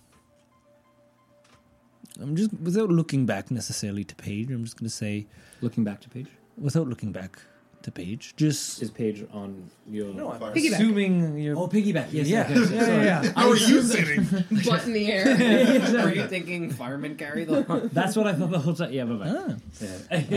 [2.20, 4.50] I'm just without looking back necessarily to Paige.
[4.50, 5.26] I'm just going to say,
[5.60, 6.28] Looking back to Paige.
[6.58, 7.38] without looking back
[7.82, 10.06] to Paige, just Is Paige on your.
[10.14, 10.72] Piggyback.
[10.74, 11.56] assuming you're.
[11.56, 12.08] Oh, piggyback.
[12.12, 12.28] Yes.
[12.28, 13.32] yeah, okay, yeah, yeah, yeah.
[13.36, 14.24] How are you sitting?
[14.64, 15.24] Butt in the air.
[16.04, 17.88] Were you thinking firemen carry the?
[17.92, 18.92] That's what I thought the whole time.
[18.92, 19.56] Yeah, bye bye.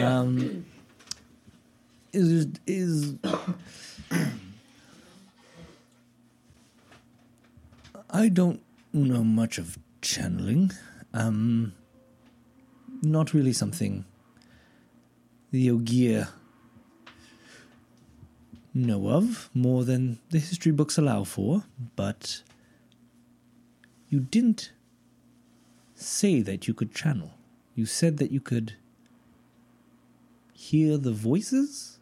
[0.03, 0.19] Ah.
[0.19, 0.65] Um,
[2.11, 3.13] is is
[8.09, 8.61] I don't
[8.93, 10.71] know much of channeling.
[11.13, 11.73] Um,
[13.01, 14.05] not really something
[15.51, 16.29] the Ogier
[18.73, 21.63] know of more than the history books allow for,
[21.95, 22.43] but
[24.09, 24.71] you didn't
[25.95, 27.31] say that you could channel.
[27.75, 28.75] You said that you could
[30.53, 31.99] hear the voices?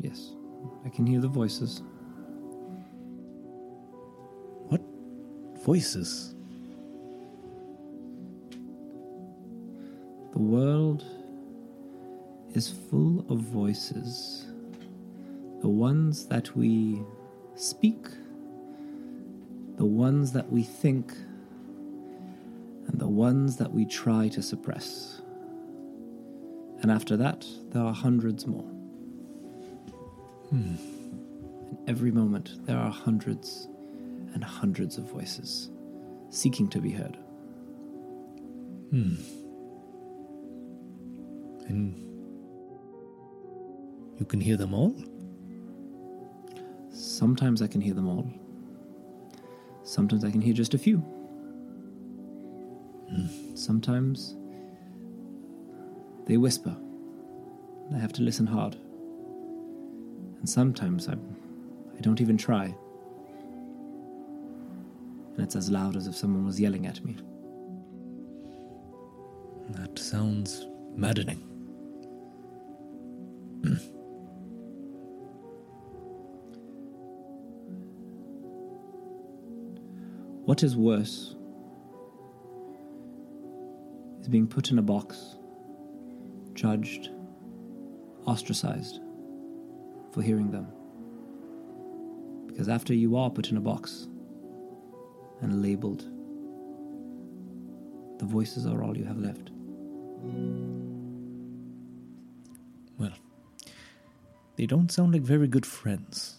[0.00, 0.32] Yes.
[0.84, 1.82] I can hear the voices.
[4.68, 4.80] What
[5.64, 6.34] voices?
[10.32, 11.04] The world
[12.54, 14.46] is full of voices.
[15.60, 17.02] The ones that we
[17.54, 18.06] speak,
[19.76, 21.12] the ones that we think,
[22.86, 25.20] and the ones that we try to suppress.
[26.80, 28.79] And after that, there are hundreds more.
[30.50, 30.74] Hmm.
[31.70, 33.68] In every moment, there are hundreds
[34.34, 35.70] and hundreds of voices
[36.30, 37.16] seeking to be heard.
[38.90, 39.14] Hmm.
[41.68, 41.94] And
[44.18, 44.94] you can hear them all?
[46.92, 48.28] Sometimes I can hear them all.
[49.84, 50.98] Sometimes I can hear just a few.
[53.08, 53.54] Hmm.
[53.54, 54.36] Sometimes
[56.26, 56.76] they whisper.
[57.94, 58.76] I have to listen hard.
[60.40, 62.74] And sometimes I, I don't even try.
[65.34, 67.18] And it's as loud as if someone was yelling at me.
[69.70, 71.46] That sounds maddening.
[80.46, 81.36] What is worse
[84.20, 85.36] is being put in a box,
[86.54, 87.10] judged,
[88.26, 88.98] ostracized
[90.12, 90.66] for hearing them.
[92.46, 94.08] Because after you are put in a box
[95.40, 96.04] and labeled,
[98.18, 99.50] the voices are all you have left.
[102.98, 103.14] Well,
[104.56, 106.36] they don't sound like very good friends.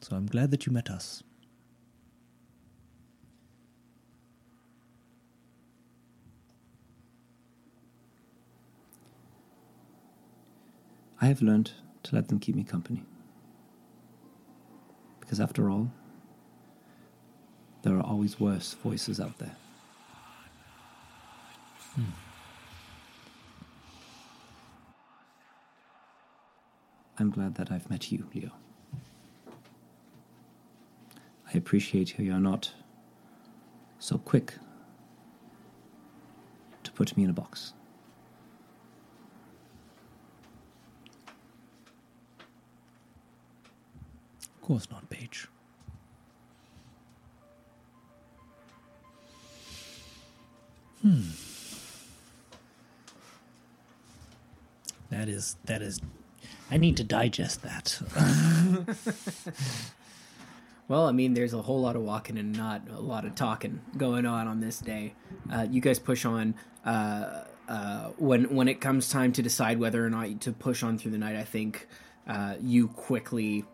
[0.00, 1.22] So I'm glad that you met us.
[11.20, 11.72] I have learned
[12.04, 13.02] to let them keep me company.
[15.20, 15.90] Because after all,
[17.82, 19.56] there are always worse voices out there.
[21.94, 22.02] Hmm.
[27.18, 28.52] I'm glad that I've met you, Leo.
[31.52, 32.72] I appreciate how you're not
[33.98, 34.54] so quick
[36.84, 37.72] to put me in a box.
[44.68, 45.48] Course not, Paige.
[51.02, 51.22] Hmm.
[55.10, 56.00] That is that is
[56.70, 57.98] I need to digest that.
[60.88, 63.82] Well, I mean, there's a whole lot of walking and not a lot of talking
[63.98, 65.12] going on on this day.
[65.52, 66.54] Uh, you guys push on.
[66.82, 70.96] Uh, uh, when when it comes time to decide whether or not to push on
[70.96, 71.86] through the night, I think
[72.26, 73.66] uh, you quickly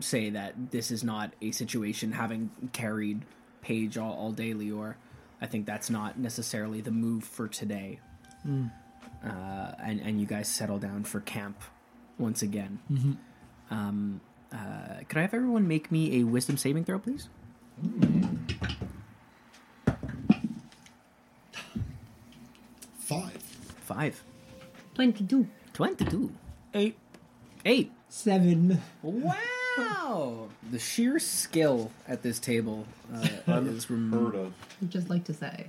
[0.00, 3.24] say that this is not a situation having carried
[3.62, 4.94] Paige all, all day, Leor.
[5.40, 8.00] I think that's not necessarily the move for today.
[9.24, 11.60] Uh, and and you guys settle down for camp
[12.18, 12.78] once again.
[13.70, 14.20] Um,
[14.52, 17.28] uh, could I have everyone make me a wisdom saving throw, please?
[22.98, 23.42] Five.
[23.84, 24.22] Five.
[24.94, 25.46] 22.
[25.72, 26.32] 22.
[26.74, 26.96] Eight.
[27.64, 27.92] Eight.
[28.10, 28.80] Seven.
[29.02, 30.48] Wow.
[30.70, 32.84] the sheer skill at this table
[33.14, 33.20] uh,
[33.62, 34.46] is Heard remarkable.
[34.46, 34.52] of.
[34.82, 35.68] I'd just like to say.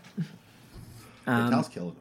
[1.28, 1.96] Um, Cal's killing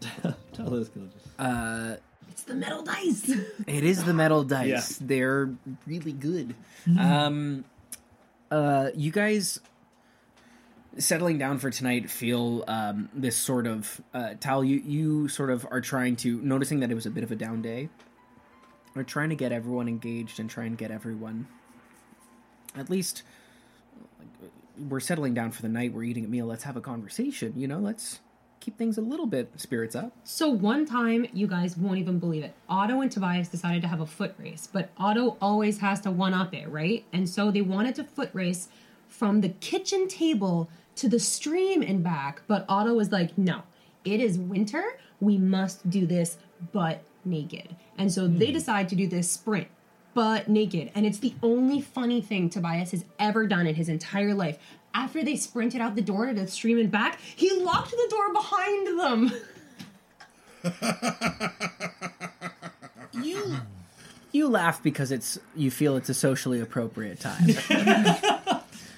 [0.00, 0.34] it.
[0.54, 1.12] Tell us, Gildas.
[1.38, 1.96] uh,
[2.30, 3.28] It's the metal dice.
[3.66, 4.96] it is the metal dice.
[4.98, 5.50] They're
[5.86, 6.54] really good.
[6.98, 7.64] Um,
[8.50, 9.60] uh, you guys
[10.98, 14.64] settling down for tonight feel um, this sort of uh, Tal.
[14.64, 17.36] You you sort of are trying to noticing that it was a bit of a
[17.36, 17.88] down day.
[18.94, 21.46] Are trying to get everyone engaged and try and get everyone
[22.76, 23.22] at least
[24.88, 25.92] we're settling down for the night.
[25.92, 26.46] We're eating a meal.
[26.46, 27.52] Let's have a conversation.
[27.56, 28.20] You know, let's
[28.60, 30.12] keep things a little bit spirits up.
[30.24, 32.54] So one time, you guys won't even believe it.
[32.68, 36.32] Otto and Tobias decided to have a foot race, but Otto always has to one
[36.32, 37.04] up it, right?
[37.12, 38.68] And so they wanted to foot race
[39.08, 42.42] from the kitchen table to the stream and back.
[42.46, 43.62] But Otto was like, "No,
[44.04, 44.98] it is winter.
[45.20, 46.38] We must do this,
[46.72, 48.52] but naked." And so they hmm.
[48.54, 49.68] decide to do this sprint,
[50.14, 50.90] but naked.
[50.94, 54.58] And it's the only funny thing Tobias has ever done in his entire life.
[54.94, 58.32] After they sprinted out the door to the stream and back, he locked the door
[58.32, 59.32] behind them.
[63.12, 63.56] You
[64.32, 67.46] you laugh because it's you feel it's a socially appropriate time.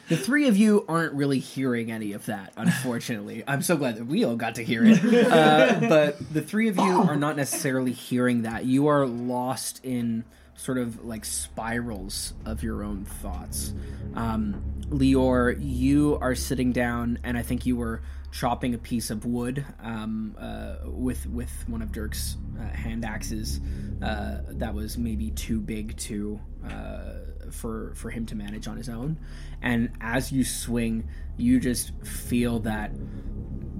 [0.08, 3.42] the three of you aren't really hearing any of that, unfortunately.
[3.46, 5.02] I'm so glad that we all got to hear it.
[5.26, 8.64] Uh, but the three of you are not necessarily hearing that.
[8.64, 10.24] You are lost in
[10.56, 13.72] sort of like spirals of your own thoughts.
[14.14, 19.24] Um, Leor, you are sitting down, and I think you were chopping a piece of
[19.24, 23.60] wood um, uh, with with one of Dirk's uh, hand axes
[24.02, 27.14] uh, that was maybe too big to uh,
[27.50, 29.18] for for him to manage on his own.
[29.62, 32.92] And as you swing, you just feel that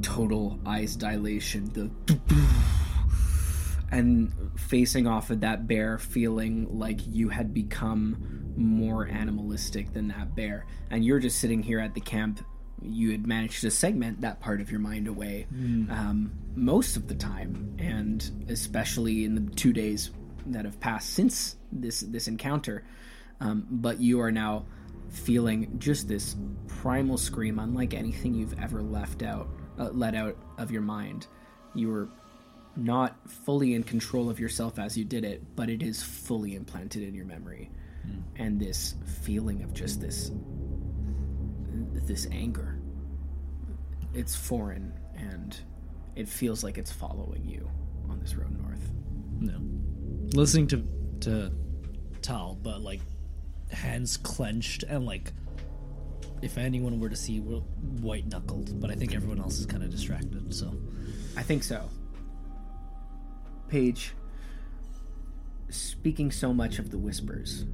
[0.03, 1.91] total eyes dilation, the
[3.91, 10.35] and facing off of that bear feeling like you had become more animalistic than that
[10.35, 10.66] bear.
[10.91, 12.45] And you're just sitting here at the camp.
[12.82, 15.47] You had managed to segment that part of your mind away
[15.91, 17.77] um, most of the time.
[17.78, 20.11] And especially in the two days
[20.47, 22.85] that have passed since this this encounter
[23.40, 24.65] um, but you are now
[25.11, 26.36] feeling just this
[26.66, 29.48] primal scream unlike anything you've ever left out
[29.78, 31.27] uh, let out of your mind
[31.74, 32.09] you were
[32.77, 37.02] not fully in control of yourself as you did it, but it is fully implanted
[37.02, 37.70] in your memory.
[38.36, 40.31] And this feeling of just this
[42.06, 42.78] this anger.
[44.12, 45.59] It's foreign and
[46.15, 47.69] it feels like it's following you
[48.11, 48.90] on this road north.
[49.40, 49.59] No.
[50.36, 50.85] Listening to
[51.20, 51.52] to
[52.20, 53.01] Tal, but like
[53.73, 55.32] hands clenched and like
[56.45, 58.78] if anyone were to see, white knuckled.
[58.78, 60.53] But I think everyone else is kind of distracted.
[60.55, 60.77] So
[61.36, 61.89] I think so.
[63.69, 64.12] Paige,
[65.70, 67.65] speaking so much of the whispers,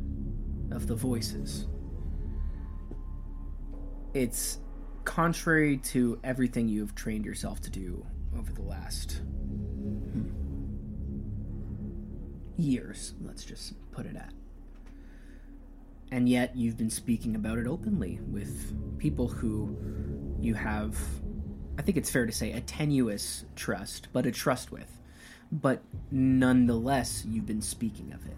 [0.70, 1.66] of the voices,
[4.14, 4.58] it's
[5.04, 8.06] contrary to everything you have trained yourself to do
[8.38, 9.14] over the last
[10.12, 10.28] hmm,
[12.56, 14.32] years, let's just put it at.
[16.10, 19.76] And yet you've been speaking about it openly with people who
[20.40, 20.98] you have
[21.80, 25.00] I think it's fair to say a tenuous trust, but a trust with.
[25.50, 28.36] But nonetheless, you've been speaking of it.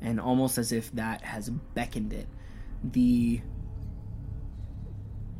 [0.00, 2.28] And almost as if that has beckoned it.
[2.84, 3.40] The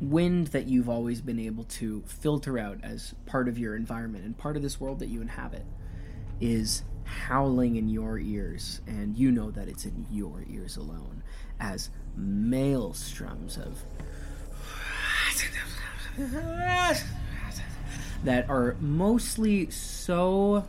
[0.01, 4.37] wind that you've always been able to filter out as part of your environment and
[4.37, 5.65] part of this world that you inhabit
[6.41, 11.23] is howling in your ears, and you know that it's in your ears alone,
[11.59, 13.83] as maelstroms of
[18.23, 20.65] that are mostly so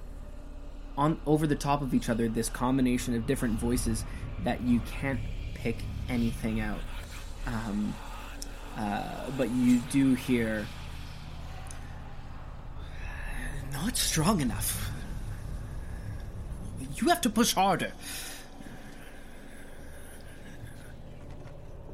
[0.96, 4.04] on over the top of each other this combination of different voices
[4.44, 5.20] that you can't
[5.54, 5.76] pick
[6.08, 6.78] anything out.
[7.46, 7.94] Um,
[8.76, 10.66] uh, but you do hear
[13.72, 14.90] not strong enough.
[16.96, 17.92] You have to push harder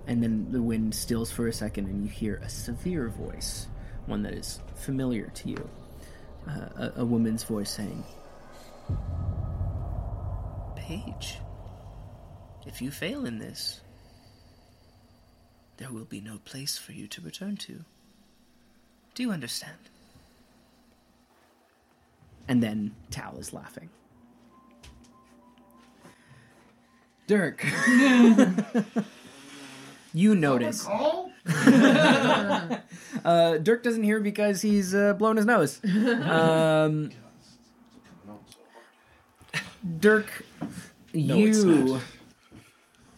[0.06, 3.66] and then the wind stills for a second and you hear a severe voice
[4.06, 5.70] one that is familiar to you
[6.48, 8.04] uh, a, a woman's voice saying
[10.76, 11.38] paige
[12.66, 13.80] if you fail in this
[15.76, 17.84] there will be no place for you to return to.
[19.14, 19.76] Do you understand?
[22.48, 23.90] And then tal is laughing.
[27.26, 27.66] Dirk
[30.16, 30.86] you notice
[31.54, 32.78] uh,
[33.58, 35.78] Dirk doesn't hear because he's uh, blown his nose.
[35.84, 37.10] Um,
[39.98, 40.44] Dirk,
[41.12, 42.00] it's you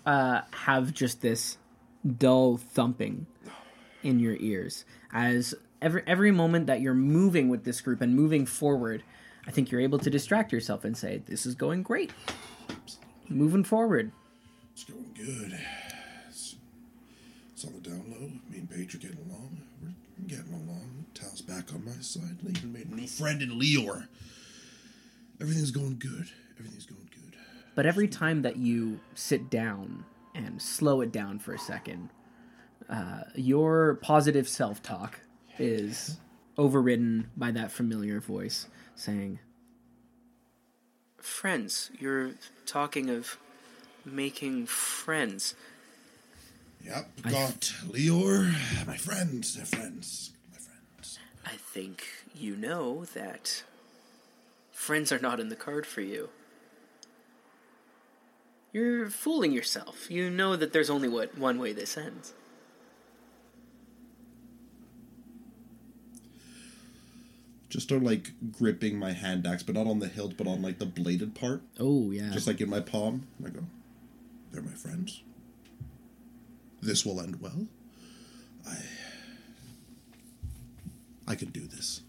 [0.04, 1.56] uh, have just this
[2.18, 3.26] dull thumping
[4.02, 8.44] in your ears as every every moment that you're moving with this group and moving
[8.44, 9.04] forward.
[9.46, 12.10] I think you're able to distract yourself and say, "This is going great."
[13.28, 14.10] Moving forward.
[14.72, 15.58] It's going good.
[17.58, 18.28] It's, on the down low.
[18.48, 19.60] Me and Paige are getting along.
[19.82, 21.06] We're getting along.
[21.12, 22.38] Tal's back on my side.
[22.46, 24.06] I even made a new friend in Leor.
[25.40, 26.30] Everything's going good.
[26.56, 27.36] Everything's going good.
[27.74, 30.04] But every time that you sit down
[30.36, 32.10] and slow it down for a second,
[32.88, 35.18] uh, your positive self talk
[35.58, 36.16] is
[36.58, 39.40] overridden by that familiar voice saying,
[41.16, 42.34] Friends, you're
[42.66, 43.36] talking of
[44.04, 45.56] making friends.
[46.88, 48.86] Yep, got Leor.
[48.86, 49.54] My friends.
[49.54, 50.32] They're friends.
[50.50, 51.18] My friends.
[51.44, 52.02] I think
[52.34, 53.62] you know that
[54.72, 56.30] friends are not in the card for you.
[58.72, 60.10] You're fooling yourself.
[60.10, 62.32] You know that there's only what one way this ends.
[67.68, 70.78] Just start like gripping my hand axe, but not on the hilt, but on like
[70.78, 71.60] the bladed part.
[71.78, 72.30] Oh yeah.
[72.30, 73.26] Just like in my palm.
[73.36, 73.64] And I go,
[74.52, 75.22] they're my friends.
[76.80, 77.66] This will end well.
[78.66, 78.76] I.
[81.26, 82.02] I can do this.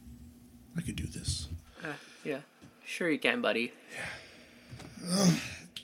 [0.77, 1.49] I can do this.
[1.83, 1.93] Uh,
[2.23, 2.39] yeah.
[2.85, 3.73] Sure you can, buddy.
[5.03, 5.31] Yeah.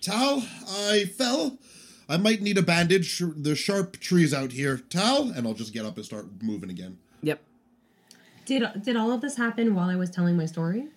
[0.02, 1.58] Tal, I fell.
[2.08, 3.22] I might need a bandage.
[3.36, 4.78] The sharp trees out here.
[4.78, 6.98] Tal, and I'll just get up and start moving again.
[7.24, 7.42] Yep.
[8.46, 10.88] Did did all of this happen while I was telling my story?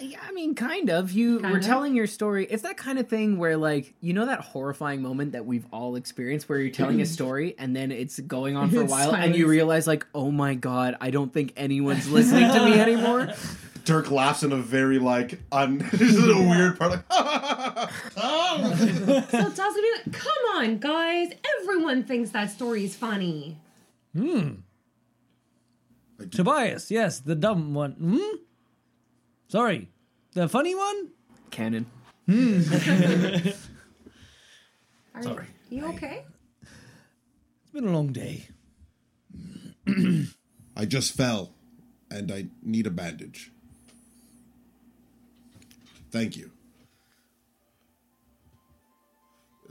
[0.00, 1.12] Yeah, I mean, kind of.
[1.12, 1.64] You were of?
[1.64, 2.46] telling your story.
[2.46, 5.96] It's that kind of thing where, like, you know, that horrifying moment that we've all
[5.96, 9.14] experienced where you're telling a story and then it's going on for a It's while
[9.14, 13.32] and you realize, like, oh my god, I don't think anyone's listening to me anymore.
[13.84, 15.78] Dirk laughs in a very like un.
[15.92, 16.90] this is a weird part.
[16.90, 17.02] Like,
[18.16, 21.30] So Tal's gonna be like, "Come on, guys!
[21.60, 23.58] Everyone thinks that story's funny."
[24.12, 24.54] Hmm.
[26.32, 27.92] Tobias, yes, the dumb one.
[27.92, 28.36] Hmm?
[29.48, 29.88] Sorry,
[30.32, 31.10] the funny one?
[31.50, 31.86] Canon.
[32.26, 32.60] Hmm.
[35.14, 35.46] Are Sorry.
[35.70, 36.24] You, you okay?
[36.62, 38.48] It's been a long day.
[40.76, 41.52] I just fell,
[42.10, 43.52] and I need a bandage.
[46.10, 46.50] Thank you.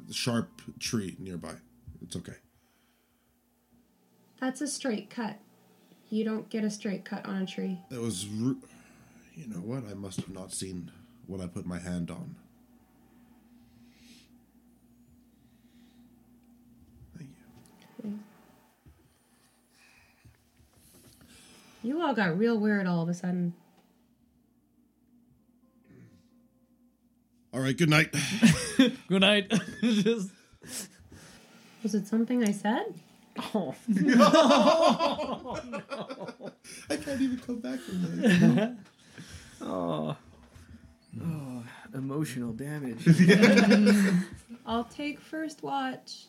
[0.07, 1.55] The sharp tree nearby.
[2.01, 2.35] It's okay.
[4.39, 5.39] That's a straight cut.
[6.09, 7.79] You don't get a straight cut on a tree.
[7.91, 8.27] It was.
[8.27, 8.61] Ru-
[9.35, 9.83] you know what?
[9.89, 10.91] I must have not seen
[11.27, 12.35] what I put my hand on.
[17.17, 17.29] Thank
[18.03, 18.19] you.
[21.83, 23.53] You all got real weird all of a sudden.
[27.53, 27.77] All right.
[27.77, 28.13] Good night.
[29.07, 29.51] Good night.
[29.81, 30.31] Just
[31.83, 32.95] Was it something I said?
[33.53, 33.75] Oh,
[36.89, 38.77] I can't even come back from there.
[39.61, 40.15] Oh,
[41.21, 41.63] Oh,
[41.93, 43.07] emotional damage.
[44.65, 46.25] I'll take first watch.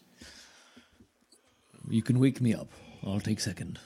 [1.89, 2.69] you can wake me up.
[3.05, 3.79] I'll take second.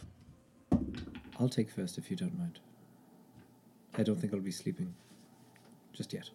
[1.38, 2.58] I'll take first if you don't mind.
[3.96, 4.94] I don't think I'll be sleeping
[5.92, 6.28] just yet.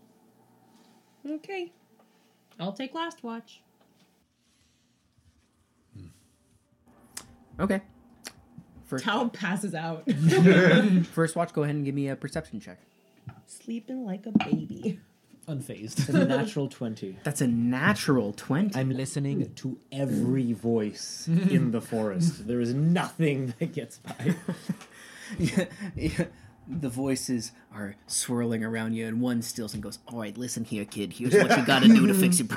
[1.28, 1.72] Okay.
[2.60, 3.62] I'll take last watch.
[5.96, 6.08] Hmm.
[7.60, 7.82] Okay.
[8.86, 10.10] First, Tal passes out.
[11.14, 11.54] first watch.
[11.54, 12.80] Go ahead and give me a perception check.
[13.48, 15.00] Sleeping like a baby.
[15.48, 16.10] Unfazed.
[16.10, 17.20] A natural 20.
[17.24, 18.80] That's a natural twenty.
[18.80, 22.48] I'm listening to every voice in the forest.
[22.48, 24.34] There is nothing that gets by.
[25.38, 25.66] yeah,
[25.96, 26.26] yeah.
[26.68, 30.84] The voices are swirling around you, and one steals and goes, "All right, listen here,
[30.84, 31.14] kid.
[31.14, 32.48] Here's what you got to do to fix your."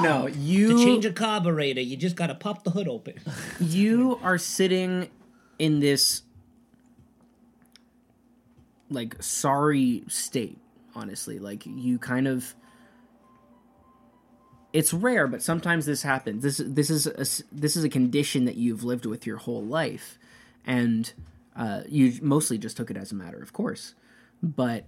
[0.00, 3.14] no, you To change a carburetor, you just gotta pop the hood open.
[3.60, 5.08] you are sitting
[5.58, 6.22] in this
[8.90, 10.58] like sorry state
[10.94, 11.38] honestly.
[11.38, 12.54] Like you kind of
[14.72, 16.42] it's rare but sometimes this happens.
[16.42, 20.18] This this is a, this is a condition that you've lived with your whole life
[20.66, 21.12] and
[21.56, 23.94] uh, you mostly just took it as a matter of course.
[24.42, 24.84] But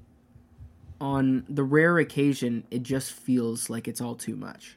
[1.00, 4.76] on the rare occasion it just feels like it's all too much.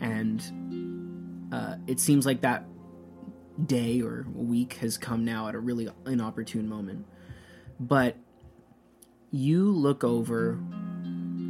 [0.00, 2.64] And uh, it seems like that
[3.64, 7.06] day or week has come now at a really inopportune moment.
[7.80, 8.16] But
[9.36, 10.58] you look over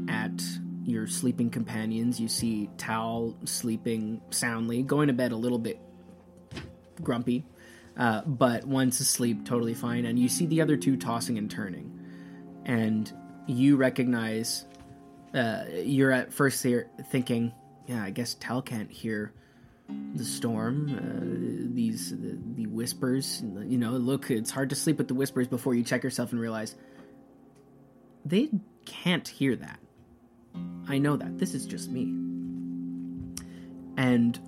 [0.08, 0.42] at
[0.84, 2.20] your sleeping companions.
[2.20, 5.80] You see Tal sleeping soundly, going to bed a little bit
[7.02, 7.44] grumpy,
[7.96, 10.04] uh, but once asleep, totally fine.
[10.06, 11.92] And you see the other two tossing and turning.
[12.64, 13.12] And
[13.46, 14.66] you recognize,
[15.34, 17.52] uh, you're at first there thinking,
[17.86, 19.32] yeah, I guess Tal can't hear
[20.14, 23.42] the storm, uh, these the, the whispers.
[23.64, 26.40] You know, look, it's hard to sleep with the whispers before you check yourself and
[26.40, 26.74] realize
[28.28, 28.50] they
[28.84, 29.78] can't hear that.
[30.88, 31.38] I know that.
[31.38, 32.04] This is just me.
[33.96, 34.38] And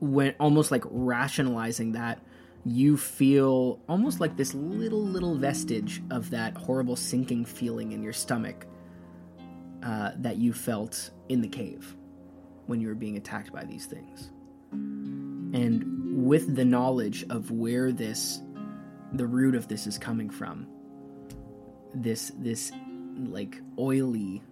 [0.00, 2.20] when almost like rationalizing that,
[2.64, 8.12] you feel almost like this little little vestige of that horrible sinking feeling in your
[8.12, 8.66] stomach
[9.82, 11.96] uh, that you felt in the cave
[12.66, 14.30] when you were being attacked by these things.
[14.72, 18.40] And with the knowledge of where this,
[19.14, 20.66] the root of this is coming from,
[21.94, 22.72] this this
[23.16, 24.42] like oily,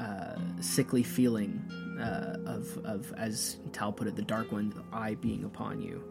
[0.00, 1.62] uh, sickly feeling
[2.00, 6.02] uh, of of as Tal put it, the dark one's eye being upon you.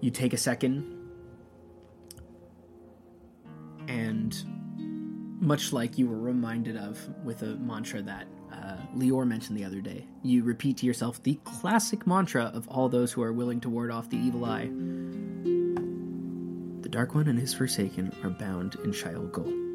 [0.00, 1.10] You take a second,
[3.88, 4.34] and
[5.40, 9.80] much like you were reminded of with a mantra that uh, Leor mentioned the other
[9.80, 10.06] day.
[10.22, 13.90] You repeat to yourself the classic mantra of all those who are willing to ward
[13.90, 14.70] off the evil eye.
[16.90, 19.68] Dark One and his Forsaken are bound in Shayol Ghul.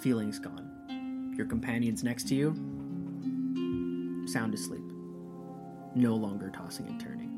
[0.00, 1.32] Feelings gone.
[1.36, 2.52] Your companions next to you,
[4.26, 4.82] sound asleep.
[5.94, 7.30] No longer tossing and turning.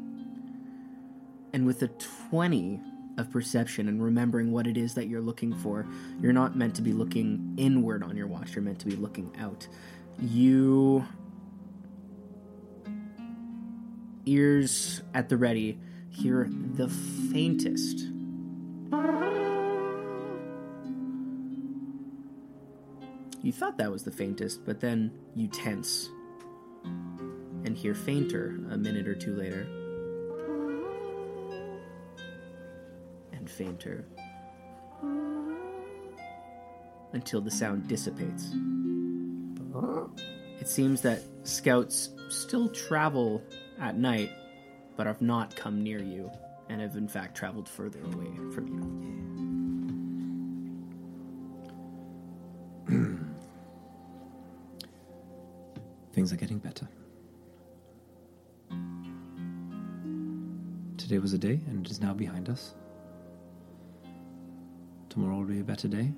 [1.53, 1.89] And with a
[2.31, 2.81] 20
[3.19, 5.87] of perception and remembering what it is that you're looking for,
[6.21, 9.31] you're not meant to be looking inward on your watch, you're meant to be looking
[9.39, 9.69] out.
[10.19, 11.07] You.
[14.25, 15.79] Ears at the ready,
[16.17, 16.89] hear the
[17.33, 17.99] faintest.
[23.43, 26.09] You thought that was the faintest, but then you tense
[27.65, 29.67] and hear fainter a minute or two later.
[33.47, 34.05] and fainter
[37.13, 38.53] until the sound dissipates.
[40.61, 43.43] It seems that scouts still travel
[43.81, 44.31] at night,
[44.97, 46.31] but have not come near you,
[46.69, 48.81] and have in fact traveled further away from you.
[56.13, 56.89] Things are getting better.
[60.97, 62.75] Today was a day, and it is now behind us.
[65.09, 66.13] Tomorrow will be a better day,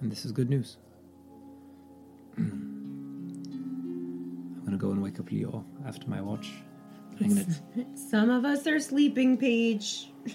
[0.00, 0.76] and this is good news.
[2.36, 6.50] I'm gonna go and wake up Leor after my watch.
[7.20, 7.46] I'm gonna,
[8.10, 10.10] Some of us are sleeping, Paige.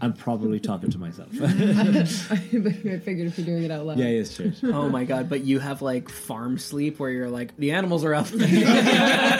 [0.00, 1.28] I'm probably talking to myself.
[1.40, 3.98] I figured if you're doing it out loud.
[3.98, 4.52] yeah, yes, sure.
[4.64, 5.30] Oh my god!
[5.30, 8.26] But you have like farm sleep where you're like the animals are up.
[8.34, 9.38] I,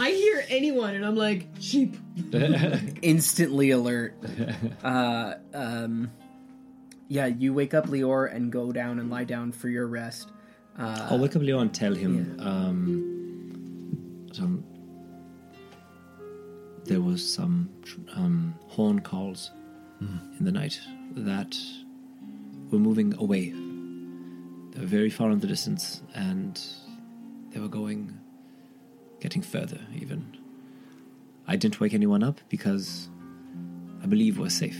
[0.00, 1.96] I hear anyone and I'm like, sheep.
[3.02, 4.14] instantly alert.
[4.82, 6.10] Uh, um,
[7.08, 10.30] yeah, you wake up Leor and go down and lie down for your rest.
[10.78, 13.21] I'll wake up Leor and tell him um,
[14.34, 14.64] some.
[16.84, 17.70] There was some
[18.14, 19.50] um, horn calls
[20.00, 20.80] in the night
[21.14, 21.56] that
[22.70, 23.50] were moving away.
[23.50, 26.60] They were very far in the distance, and
[27.50, 28.18] they were going,
[29.20, 29.78] getting further.
[29.94, 30.36] Even
[31.46, 33.08] I didn't wake anyone up because
[34.02, 34.78] I believe we're safe,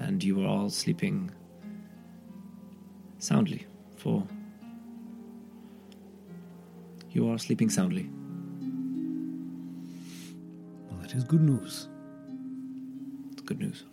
[0.00, 1.30] and you were all sleeping
[3.18, 4.26] soundly for
[7.12, 8.08] you are sleeping soundly.
[11.10, 11.88] That is good news.
[13.32, 13.84] It's good news.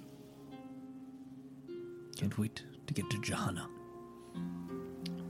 [2.16, 3.68] Can't wait to get to Jehannah.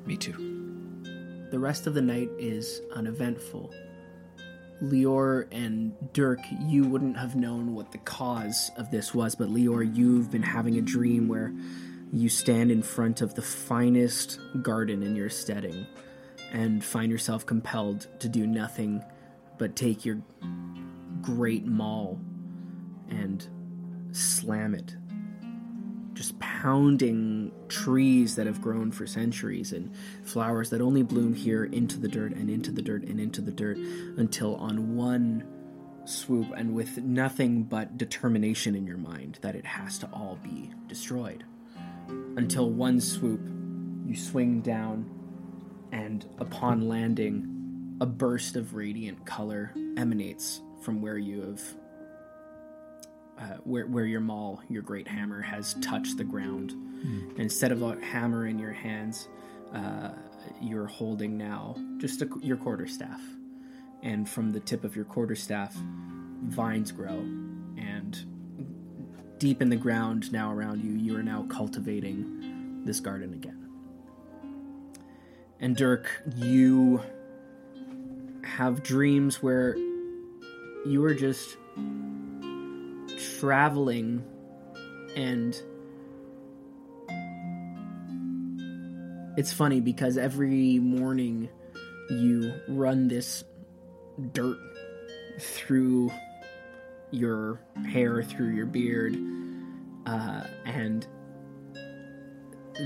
[0.05, 1.47] Me too.
[1.49, 3.73] The rest of the night is uneventful.
[4.83, 9.95] Leor and Dirk, you wouldn't have known what the cause of this was, but Leor,
[9.95, 11.53] you've been having a dream where
[12.11, 15.87] you stand in front of the finest garden in your steading
[16.51, 19.01] and find yourself compelled to do nothing
[19.57, 20.17] but take your
[21.27, 22.17] great maul
[23.09, 23.47] and
[24.13, 24.95] slam it
[26.13, 29.93] just pounding trees that have grown for centuries and
[30.23, 33.51] flowers that only bloom here into the dirt and into the dirt and into the
[33.51, 33.77] dirt
[34.17, 35.43] until on one
[36.05, 40.71] swoop and with nothing but determination in your mind that it has to all be
[40.87, 41.43] destroyed.
[42.07, 43.41] Until one swoop,
[44.05, 45.11] you swing down
[45.91, 51.61] and upon landing, a burst of radiant color emanates from where you have
[53.37, 56.71] uh, where, where your maul, your great hammer, has touched the ground.
[56.71, 59.27] And instead of a hammer in your hands,
[59.75, 60.11] uh,
[60.61, 63.19] you're holding now just a, your quarterstaff.
[64.01, 65.75] And from the tip of your quarterstaff,
[66.45, 67.19] vines grow.
[67.77, 68.17] And
[69.39, 73.67] deep in the ground now around you, you are now cultivating this garden again.
[75.59, 77.03] And Dirk, you
[78.45, 79.75] have dreams where
[80.87, 81.57] you are just
[83.39, 84.23] traveling
[85.15, 85.61] and
[89.37, 91.49] it's funny because every morning
[92.09, 93.43] you run this
[94.31, 94.57] dirt
[95.39, 96.09] through
[97.11, 97.59] your
[97.89, 99.15] hair through your beard
[100.05, 101.05] uh, and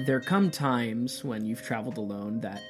[0.08, 2.62] there come times when you've traveled alone that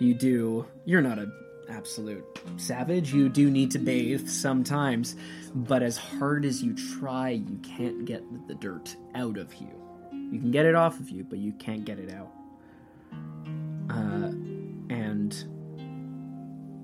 [0.00, 1.30] you do you're not a
[1.70, 2.24] absolute
[2.56, 3.12] savage.
[3.12, 5.16] You do need to bathe sometimes
[5.54, 9.68] but as hard as you try you can't get the dirt out of you.
[10.12, 12.30] You can get it off of you but you can't get it out.
[13.90, 14.32] Uh,
[14.90, 15.44] and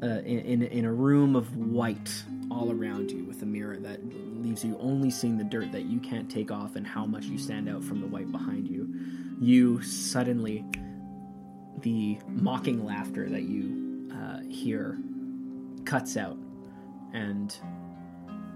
[0.03, 2.11] uh, in, in, in a room of white
[2.51, 4.01] all around you with a mirror that
[4.43, 7.39] leaves you only seeing the dirt that you can't take off and how much you
[7.39, 8.89] stand out from the white behind you
[9.41, 10.65] you suddenly
[11.81, 13.86] the mocking laughter that you
[14.27, 14.98] uh, hear
[15.85, 16.36] cuts out
[17.12, 17.57] and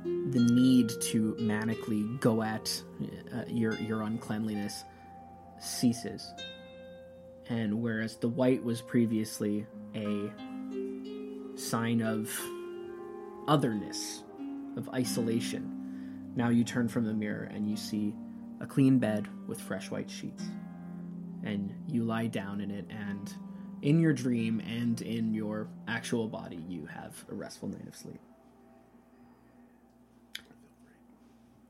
[0.04, 2.82] the need to manically go at
[3.34, 4.84] uh, your your uncleanliness
[5.60, 6.32] ceases.
[7.48, 10.30] And whereas the white was previously a
[11.56, 12.30] sign of
[13.48, 14.22] otherness
[14.76, 15.80] of isolation
[16.36, 18.14] now you turn from the mirror and you see
[18.60, 20.44] a clean bed with fresh white sheets.
[21.42, 23.34] And you lie down in it and
[23.82, 28.20] in your dream and in your actual body you have a restful night of sleep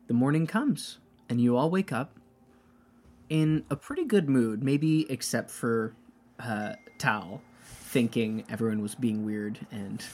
[0.09, 2.19] the morning comes and you all wake up
[3.29, 5.95] in a pretty good mood maybe except for
[6.41, 10.05] uh, Tal thinking everyone was being weird and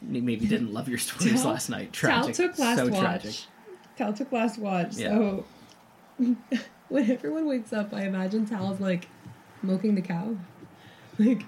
[0.00, 3.00] maybe didn't love your stories Tal- last night Tal took last so watch.
[3.00, 3.34] tragic
[3.96, 4.96] Tal took last watch.
[4.96, 5.08] Yeah.
[5.08, 5.44] So
[6.88, 9.08] when everyone wakes up, I imagine Tal's like
[9.62, 10.36] milking the cow,
[11.24, 11.42] like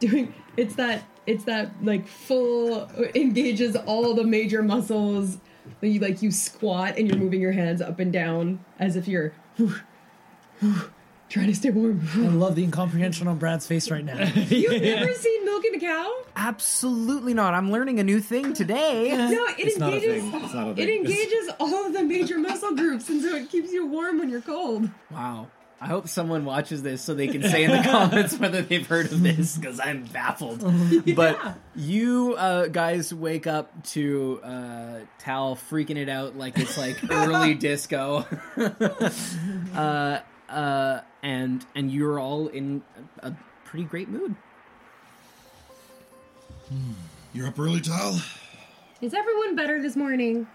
[0.00, 0.34] doing.
[0.56, 1.04] It's that.
[1.26, 5.38] It's that like full engages all the major muscles.
[5.80, 9.08] When you like you squat and you're moving your hands up and down as if
[9.08, 9.32] you're
[11.28, 12.08] trying to stay warm.
[12.14, 14.16] I love the incomprehension on Brad's face right now.
[14.34, 16.12] You've never seen milking a cow?
[16.38, 20.22] absolutely not i'm learning a new thing today No, it It's not a engages.
[20.30, 20.42] thing.
[20.44, 23.72] It's not a It engages all of the major muscle groups, and so it keeps
[23.72, 24.88] you warm when you're cold.
[25.10, 25.48] Wow.
[25.78, 29.06] I hope someone watches this so they can say in the comments whether they've heard
[29.12, 30.64] of this because I'm baffled.
[31.14, 31.38] But
[31.74, 37.54] you uh, guys wake up to uh, Tal freaking it out like it's like early
[37.54, 38.24] disco,
[39.74, 42.82] uh, uh, and and you're all in
[43.20, 43.32] a
[43.64, 44.34] pretty great mood.
[47.32, 48.20] You're up early, Tal?
[49.00, 50.46] Is everyone better this morning?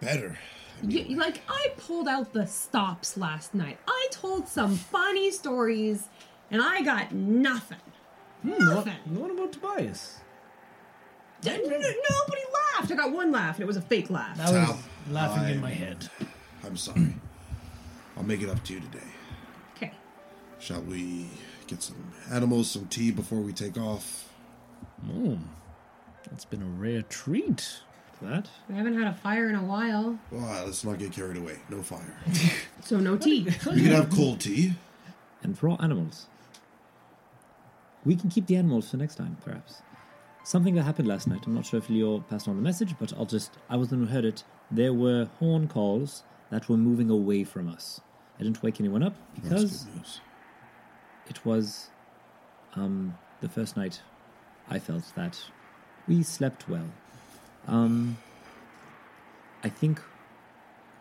[0.00, 0.38] Better.
[0.82, 3.78] You, you- like I pulled out the stops last night.
[3.86, 6.08] I told some funny stories,
[6.50, 7.78] and I got nothing.
[8.42, 8.94] Nothing.
[9.06, 10.20] What about Tobias?
[11.46, 12.42] N- n- nobody
[12.76, 12.92] laughed.
[12.92, 14.38] I got one laugh, and it was a fake laugh.
[14.40, 14.78] I was Tal,
[15.10, 16.08] laughing in I'm- my head.
[16.64, 17.14] I'm sorry.
[18.16, 19.06] I'll make it up to you today.
[19.76, 19.92] Okay.
[20.58, 21.28] Shall we
[21.68, 24.28] get some animals, some tea before we take off?
[25.06, 25.38] Mm,
[26.28, 27.80] that's been a rare treat.
[28.20, 28.48] That?
[28.68, 31.56] We haven't had a fire in a while, Well, let's not get carried away.
[31.68, 32.16] No fire.
[32.84, 33.44] so no tea.
[33.44, 34.74] We can have cold tea.
[35.42, 36.26] And for all animals.
[38.04, 39.82] We can keep the animals for next time, perhaps.
[40.42, 41.40] Something that happened last night.
[41.46, 43.52] I'm not sure if Leor passed on the message, but I'll just.
[43.68, 44.44] I was the one who heard it.
[44.70, 48.00] There were horn calls that were moving away from us.
[48.40, 50.20] I didn't wake anyone up That's because good news.
[51.28, 51.90] it was
[52.76, 54.00] um, the first night
[54.70, 55.38] I felt that
[56.06, 56.86] we slept well.
[57.68, 58.16] Um,
[59.62, 60.00] I think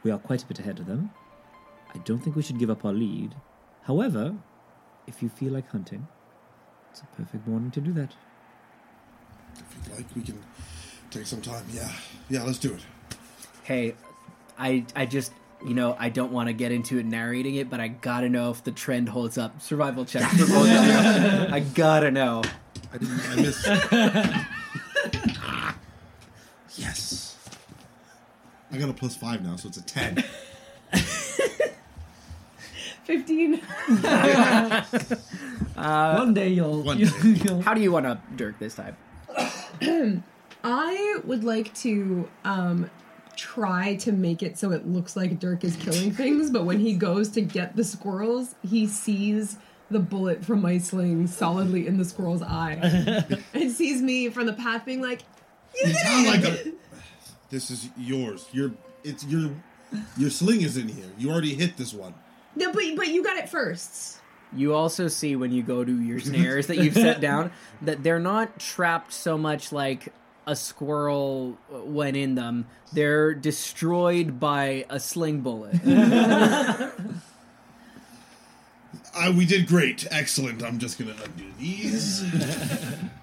[0.03, 1.11] we are quite a bit ahead of them.
[1.95, 3.33] I don't think we should give up our lead.
[3.83, 4.35] However,
[5.07, 6.07] if you feel like hunting,
[6.91, 8.13] it's a perfect morning to do that.
[9.55, 10.43] If you'd like, we can
[11.09, 11.65] take some time.
[11.71, 11.89] Yeah.
[12.29, 12.81] Yeah, let's do it.
[13.63, 13.95] Hey,
[14.59, 15.31] I I just
[15.65, 18.51] you know I don't want to get into it narrating it, but I gotta know
[18.51, 19.61] if the trend holds up.
[19.61, 21.53] Survival check for both of you.
[21.53, 22.43] I gotta know.
[22.93, 23.29] I didn't.
[23.29, 24.47] I missed.
[26.77, 27.37] yes.
[28.71, 30.23] I got a plus five now, so it's a ten.
[33.03, 33.61] Fifteen.
[35.75, 36.83] One day you'll.
[36.83, 37.29] One you'll, day.
[37.43, 38.97] you'll How do you want to Dirk this time?
[40.63, 42.89] I would like to um
[43.37, 46.93] try to make it so it looks like Dirk is killing things, but when he
[46.93, 49.57] goes to get the squirrels, he sees
[49.89, 53.23] the bullet from my sling solidly in the squirrel's eye.
[53.53, 55.21] and sees me from the path being like,
[55.81, 56.71] You You did sound like a.
[57.49, 58.45] This is yours.
[58.51, 58.71] Your
[59.03, 59.51] it's your
[60.17, 61.09] your sling is in here.
[61.17, 62.13] You already hit this one.
[62.55, 64.19] No, but but you got it first.
[64.53, 67.51] You also see when you go to your snares that you've set down
[67.81, 70.13] that they're not trapped so much like
[70.45, 72.65] a squirrel went in them.
[72.93, 75.75] They're destroyed by a sling bullet.
[79.19, 80.05] Uh, we did great.
[80.11, 80.61] Excellent.
[80.61, 82.23] I'm just gonna undo these.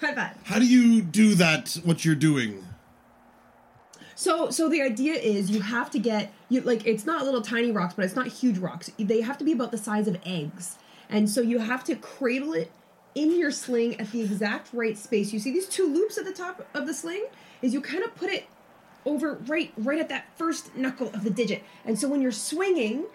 [0.00, 0.36] High five.
[0.44, 1.78] How do you do that?
[1.84, 2.64] What you're doing?
[4.14, 7.70] So so the idea is you have to get you like it's not little tiny
[7.70, 8.90] rocks, but it's not huge rocks.
[8.98, 10.76] They have to be about the size of eggs.
[11.08, 12.70] And so you have to cradle it
[13.14, 15.32] in your sling at the exact right space.
[15.32, 17.26] You see these two loops at the top of the sling?
[17.62, 18.46] Is you kind of put it
[19.08, 21.62] over right right at that first knuckle of the digit.
[21.84, 23.06] And so when you're swinging,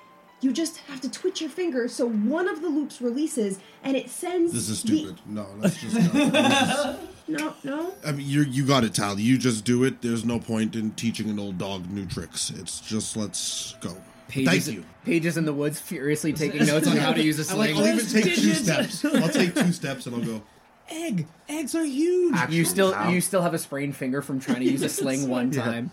[0.43, 4.09] you just have to twitch your finger so one of the loops releases and it
[4.09, 5.19] sends This is the- stupid.
[5.25, 6.99] No, let's just go.
[7.25, 7.93] No, no.
[8.05, 9.17] I mean, you you got it, Tal.
[9.17, 10.01] You just do it.
[10.01, 12.49] There's no point in teaching an old dog new tricks.
[12.49, 13.95] It's just let's go.
[14.27, 14.83] Pages, Thank you.
[15.05, 17.81] Pages in the woods furiously taking notes on how to use a I like, sling.
[17.87, 19.05] I'll even take two steps.
[19.05, 20.41] I'll take two steps and I'll go.
[20.89, 21.25] egg.
[21.47, 22.35] Eggs are huge.
[22.49, 25.49] you still you still have a sprained finger from trying to use a sling one
[25.49, 25.91] time.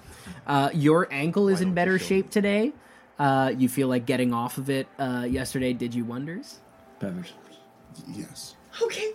[0.49, 2.73] Uh, your ankle is in better shape today.
[3.21, 6.59] Uh, you feel like getting off of it uh, yesterday did you wonders.
[6.99, 7.35] Perfect.
[8.09, 8.57] Yes.
[8.83, 9.13] Okay.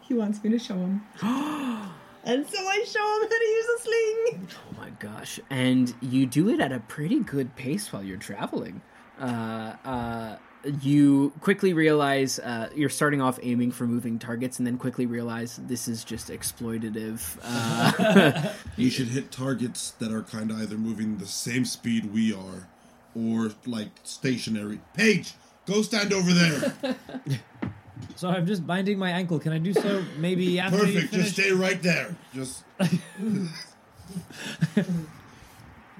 [0.00, 1.02] He wants me to show him.
[1.22, 4.48] and so I show him how to use a sling.
[4.56, 5.38] Oh my gosh!
[5.50, 8.80] And you do it at a pretty good pace while you're traveling.
[9.20, 10.36] Uh, uh,
[10.80, 15.60] you quickly realize uh, you're starting off aiming for moving targets, and then quickly realize
[15.66, 17.38] this is just exploitative.
[17.42, 22.32] Uh, You should hit targets that are kind of either moving the same speed we
[22.32, 22.68] are,
[23.16, 24.80] or like stationary.
[24.94, 25.34] Paige,
[25.66, 26.74] go stand over there.
[28.16, 29.38] So I'm just binding my ankle.
[29.40, 31.10] Can I do so maybe after you Perfect.
[31.10, 31.26] finish?
[31.26, 32.14] Just stay right there.
[32.32, 32.62] Just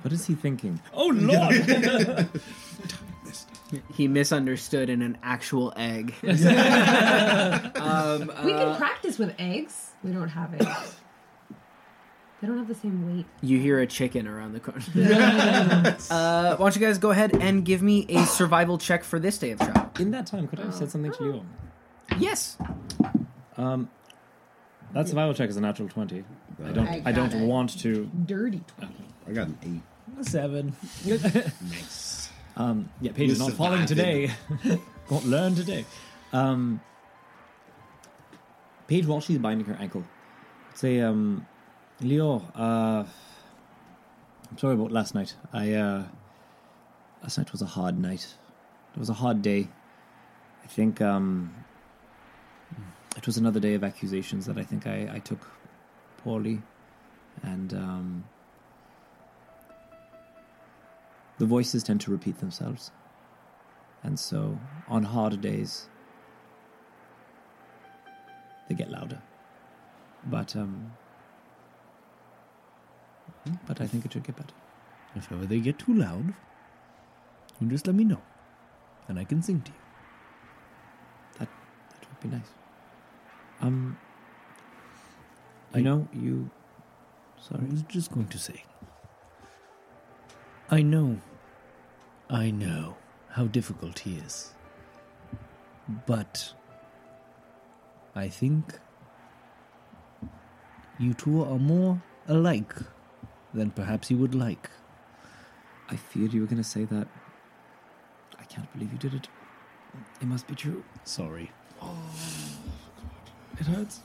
[0.02, 0.80] What is he thinking?
[0.92, 2.28] Oh lord!
[3.94, 6.14] he misunderstood in an actual egg.
[6.22, 6.32] um,
[8.44, 9.90] We uh, can practice with eggs.
[10.02, 10.96] We don't have eggs.
[12.44, 13.24] They don't have the same weight.
[13.40, 14.82] you hear a chicken around the corner.
[16.10, 19.38] uh, why don't you guys go ahead and give me a survival check for this
[19.38, 19.90] day of travel?
[19.98, 21.44] In that time, could I have said something to Leor?
[22.18, 22.58] Yes.
[23.56, 23.88] Um,
[24.92, 26.22] that survival check is a natural twenty.
[26.62, 26.86] I don't.
[26.86, 27.46] I I, don't it.
[27.46, 28.10] want to.
[28.26, 28.60] Dirty.
[28.76, 29.06] twenty.
[29.26, 30.26] I got an eight.
[30.26, 30.76] Seven.
[31.06, 32.28] Nice.
[32.58, 34.28] Um, yeah, Paige is With not falling surviving.
[34.62, 34.80] today.
[35.08, 35.86] Won't learn today.
[36.34, 36.82] Um,
[38.86, 40.04] Paige, while she's binding her ankle,
[40.74, 41.46] say, um,
[42.02, 43.04] Leor, uh,
[44.50, 45.36] I'm sorry about last night.
[45.52, 46.04] I, uh,
[47.22, 48.34] last night was a hard night.
[48.94, 49.68] It was a hard day.
[50.64, 51.54] I think, um,
[53.16, 55.48] it was another day of accusations that I think I, I took
[56.18, 56.62] poorly.
[57.44, 58.24] And, um,
[61.38, 62.90] the voices tend to repeat themselves.
[64.02, 64.58] And so,
[64.88, 65.88] on hard days,
[68.68, 69.22] they get louder.
[70.26, 70.92] But, um,
[73.66, 74.54] but I think it should get better.
[75.14, 76.34] If ever they get too loud,
[77.60, 78.20] you just let me know,
[79.08, 79.78] and I can sing to you.
[81.38, 81.48] That
[81.90, 82.50] that would be nice.
[83.60, 83.96] Um,
[85.74, 86.50] you I- know, you.
[87.38, 87.62] Sorry.
[87.66, 88.64] I was just going to say.
[90.70, 91.20] I know,
[92.30, 92.96] I know
[93.28, 94.54] how difficult he is.
[96.06, 96.54] But
[98.14, 98.78] I think
[100.98, 102.74] you two are more alike
[103.54, 104.70] than perhaps you would like.
[105.88, 107.06] I feared you were going to say that.
[108.38, 109.28] I can't believe you did it.
[110.20, 110.82] It must be true.
[111.04, 111.52] Sorry.
[111.80, 111.96] Oh,
[113.58, 114.00] It hurts.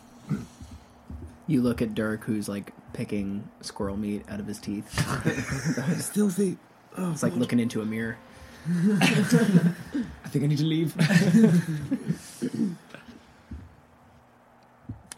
[1.47, 4.85] You look at Dirk, who's like picking squirrel meat out of his teeth.
[5.95, 6.57] It's filthy.
[6.97, 8.17] Oh, It's like looking into a mirror.
[8.67, 10.95] I think I need to leave.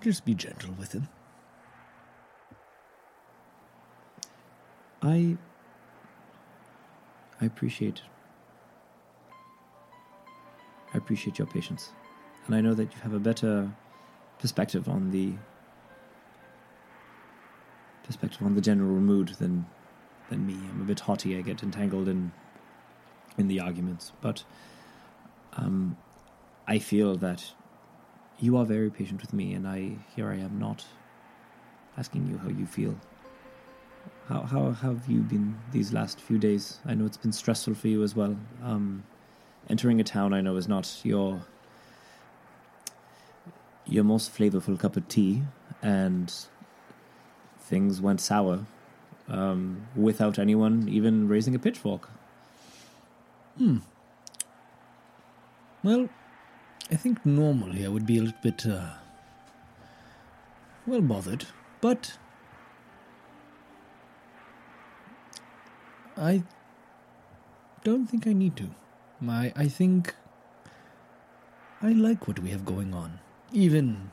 [0.01, 1.07] Just be gentle with him.
[5.01, 5.37] I.
[7.39, 8.01] I appreciate.
[10.93, 11.91] I appreciate your patience,
[12.45, 13.71] and I know that you have a better
[14.39, 15.33] perspective on the
[18.03, 19.65] perspective on the general mood than
[20.29, 20.53] than me.
[20.53, 21.37] I'm a bit haughty.
[21.37, 22.31] I get entangled in
[23.37, 24.43] in the arguments, but
[25.53, 25.97] um,
[26.67, 27.53] I feel that
[28.39, 30.85] you are very patient with me, and I here I am not
[31.97, 32.97] asking you how you feel.
[34.27, 36.79] How how have you been these last few days?
[36.85, 38.37] I know it's been stressful for you as well.
[38.63, 39.03] Um,
[39.69, 41.41] entering a town I know is not your
[43.85, 45.43] your most flavorful cup of tea,
[45.81, 46.33] and
[47.59, 48.65] things went sour
[49.27, 52.09] um, without anyone even raising a pitchfork.
[53.57, 53.77] Hmm.
[55.83, 56.09] Well,
[56.91, 58.93] I think normally I would be a little bit, uh,
[60.85, 61.45] well bothered,
[61.79, 62.17] but
[66.17, 66.43] I
[67.83, 68.69] don't think I need to.
[69.27, 70.15] I, I think
[71.81, 73.19] I like what we have going on,
[73.51, 74.11] even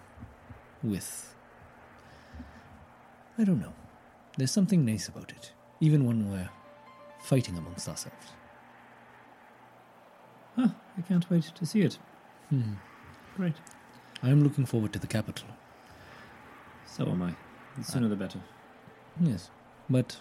[0.83, 1.35] with.
[3.39, 3.75] I don't know.
[4.37, 6.51] There's something nice about it, even when we're
[7.20, 8.27] fighting amongst ourselves.
[10.57, 11.99] Huh, I can't wait to see it.
[12.51, 12.75] Hmm.
[13.37, 13.55] Great.
[14.23, 15.47] I'm looking forward to the capital.
[16.87, 17.35] So am I.
[17.77, 18.41] The sooner the better.
[19.20, 19.51] Yes,
[19.89, 20.16] but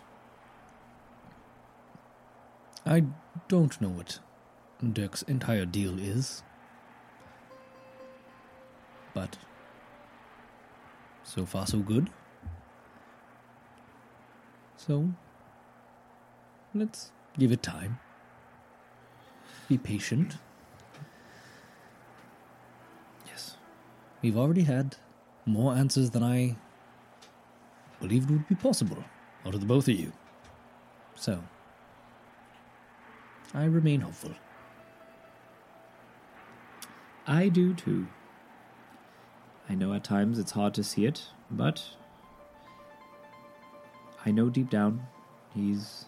[2.88, 3.04] I
[3.50, 4.20] don't know what
[4.94, 6.42] Dirk's entire deal is.
[9.14, 9.38] But
[11.24, 12.10] so far, so good.
[14.78, 15.10] So
[16.74, 18.00] let's give it time.
[19.68, 20.38] Be patient.
[23.26, 23.58] Yes.
[24.22, 24.96] We've already had
[25.46, 26.56] more answers than I
[28.00, 29.04] believed would be possible
[29.46, 30.14] out of the both of you.
[31.16, 31.44] So,
[33.54, 34.34] I remain hopeful.
[37.26, 38.08] I do too.
[39.70, 41.84] I know at times it's hard to see it, but
[44.26, 45.08] I know deep down
[45.54, 46.06] he's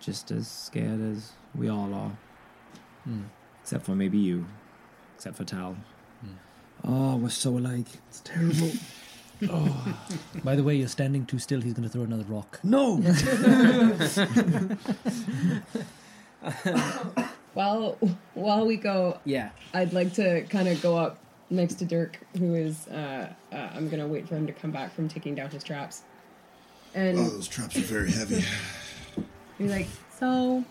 [0.00, 2.16] just as scared as we all are.
[3.04, 3.24] Hmm.
[3.62, 4.46] Except for maybe you.
[5.16, 5.76] Except for Tal.
[6.82, 7.88] Oh, we're so alike.
[8.08, 8.70] It's terrible.
[10.44, 11.60] By the way, you're standing too still.
[11.60, 12.58] He's going to throw another rock.
[12.62, 12.96] no!
[17.52, 17.98] While
[18.34, 19.50] while we go, Yeah.
[19.74, 21.18] I'd like to kind of go up
[21.50, 22.86] next to Dirk, who is.
[22.86, 26.02] Uh, uh, I'm gonna wait for him to come back from taking down his traps,
[26.94, 28.44] and Oh, those traps are very heavy.
[29.58, 29.88] be like,
[30.18, 30.64] "So,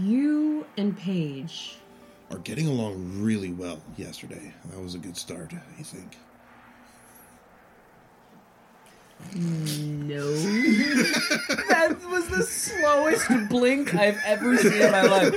[0.00, 1.74] you and Paige,
[2.30, 4.52] Are getting along really well yesterday.
[4.66, 6.18] That was a good start, I think.
[9.34, 10.30] no,
[11.68, 15.34] That was the slowest blink I've ever seen in my life.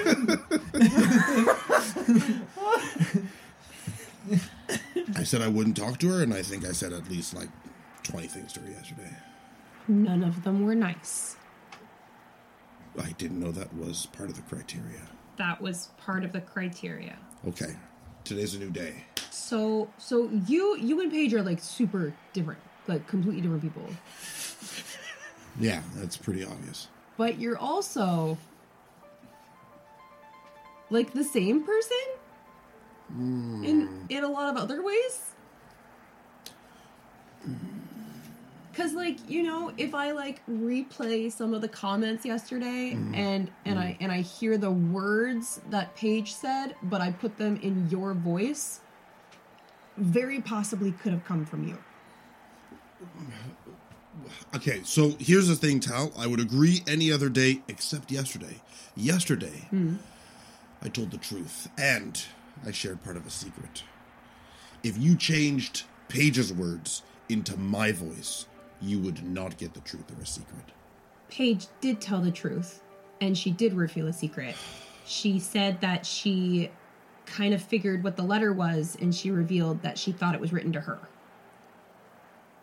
[5.15, 7.49] I said I wouldn't talk to her, and I think I said at least like
[8.03, 9.15] 20 things to her yesterday.
[9.87, 11.37] none of them were nice."
[13.01, 15.07] I didn't know that was part of the criteria.
[15.37, 17.17] That was part of the criteria.
[17.47, 17.75] Okay,
[18.23, 19.05] today's a new day.
[19.31, 23.83] So so you you and Paige are like super different, like completely different people.
[25.59, 26.87] Yeah, that's pretty obvious.
[27.17, 28.37] But you're also
[30.89, 31.97] like the same person
[33.11, 33.63] hmm.
[33.63, 35.30] in in a lot of other ways.
[38.73, 43.13] Cause like you know, if I like replay some of the comments yesterday mm-hmm.
[43.15, 44.03] and and I mm-hmm.
[44.03, 48.79] and I hear the words that Paige said, but I put them in your voice,
[49.97, 51.77] very possibly could have come from you.
[54.55, 56.11] Okay, so here's the thing, Tal.
[56.17, 58.61] I would agree any other day except yesterday.
[58.95, 59.95] Yesterday, hmm.
[60.81, 62.23] I told the truth and
[62.65, 63.83] I shared part of a secret.
[64.83, 68.47] If you changed Paige's words into my voice,
[68.81, 70.65] you would not get the truth or a secret.
[71.29, 72.81] Paige did tell the truth,
[73.21, 74.55] and she did reveal a secret.
[75.05, 76.71] She said that she
[77.25, 80.51] kind of figured what the letter was, and she revealed that she thought it was
[80.51, 80.99] written to her.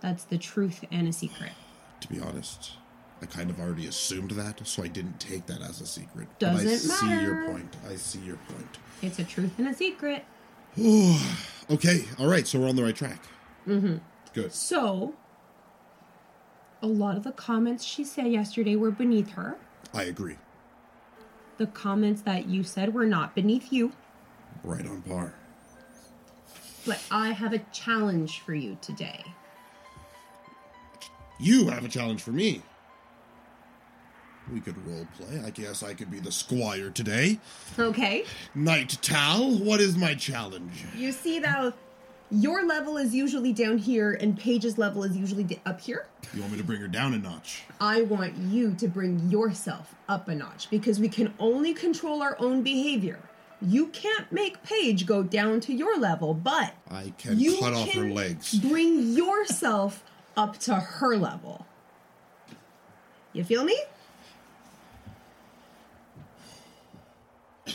[0.01, 1.53] That's the truth and a secret.
[2.01, 2.75] To be honest,
[3.21, 6.29] I kind of already assumed that, so I didn't take that as a secret.
[6.39, 7.75] but I Doesn't see your point.
[7.91, 8.79] I see your point.
[9.03, 10.25] It's a truth and a secret.
[11.71, 13.21] Okay, all right, so we're on the right track.
[13.67, 13.97] Mm-hmm.
[14.33, 14.53] Good.
[14.55, 15.15] So,
[16.83, 19.57] a lot of the comments she said yesterday were beneath her.
[19.93, 20.37] I agree.
[21.57, 23.93] The comments that you said were not beneath you.
[24.63, 25.35] Right on par.
[26.87, 29.25] But I have a challenge for you today.
[31.41, 32.63] You have a challenge for me.
[34.53, 35.43] We could role play.
[35.45, 37.39] I guess I could be the squire today.
[37.79, 38.25] Okay?
[38.55, 40.85] Knight Tal, what is my challenge?
[40.97, 41.75] You see that
[42.31, 46.07] your level is usually down here and Paige's level is usually d- up here?
[46.35, 47.63] You want me to bring her down a notch?
[47.81, 52.37] I want you to bring yourself up a notch because we can only control our
[52.39, 53.19] own behavior.
[53.61, 57.93] You can't make Paige go down to your level, but I can you cut off
[57.93, 58.55] her legs.
[58.59, 60.05] Bring yourself
[60.37, 61.67] up to her level.
[63.33, 63.77] You feel me?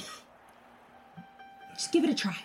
[1.74, 2.38] Just give it a try.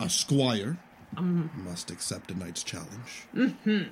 [0.00, 0.78] A squire
[1.16, 3.26] must accept a knight's challenge.
[3.34, 3.82] Mm-hmm.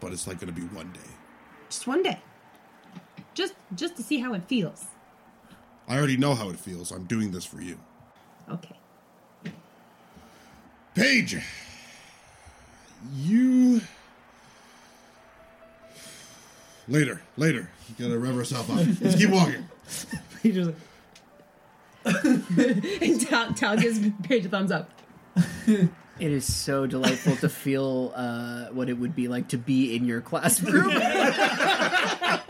[0.00, 1.10] But it's like going to be one day.
[1.68, 2.18] Just one day.
[3.34, 4.86] Just just to see how it feels.
[5.88, 6.90] I already know how it feels.
[6.90, 7.78] I'm doing this for you.
[8.50, 8.76] Okay.
[10.94, 11.42] Paige,
[13.12, 13.80] you.
[16.86, 17.70] Later, later.
[17.88, 18.76] You gotta rev herself up.
[19.00, 19.68] Let's keep walking.
[20.42, 20.70] He just
[22.04, 24.90] And Tal, Tal gives Paige a thumbs up.
[26.20, 30.04] It is so delightful to feel uh, what it would be like to be in
[30.04, 30.88] your classroom.
[30.94, 32.40] I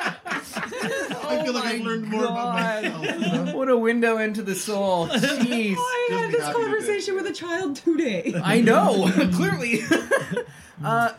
[1.42, 3.54] feel like I've learned more about myself.
[3.54, 5.08] what a window into the soul.
[5.08, 5.76] Jeez.
[5.78, 8.34] I Just had be this happy to conversation with a child today.
[8.44, 9.80] I know, clearly.
[10.84, 11.12] uh,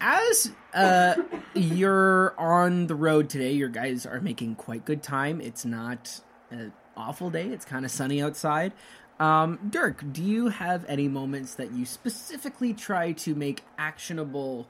[0.00, 1.16] as uh,
[1.54, 5.42] you're on the road today, your guys are making quite good time.
[5.42, 6.20] It's not
[6.50, 7.48] an awful day.
[7.48, 8.72] It's kind of sunny outside.
[9.20, 14.66] Um, Dirk, do you have any moments that you specifically try to make actionable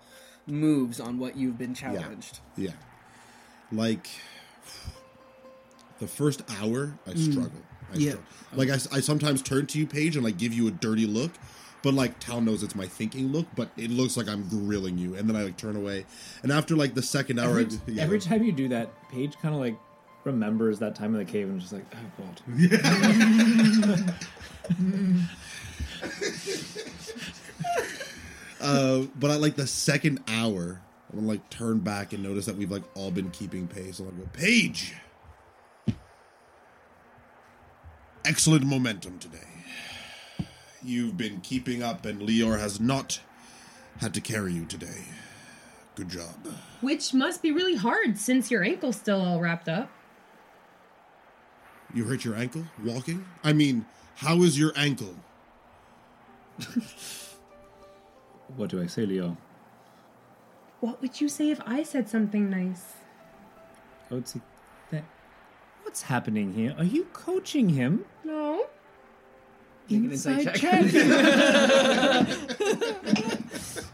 [0.46, 2.40] moves on what you've been challenged?
[2.56, 2.68] Yeah.
[2.68, 2.72] yeah.
[3.72, 4.08] Like,
[5.98, 7.62] the first hour, I struggle.
[7.92, 8.10] I Yeah.
[8.10, 8.24] struggle.
[8.54, 11.32] Like, I, I sometimes turn to you, Paige, and like give you a dirty look.
[11.82, 15.16] But like Tal knows it's my thinking look, but it looks like I'm grilling you,
[15.16, 16.06] and then I like turn away.
[16.42, 18.02] And after like the second hour, every, I, yeah.
[18.02, 19.76] every time you do that, Paige kind of like
[20.24, 22.40] remembers that time in the cave and is just like, oh god.
[28.60, 30.80] Uh, but I like the second hour,
[31.12, 33.98] I'm gonna like turn back and notice that we've like all been keeping pace.
[33.98, 34.94] I'm like, go, Paige,
[38.24, 39.38] excellent momentum today.
[40.82, 43.20] You've been keeping up, and Leor has not
[44.00, 45.04] had to carry you today.
[45.94, 46.48] Good job.
[46.80, 49.90] Which must be really hard since your ankle's still all wrapped up.
[51.94, 53.24] You hurt your ankle walking?
[53.42, 55.14] I mean, how is your ankle?
[58.56, 59.36] What do I say, Leor?
[60.80, 62.92] What would you say if I said something nice?
[64.10, 64.40] I would say
[64.90, 65.02] that.
[65.82, 66.74] What's happening here?
[66.78, 68.04] Are you coaching him?
[68.22, 68.66] No.
[69.90, 70.84] Make an insight Inside check.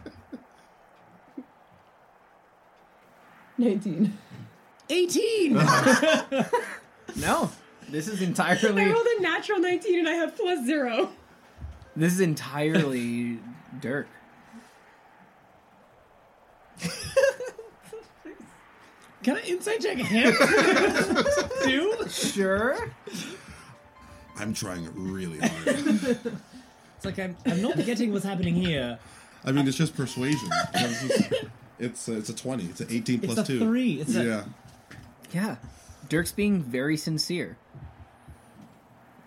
[3.59, 4.17] Nineteen.
[4.89, 5.55] 18!
[7.17, 7.51] no,
[7.91, 8.57] this is entirely.
[8.63, 8.93] I entirely.
[8.93, 11.11] rolled a natural nineteen and I have plus zero.
[11.97, 13.39] This is entirely
[13.81, 14.07] Dirk.
[19.23, 20.35] Can I Insight check him?
[21.65, 21.95] Too?
[22.09, 22.91] Sure.
[24.39, 25.67] I'm trying really hard.
[26.97, 28.99] It's like I'm, I'm not getting what's happening here.
[29.45, 30.49] I mean, it's just persuasion.
[30.75, 31.45] It's, just-
[31.79, 32.65] it's, uh, it's a 20.
[32.67, 33.59] It's an 18 It's a 2.
[33.59, 34.01] three.
[34.01, 34.45] It's a- yeah.
[35.33, 35.57] Yeah.
[36.09, 37.57] Dirk's being very sincere.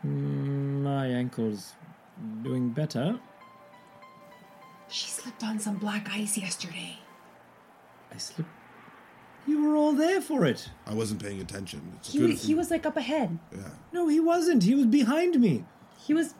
[0.06, 1.74] Mm, my ankle's
[2.44, 3.20] doing better.
[4.90, 6.98] She slipped on some black ice yesterday.
[8.14, 8.50] I slipped.
[9.48, 10.70] You were all there for it.
[10.88, 11.82] I wasn't paying attention.
[11.98, 13.40] It's He good was, if he you- was like up ahead.
[13.52, 13.70] Yeah.
[13.92, 14.64] No, he wasn't.
[14.64, 15.66] He was behind me.
[16.06, 16.34] He was.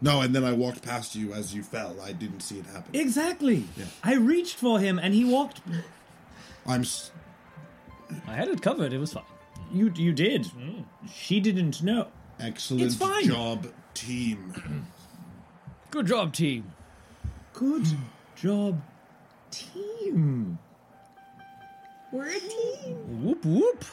[0.00, 2.00] No, and then I walked past you as you fell.
[2.00, 2.94] I didn't see it happen.
[2.98, 3.64] Exactly.
[3.76, 3.86] Yeah.
[4.04, 5.60] I reached for him and he walked.
[6.66, 6.82] I'm.
[6.82, 7.10] s-
[8.26, 8.92] I had it covered.
[8.92, 9.24] It was fine.
[9.72, 10.44] You you did.
[10.44, 10.84] Mm.
[11.12, 12.06] She didn't know.
[12.40, 13.24] Excellent It's fine.
[13.26, 14.86] job, team.
[15.90, 16.72] Good job, team.
[17.52, 17.84] Good
[18.36, 18.80] job,
[19.50, 20.58] team.
[22.12, 23.24] We're a team.
[23.24, 23.84] Whoop whoop.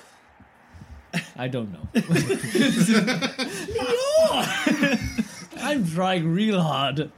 [1.37, 1.87] I don't know.
[5.57, 7.09] I'm trying real hard.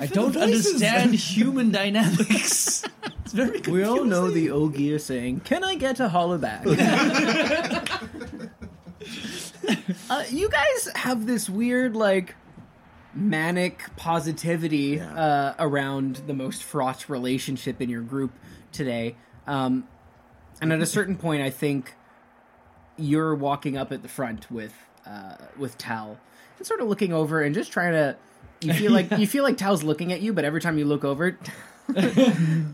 [0.00, 0.66] I don't the voices.
[0.82, 2.82] understand human dynamics.
[3.24, 6.64] It's very We all know the old gear saying, Can I get a holler back?
[10.10, 12.34] uh, you guys have this weird, like,
[13.14, 18.32] manic positivity uh, around the most fraught relationship in your group
[18.72, 19.16] today.
[19.46, 19.88] Um,
[20.60, 21.94] and at a certain point, I think
[22.96, 24.74] you're walking up at the front with
[25.06, 26.18] uh, with Tal
[26.58, 28.16] and sort of looking over and just trying to.
[28.62, 31.04] You feel like you feel like Tal's looking at you, but every time you look
[31.04, 31.38] over,
[31.96, 32.72] yeah,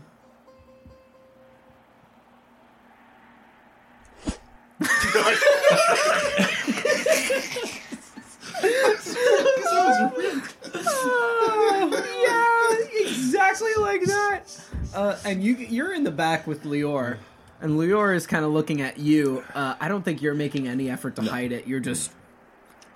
[13.53, 14.59] exactly like that.
[14.93, 17.17] Uh, and you you're in the back with Leor,
[17.61, 19.43] and Leor is kind of looking at you.
[19.53, 21.67] Uh, I don't think you're making any effort to hide it.
[21.67, 22.11] You're just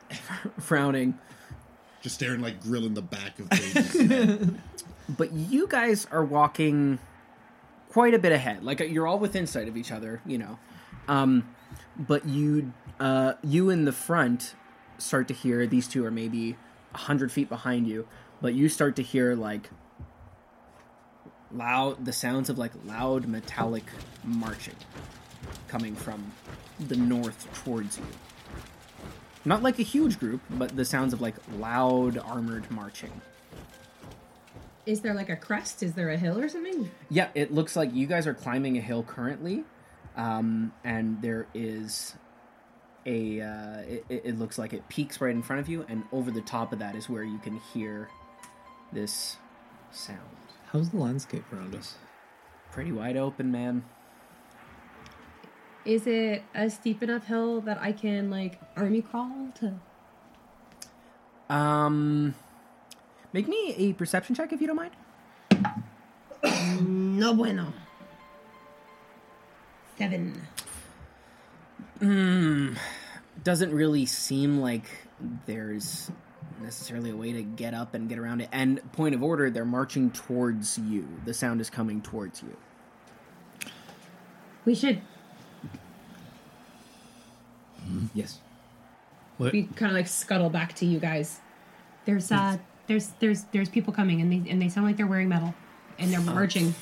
[0.59, 1.17] frowning.
[2.01, 4.49] Just staring like grill in the back of Paige's.
[5.09, 6.99] But you guys are walking
[7.91, 8.65] quite a bit ahead.
[8.65, 10.59] Like you're all within sight of each other, you know.
[11.07, 11.47] Um,
[11.97, 14.53] but you uh, you in the front
[14.97, 16.57] start to hear these two are maybe
[16.93, 18.05] a hundred feet behind you,
[18.41, 19.69] but you start to hear like
[21.51, 23.85] loud the sounds of like loud metallic
[24.23, 24.75] marching
[25.67, 26.31] coming from
[26.79, 28.05] the north towards you.
[29.45, 33.21] Not like a huge group, but the sounds of like loud armored marching.
[34.85, 35.83] Is there like a crest?
[35.83, 36.89] Is there a hill or something?
[37.09, 39.63] Yeah, it looks like you guys are climbing a hill currently,
[40.15, 42.15] um, and there is
[43.05, 43.41] a.
[43.41, 46.31] Uh, it, it it looks like it peaks right in front of you, and over
[46.31, 48.09] the top of that is where you can hear
[48.93, 49.37] this
[49.91, 50.36] sound.
[50.71, 51.95] How's the landscape around us?
[52.71, 53.85] Pretty wide open, man.
[55.85, 59.79] Is it a steep enough hill that I can like army crawl to?
[61.53, 62.35] Um,
[63.31, 64.91] make me a perception check if you don't mind.
[66.81, 67.73] No bueno.
[69.97, 70.47] Seven.
[71.99, 72.73] Hmm.
[73.43, 74.85] doesn't really seem like
[75.45, 76.11] there's
[76.61, 78.49] necessarily a way to get up and get around it.
[78.51, 81.07] And point of order, they're marching towards you.
[81.25, 82.55] The sound is coming towards you.
[84.65, 85.01] We should
[88.13, 88.39] Yes.
[89.39, 91.39] we kind of like scuttle back to you guys.
[92.05, 92.57] There's uh
[92.87, 95.53] there's there's there's people coming and they and they sound like they're wearing metal
[95.99, 96.75] and they're marching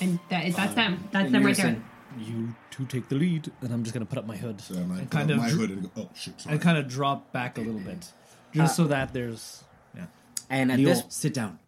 [0.00, 1.08] and that that's them.
[1.12, 1.80] That's them right there.
[2.18, 4.60] You two take the lead, and I'm just gonna put up my hood.
[4.60, 6.54] So and I put kind of my dr- hood and go, oh shit, sorry.
[6.56, 8.10] I kind of drop back a little bit,
[8.58, 9.64] just so that there's.
[9.94, 10.06] Yeah.
[10.50, 11.58] And at Leo, this sit down.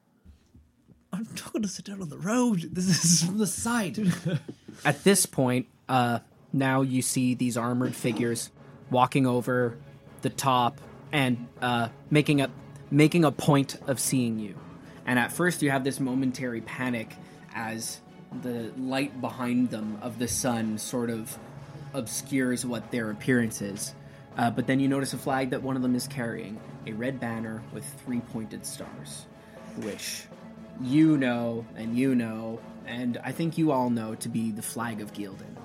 [1.13, 2.69] I'm not gonna sit down on the road.
[2.73, 3.99] This is from the side.
[4.85, 6.21] at this point, uh,
[6.53, 8.51] now you see these armored figures
[8.91, 9.77] walking over
[10.23, 10.81] the top
[11.13, 12.51] and uh, making a
[12.91, 14.57] making a point of seeing you.
[15.07, 17.15] And at first, you have this momentary panic
[17.55, 18.01] as
[18.43, 21.37] the light behind them of the sun sort of
[21.95, 23.95] obscures what their appearance is.
[24.37, 27.21] Uh, but then you notice a flag that one of them is carrying a red
[27.21, 29.27] banner with three pointed stars,
[29.79, 30.25] which
[30.81, 35.01] you know and you know, and I think you all know to be the flag
[35.01, 35.57] of Ghealdan.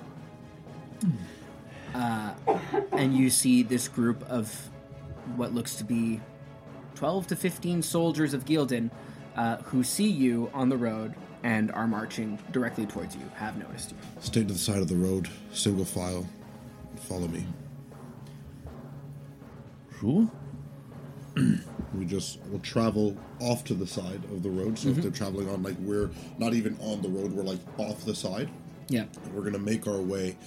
[1.93, 2.33] Uh,
[2.91, 4.69] and you see this group of
[5.35, 6.19] what looks to be
[6.95, 8.89] 12 to 15 soldiers of Ghealdan
[9.35, 11.13] uh, who see you on the road
[11.43, 13.97] and are marching directly towards you, have noticed you.
[14.19, 16.25] Stay to the side of the road, single file.
[17.07, 17.45] Follow me.
[19.99, 20.29] Sure.
[21.93, 24.77] We just will travel off to the side of the road.
[24.79, 28.05] So if they're traveling on, like we're not even on the road, we're like off
[28.05, 28.49] the side.
[28.89, 29.05] Yeah.
[29.33, 30.37] We're gonna make our way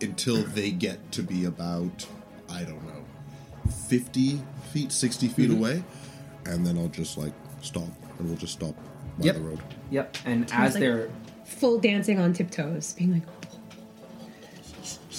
[0.00, 2.06] until they get to be about
[2.48, 3.04] I don't know,
[3.88, 4.40] fifty
[4.72, 5.58] feet, sixty feet Mm-hmm.
[5.58, 5.84] away,
[6.44, 7.88] and then I'll just like stop,
[8.18, 8.74] and we'll just stop
[9.18, 9.34] by Yep.
[9.36, 9.62] the road.
[9.90, 10.16] Yep.
[10.26, 11.10] And as like- they're
[11.44, 13.22] Full dancing on tiptoes, being like,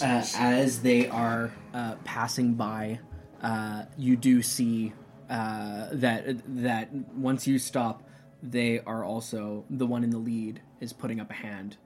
[0.01, 2.99] uh, as they are uh, passing by,
[3.41, 4.93] uh, you do see
[5.29, 8.03] uh, that that once you stop,
[8.41, 11.77] they are also the one in the lead is putting up a hand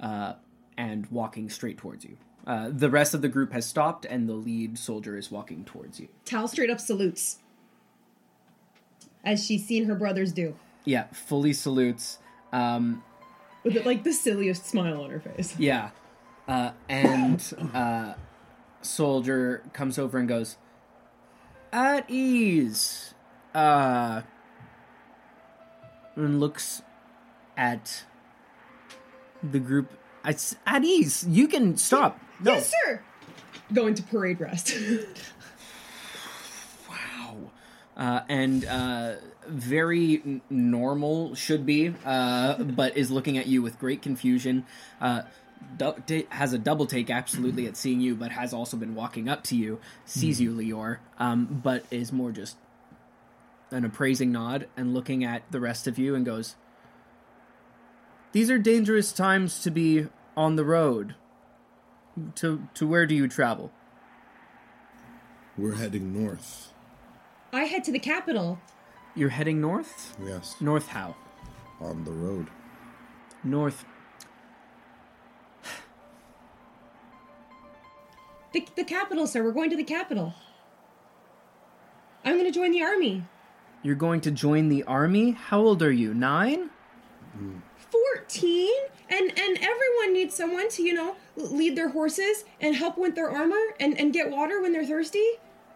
[0.00, 0.34] uh,
[0.76, 2.16] and walking straight towards you.
[2.46, 5.98] Uh, the rest of the group has stopped, and the lead soldier is walking towards
[5.98, 6.08] you.
[6.24, 7.38] Tal straight up salutes.
[9.24, 10.54] As she's seen her brothers do.
[10.84, 12.18] Yeah, fully salutes.
[12.52, 13.02] Um,
[13.64, 15.58] With like the silliest smile on her face.
[15.58, 15.90] Yeah.
[16.46, 17.42] Uh, and
[17.74, 18.14] uh,
[18.82, 20.56] Soldier comes over and goes,
[21.76, 23.12] At ease.
[23.54, 24.22] Uh,
[26.16, 26.80] and looks
[27.54, 28.04] at
[29.42, 29.92] the group.
[30.24, 31.26] It's at ease.
[31.28, 32.18] You can stop.
[32.40, 32.54] No.
[32.54, 33.02] Yes, sir!
[33.74, 34.74] Going to parade rest.
[36.88, 37.36] Wow.
[37.96, 39.14] Uh, and uh,
[39.46, 44.64] very n- normal should be, uh, but is looking at you with great confusion.
[45.00, 45.22] Uh,
[45.76, 49.44] du- has a double take absolutely at seeing you, but has also been walking up
[49.44, 52.56] to you, sees you, Leor, um, but is more just
[53.70, 56.56] an appraising nod and looking at the rest of you and goes,
[58.32, 61.14] "These are dangerous times to be on the road.
[62.36, 63.72] To to where do you travel?"
[65.58, 66.72] We're heading north.
[67.52, 68.60] I head to the capital.
[69.14, 70.16] You're heading north.
[70.22, 71.16] Yes, North how?
[71.80, 72.48] on the road.
[73.44, 73.84] North.
[78.56, 79.44] The, the capital, sir.
[79.44, 80.32] We're going to the capital.
[82.24, 83.22] I'm going to join the army.
[83.82, 85.32] You're going to join the army?
[85.32, 86.14] How old are you?
[86.14, 86.70] Nine?
[87.90, 88.70] 14
[89.10, 93.30] and and everyone needs someone to you know lead their horses and help with their
[93.30, 95.24] armor and and get water when they're thirsty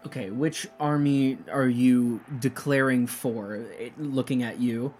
[0.07, 3.63] Okay, which army are you declaring for?
[3.79, 4.95] Eh, looking at you.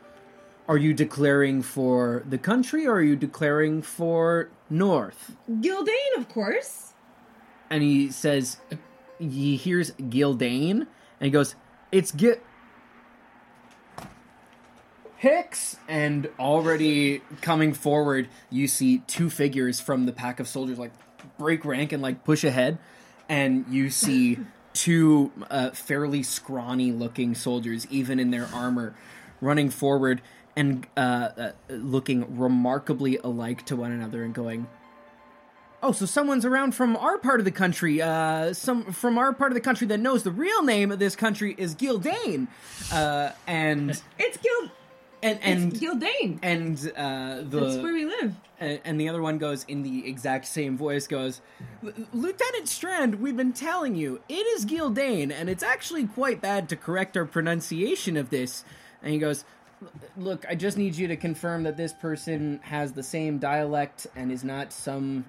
[0.67, 5.35] Are you declaring for the country or are you declaring for North?
[5.49, 6.90] gildane of course
[7.71, 8.57] And he says,
[9.17, 10.87] he hears Gildane, and
[11.19, 11.55] he goes,
[11.91, 12.35] It's Gil.
[15.15, 15.77] Hicks!
[15.87, 20.91] And already coming forward, you see two figures from the pack of soldiers like
[21.37, 22.77] break rank and like push ahead.
[23.29, 24.39] And you see
[24.73, 28.95] two uh, fairly scrawny looking soldiers, even in their armor,
[29.39, 30.21] running forward
[30.55, 34.67] and uh, uh, looking remarkably alike to one another and going,
[35.83, 38.01] Oh, so someone's around from our part of the country.
[38.01, 41.15] Uh, some from our part of the country that knows the real name of this
[41.15, 42.47] country is Gildane.
[42.91, 44.71] Uh, and it's gild
[45.23, 49.37] and and it's gildane and uh, that's where we live and, and the other one
[49.37, 51.41] goes in the exact same voice goes,
[52.13, 56.75] Lieutenant Strand, we've been telling you it is Gildane, and it's actually quite bad to
[56.75, 58.63] correct our pronunciation of this.
[59.01, 59.43] And he goes.
[60.15, 64.31] Look, I just need you to confirm that this person has the same dialect and
[64.31, 65.25] is not some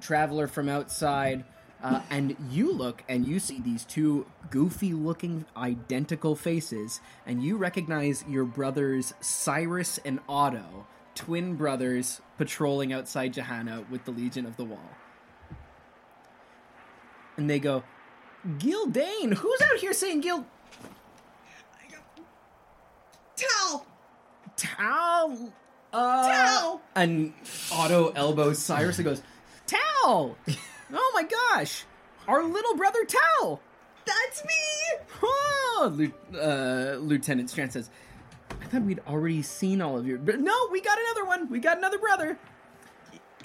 [0.00, 1.44] traveler from outside.
[1.82, 7.58] Uh, and you look and you see these two goofy looking identical faces, and you
[7.58, 14.56] recognize your brothers Cyrus and Otto, twin brothers patrolling outside Jehannah with the Legion of
[14.56, 14.88] the Wall.
[17.36, 17.84] And they go,
[18.46, 20.46] Gildane, who's out here saying Gil
[23.36, 23.86] Tal
[24.56, 25.52] Tal?
[25.92, 26.82] Uh, Tal!
[26.94, 27.32] And
[27.72, 29.22] Otto elbows Cyrus and goes,
[30.04, 30.36] Tal!
[30.92, 31.84] Oh my gosh!
[32.28, 33.60] Our little brother Tal!
[34.06, 37.88] that's me Oh, uh, Lieutenant Strand says,
[38.60, 40.18] I thought we'd already seen all of your.
[40.18, 41.48] But no, we got another one.
[41.48, 42.38] We got another brother.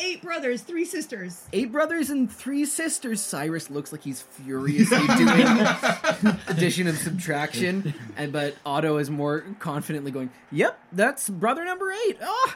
[0.02, 3.22] eight brothers three sisters Eight brothers and three sisters.
[3.22, 5.48] Cyrus looks like he's furiously doing
[6.48, 12.18] addition and subtraction, and but Otto is more confidently going, "Yep, that's brother number eight.
[12.22, 12.56] Oh,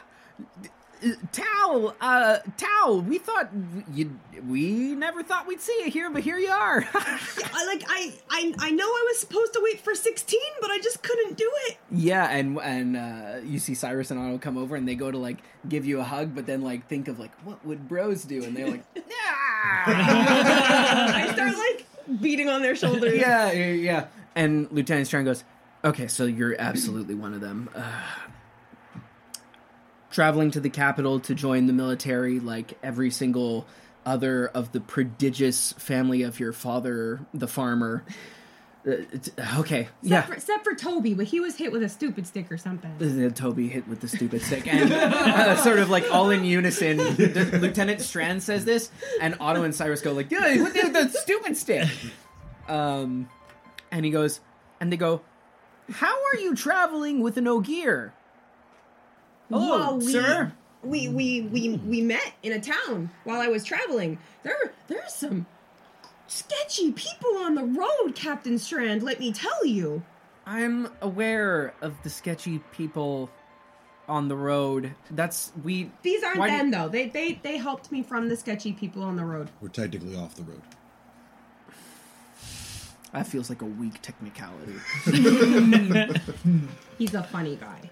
[1.32, 3.00] Tal, uh, Tal.
[3.02, 3.50] We thought
[3.92, 4.18] you,
[4.48, 6.86] we never thought we'd see you here, but here you are.
[6.94, 10.78] I like I, I I know I was supposed to wait for 16 but I
[10.78, 14.76] just couldn't do it yeah, and and uh, you see Cyrus and Otto come over,
[14.76, 15.38] and they go to like
[15.68, 18.56] give you a hug, but then like think of like what would bros do, and
[18.56, 18.84] they're like,
[19.86, 24.06] I start like beating on their shoulders yeah, yeah.
[24.34, 25.44] And Lieutenant Strand goes,
[25.84, 27.70] "Okay, so you're absolutely one of them.
[27.74, 28.02] Uh,
[30.14, 33.66] traveling to the capital to join the military, like every single
[34.06, 38.04] other of the prodigious family of your father, the farmer.
[38.86, 38.96] Uh,
[39.58, 40.18] okay, yeah.
[40.18, 42.92] Except, for, except for Toby, but he was hit with a stupid stick or something.
[43.02, 46.98] Uh, Toby hit with the stupid stick, and uh, sort of like all in unison.
[46.98, 51.56] Lieutenant Strand says this, and Otto and Cyrus go like, "Yeah, with the, the stupid
[51.56, 51.88] stick."
[52.68, 53.28] Um,
[53.90, 54.40] and he goes,
[54.80, 55.22] and they go,
[55.90, 58.12] "How are you traveling with an Ogier?"
[59.52, 60.52] Oh, Hello, Well, we- sir.
[60.82, 64.18] We we we we met in a town while I was traveling.
[64.42, 65.46] There there's some
[66.26, 69.02] sketchy people on the road, Captain Strand.
[69.02, 70.02] Let me tell you.
[70.44, 73.30] I'm aware of the sketchy people
[74.06, 74.94] on the road.
[75.10, 75.90] That's we.
[76.02, 76.88] These aren't Why do- them though.
[76.90, 79.48] They they they helped me from the sketchy people on the road.
[79.62, 80.60] We're technically off the road.
[83.14, 84.74] That feels like a weak technicality.
[86.98, 87.88] He's a funny guy.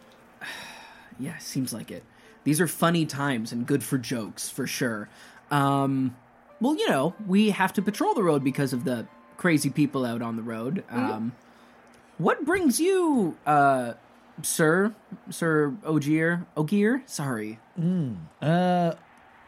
[1.18, 2.04] Yeah, seems like it.
[2.44, 5.08] These are funny times and good for jokes, for sure.
[5.50, 6.16] Um,
[6.60, 9.06] well, you know, we have to patrol the road because of the
[9.36, 10.84] crazy people out on the road.
[10.90, 11.32] Um,
[12.18, 13.94] what brings you, uh,
[14.42, 14.94] sir,
[15.30, 17.02] Sir Ogier, Ogier?
[17.06, 17.58] Sorry.
[18.40, 18.94] Uh,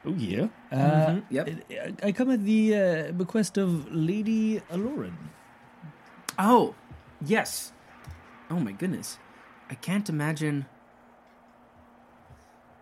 [0.05, 0.49] oh yeah.
[0.71, 1.49] Uh, Yep.
[1.71, 5.15] I, I come at the uh, bequest of Lady Aloran.
[6.39, 6.75] Oh,
[7.25, 7.73] yes.
[8.51, 9.19] Oh my goodness,
[9.71, 10.67] I can't imagine.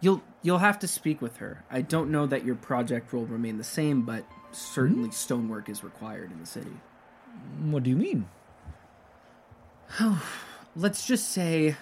[0.03, 1.65] You'll you'll have to speak with her.
[1.71, 5.13] I don't know that your project will remain the same, but certainly hmm?
[5.13, 6.77] stonework is required in the city.
[7.63, 8.29] What do you mean?
[9.99, 10.23] Oh,
[10.77, 11.77] let's just say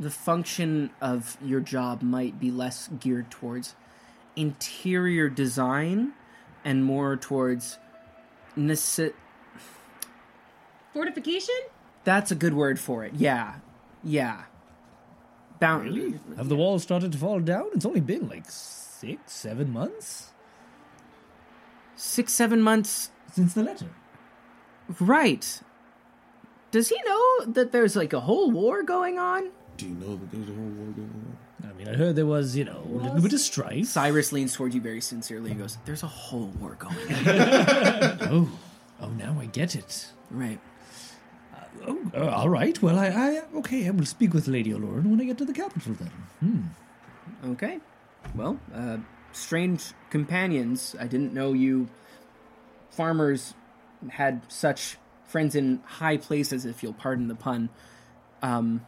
[0.00, 3.76] the function of your job might be less geared towards
[4.34, 6.12] interior design
[6.64, 7.78] and more towards
[8.56, 9.14] nece-
[10.92, 11.54] Fortification?
[12.04, 13.56] that's a good word for it yeah
[14.02, 14.44] yeah
[15.60, 17.66] Bound- Have the walls started to fall down?
[17.74, 20.30] It's only been like six, seven months
[22.00, 23.86] six seven months since the letter.
[25.00, 25.60] right
[26.70, 30.30] does he know that there's like a whole war going on Do you know that
[30.30, 31.36] there's a whole war going on?
[31.68, 33.86] I mean, I heard there was, you know, a little bit of strife.
[33.86, 37.24] cyrus leans towards you very sincerely and goes there's a whole war going on
[38.30, 38.48] Oh,
[39.00, 40.06] oh, now I get it.
[40.30, 40.60] right
[41.86, 42.80] Oh, uh, all right.
[42.82, 45.52] Well, I, I, okay, I will speak with Lady Aloran when I get to the
[45.52, 45.94] capital
[46.40, 46.70] then.
[47.44, 47.80] Okay.
[48.34, 48.98] Well, uh,
[49.32, 50.94] strange companions.
[50.98, 51.88] I didn't know you
[52.90, 53.54] farmers
[54.10, 57.68] had such friends in high places, if you'll pardon the pun.
[58.42, 58.86] Um,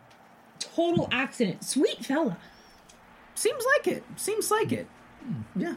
[0.59, 1.65] Total accident.
[1.65, 2.37] Sweet fella.
[3.35, 4.05] seems like it.
[4.17, 4.87] Seems like it.
[5.57, 5.75] Yeah.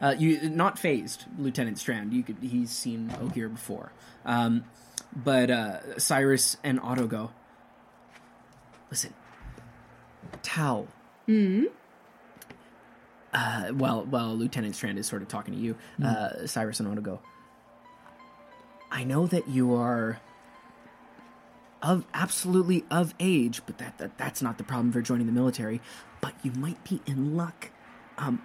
[0.00, 2.12] Uh, you not phased, Lieutenant Strand.
[2.12, 2.36] You could.
[2.42, 3.92] He's seen Ogier before.
[4.24, 4.64] Um,
[5.16, 7.30] but uh, Cyrus and Otto go.
[8.90, 9.12] Listen,
[10.42, 10.86] Tal.
[13.32, 17.00] Uh, while while Lieutenant Strand is sort of talking to you, uh, Cyrus and Otto
[17.00, 17.20] go.
[18.90, 20.20] I know that you are
[21.82, 25.80] of absolutely of age, but that, that that's not the problem for joining the military.
[26.20, 27.70] But you might be in luck.
[28.16, 28.40] Um,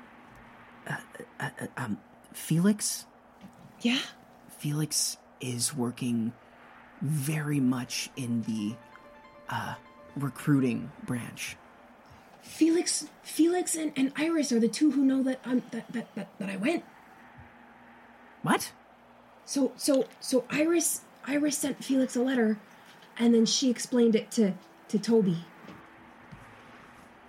[0.87, 0.95] uh,
[1.39, 1.97] uh, uh, um,
[2.33, 3.05] Felix,
[3.81, 3.99] Yeah.
[4.57, 6.33] Felix is working
[7.01, 8.75] very much in the
[9.49, 9.75] uh,
[10.15, 11.57] recruiting branch.
[12.41, 16.27] Felix Felix and, and Iris are the two who know that um that, that, that,
[16.39, 16.83] that I went.
[18.41, 18.71] What?
[19.45, 22.59] So so so Iris Iris sent Felix a letter
[23.17, 24.53] and then she explained it to
[24.89, 25.37] to Toby.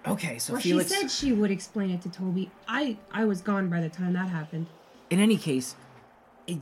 [0.07, 0.91] Okay, so Or Felix.
[0.93, 2.51] she said she would explain it to Toby.
[2.67, 4.67] I I was gone by the time that happened.
[5.11, 5.77] in any case,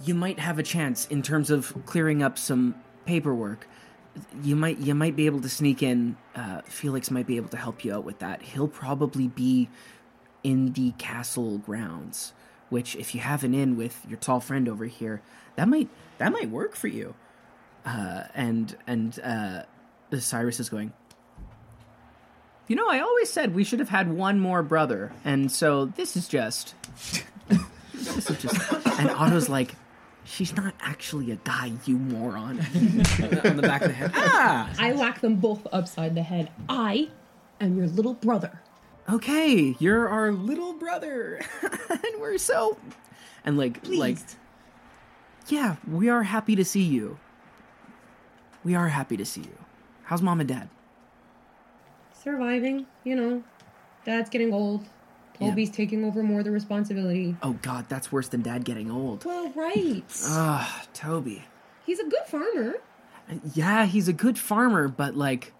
[0.04, 2.74] you might have a chance in terms of clearing up some
[3.10, 3.66] paperwork.
[4.42, 6.16] You might you might be able to sneak in.
[6.34, 8.40] Uh, Felix might be able to help you out with that.
[8.40, 9.68] He'll probably be
[10.44, 12.32] in the castle grounds,
[12.68, 15.22] which if you have an in with your tall friend over here,
[15.56, 15.88] that might
[16.18, 17.14] that might work for you.
[17.84, 19.62] Uh, and and uh,
[20.16, 20.92] Cyrus is going.
[22.68, 26.16] You know, I always said we should have had one more brother, and so this
[26.16, 26.76] is just
[27.92, 28.72] this is just.
[29.00, 29.74] And Otto's like,
[30.30, 32.58] she's not actually a guy, you moron.
[33.44, 34.12] on the back of the head.
[34.14, 36.50] Ah, I whack them both upside the head.
[36.68, 37.10] I
[37.60, 38.60] am your little brother.
[39.10, 41.40] okay, you're our little brother,
[41.90, 42.78] and we're so.
[43.44, 44.18] And like, like,
[45.48, 47.18] yeah, we are happy to see you.
[48.62, 49.58] We are happy to see you.
[50.04, 50.68] How's mom and dad?
[52.22, 53.42] Surviving, you know.
[54.04, 54.86] Dad's getting old.
[55.40, 57.36] Toby's taking over more of the responsibility.
[57.42, 59.24] Oh God, that's worse than dad getting old.
[59.24, 60.04] Well, right.
[60.24, 61.44] Ah, Toby.
[61.86, 62.74] He's a good farmer.
[63.54, 65.52] Yeah, he's a good farmer, but like,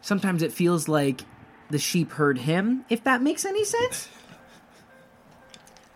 [0.00, 1.22] sometimes it feels like
[1.70, 2.84] the sheep heard him.
[2.88, 4.08] If that makes any sense.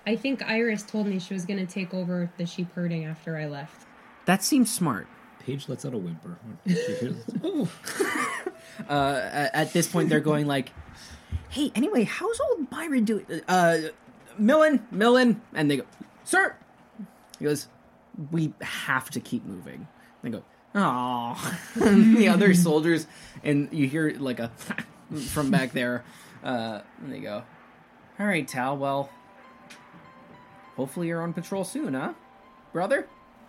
[0.07, 3.37] I think Iris told me she was going to take over the sheep herding after
[3.37, 3.87] I left.
[4.27, 5.07] That seems smart.
[5.41, 6.39] Paige lets out a whimper.
[6.67, 7.69] You
[8.89, 10.71] uh, at at this point they're going like
[11.51, 13.27] hey anyway how's old byron doing?
[13.49, 13.79] Uh
[14.39, 15.41] millen millen.
[15.55, 15.85] And they go
[16.25, 16.57] sir.
[17.39, 17.69] He goes
[18.31, 19.87] we have to keep moving.
[20.23, 20.45] They go
[20.75, 23.07] oh the other soldiers
[23.43, 24.51] and you hear like a
[25.29, 26.05] from back there
[26.45, 27.43] uh and they go
[28.19, 29.11] all right tal well
[30.77, 32.13] hopefully you're on patrol soon huh
[32.73, 33.07] brother?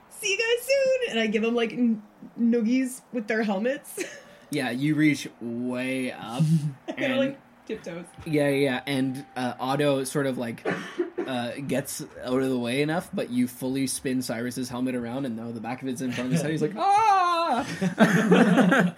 [0.10, 1.12] See you guys soon.
[1.12, 2.02] And I give them like n-
[2.40, 4.04] noogies with their helmets.
[4.50, 6.44] yeah you reach way up
[6.88, 7.40] and and like
[7.76, 8.06] tiptoes.
[8.26, 8.82] Yeah, yeah, yeah.
[8.86, 10.66] and uh, Otto sort of like
[11.26, 15.36] uh, gets out of the way enough, but you fully spin Cyrus's helmet around, and
[15.36, 16.52] now the back of it's in front of his head.
[16.52, 17.66] He's like, ah!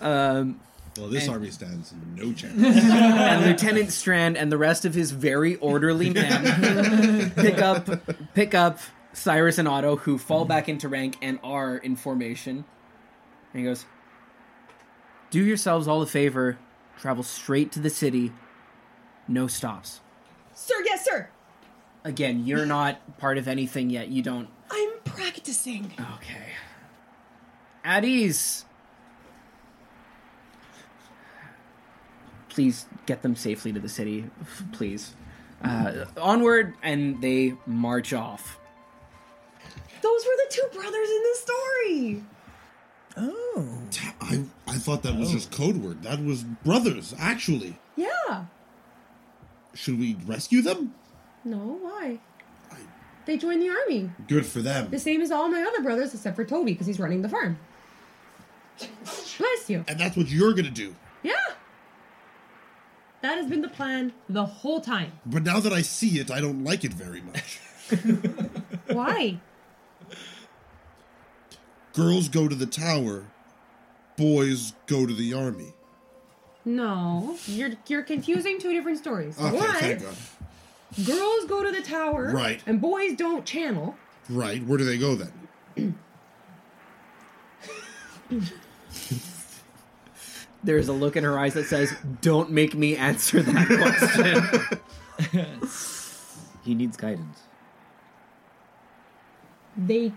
[0.00, 0.60] um,
[0.96, 2.54] Well, this And- army stands no chance.
[2.62, 7.88] and Lieutenant Strand and the rest of his very orderly men pick up
[8.34, 8.78] pick up
[9.12, 12.64] Cyrus and Otto, who fall back into rank and are in formation.
[13.52, 13.84] And he goes,
[15.30, 16.58] "Do yourselves all a favor,
[16.98, 18.32] travel straight to the city,
[19.26, 20.00] no stops."
[20.54, 21.28] Sir, yes, sir.
[22.04, 24.08] Again, you're not part of anything yet.
[24.08, 24.48] You don't.
[24.70, 25.92] I'm practicing.
[26.16, 26.52] Okay.
[27.84, 28.64] At ease.
[32.48, 34.28] Please get them safely to the city.
[34.72, 35.14] Please.
[35.62, 38.58] Uh, onward, and they march off.
[40.02, 42.24] Those were the two brothers in the story.
[43.16, 43.78] Oh.
[44.68, 45.32] I I thought that was oh.
[45.32, 46.02] just code word.
[46.02, 47.78] That was brothers, actually.
[47.96, 48.44] Yeah.
[49.74, 50.94] Should we rescue them?
[51.44, 52.20] No, why?
[53.26, 54.10] They joined the army.
[54.26, 54.88] Good for them.
[54.90, 57.58] The same as all my other brothers, except for Toby, because he's running the farm.
[59.36, 59.84] Bless you.
[59.86, 60.94] And that's what you're gonna do.
[61.22, 61.34] Yeah.
[63.20, 65.12] That has been the plan the whole time.
[65.26, 67.60] But now that I see it, I don't like it very much.
[68.86, 69.40] Why?
[71.92, 73.24] Girls go to the tower,
[74.18, 75.72] boys go to the army.
[76.66, 79.38] No, you're you're confusing two different stories.
[79.40, 81.06] Okay, One, thank God.
[81.06, 82.60] girls go to the tower, Right.
[82.66, 83.96] and boys don't channel.
[84.28, 85.96] Right, where do they go then?
[90.64, 94.78] There's a look in her eyes that says, Don't make me answer that
[95.28, 95.60] question.
[96.64, 97.38] He needs guidance.
[99.74, 100.12] They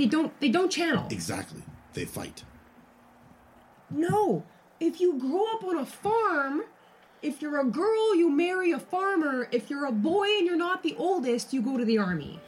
[0.00, 1.06] they don't they don't channel.
[1.10, 1.60] Exactly.
[1.92, 2.42] They fight.
[3.90, 4.44] No,
[4.78, 6.62] if you grow up on a farm,
[7.20, 9.46] if you're a girl, you marry a farmer.
[9.52, 12.40] If you're a boy and you're not the oldest, you go to the army.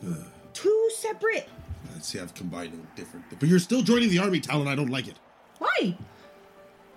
[0.52, 1.48] Two separate.
[1.96, 3.26] I see I've combined them different.
[3.40, 4.68] But you're still joining the army, Talon.
[4.68, 5.16] I don't like it.
[5.58, 5.96] Why?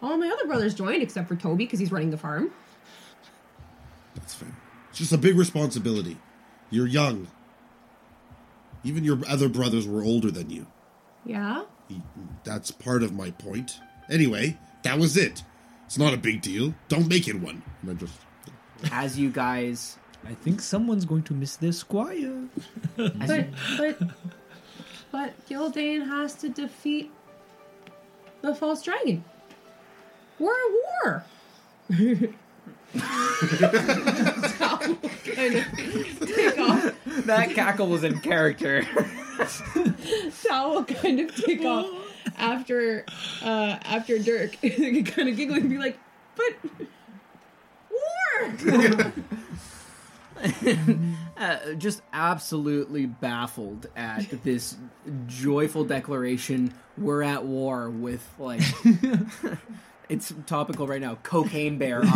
[0.03, 2.51] All my other brothers joined except for Toby because he's running the farm.
[4.13, 4.55] That's fair.
[4.89, 6.19] It's just a big responsibility.
[6.69, 7.29] You're young.
[8.83, 10.67] Even your other brothers were older than you.
[11.25, 11.63] Yeah.
[12.43, 13.79] That's part of my point.
[14.09, 15.43] Anyway, that was it.
[15.85, 16.73] It's not a big deal.
[16.87, 17.61] Don't make it one.
[17.81, 18.19] And I just
[18.91, 19.97] As you guys.
[20.25, 22.43] I think someone's going to miss their squire.
[22.95, 23.99] But you, but
[25.11, 27.11] but Gildane has to defeat
[28.41, 29.23] the false dragon.
[30.39, 30.71] We're at
[31.03, 31.25] war.
[32.99, 36.93] Tal kind of take off.
[37.25, 38.85] that cackle was in character.
[40.43, 41.87] Tal will kind of take off
[42.37, 43.05] after
[43.43, 45.97] uh after Dirk, kind of giggling, and be like,
[46.35, 46.55] "But
[47.91, 49.11] war."
[51.37, 54.75] uh, just absolutely baffled at this
[55.27, 58.61] joyful declaration we're at war with like
[60.11, 61.15] it's topical right now.
[61.23, 62.07] Cocaine bear uh,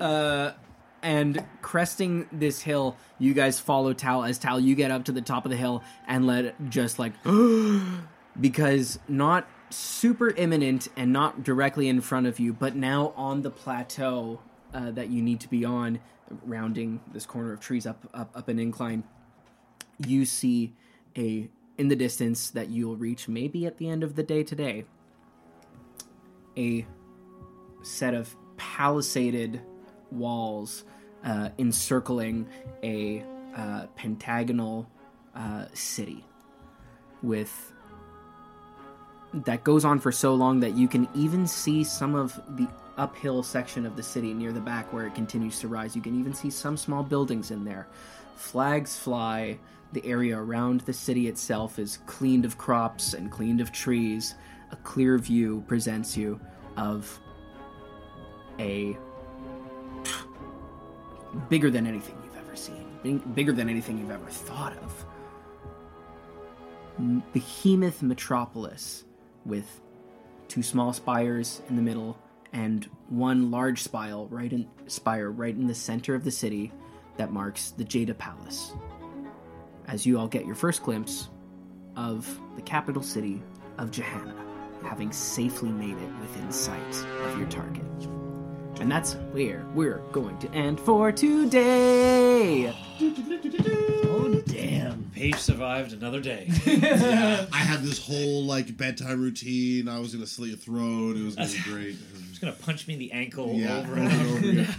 [0.00, 0.54] uh,
[1.02, 4.24] and cresting this hill you guys follow tal.
[4.24, 7.12] As tal you get up to the top of the hill and let just like
[8.40, 13.50] because not super imminent and not directly in front of you, but now on the
[13.50, 14.40] plateau
[14.72, 16.00] uh, that you need to be on,
[16.44, 19.04] rounding this corner of trees up up up an incline,
[19.98, 20.72] you see
[21.14, 24.86] a in the distance that you'll reach maybe at the end of the day today.
[26.56, 26.86] A
[27.82, 29.60] set of palisaded
[30.10, 30.84] walls
[31.24, 32.48] uh, encircling
[32.82, 33.24] a
[33.56, 34.88] uh, pentagonal
[35.34, 36.24] uh, city
[37.22, 37.72] with
[39.32, 43.42] that goes on for so long that you can even see some of the uphill
[43.42, 45.94] section of the city near the back where it continues to rise.
[45.94, 47.86] You can even see some small buildings in there.
[48.36, 49.58] Flags fly.
[49.92, 54.34] The area around the city itself is cleaned of crops and cleaned of trees.
[54.70, 56.40] A clear view presents you
[56.76, 57.20] of
[58.58, 58.96] a
[61.48, 62.84] bigger than anything you've ever seen.
[63.34, 65.04] bigger than anything you've ever thought of.
[67.32, 69.04] Behemoth metropolis
[69.44, 69.80] with
[70.48, 72.18] two small spires in the middle
[72.52, 76.72] and one large spire right in spire right in the center of the city
[77.16, 78.72] that marks the Jada Palace.
[79.88, 81.28] As you all get your first glimpse
[81.96, 83.42] of the capital city
[83.78, 84.45] of Jehannah,
[84.82, 87.82] having safely made it within sight of your target.
[88.80, 92.74] And that's where we're going to end for today.
[93.00, 95.10] Oh, damn.
[95.14, 96.46] Paige survived another day.
[96.66, 99.88] I had this whole like bedtime routine.
[99.88, 101.16] I was gonna slit your throat.
[101.16, 101.96] It was gonna be great.
[102.28, 104.36] She's gonna punch me in the ankle Yeah, over over and and over.
[104.38, 104.74] over again.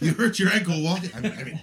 [0.00, 1.10] You hurt your ankle walking.
[1.14, 1.60] I mean, I mean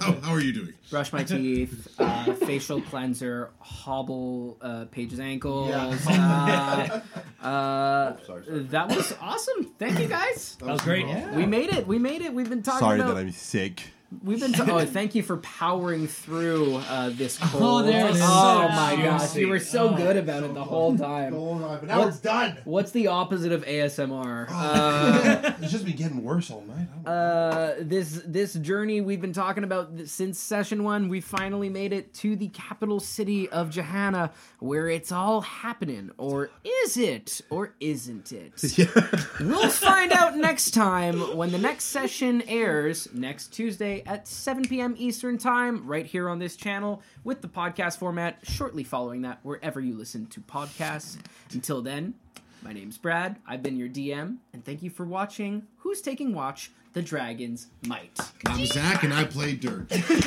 [0.00, 0.74] how, how are you doing?
[0.90, 5.70] Brush my teeth, uh, facial cleanser, hobble uh, Paige's ankles.
[5.72, 7.00] Uh,
[7.42, 8.12] uh,
[8.48, 9.72] that was awesome.
[9.78, 10.56] Thank you guys.
[10.60, 11.06] That was great.
[11.34, 11.86] We made it.
[11.86, 12.34] We made it.
[12.34, 13.14] We've been talking Sorry about.
[13.14, 13.82] that I'm sick.
[14.24, 14.52] We've been.
[14.52, 17.86] Ta- oh, thank you for powering through uh, this cold.
[17.86, 18.20] there it is.
[18.20, 21.30] Oh So my gosh, you were so Oh, good about it the whole time.
[21.32, 22.58] but now What- it's done.
[22.64, 24.46] What's the opposite of ASMR?
[24.50, 26.88] Uh, It's just been getting worse all night.
[27.08, 31.08] Uh, this this journey we've been talking about since session one.
[31.08, 36.50] We finally made it to the capital city of Jehannah, where it's all happening, or
[36.64, 38.60] is it, or isn't it?
[39.40, 44.94] we'll find out next time when the next session airs next Tuesday at 7 p.m.
[44.98, 49.80] Eastern Time, right here on this channel, with the podcast format shortly following that, wherever
[49.80, 51.18] you listen to podcasts.
[51.52, 52.14] Until then.
[52.62, 53.36] My name's Brad.
[53.46, 56.70] I've been your DM, and thank you for watching Who's Taking Watch?
[56.92, 58.18] The Dragon's Might.
[58.46, 59.90] I'm Zach, and I play dirt.
[59.92, 60.24] he did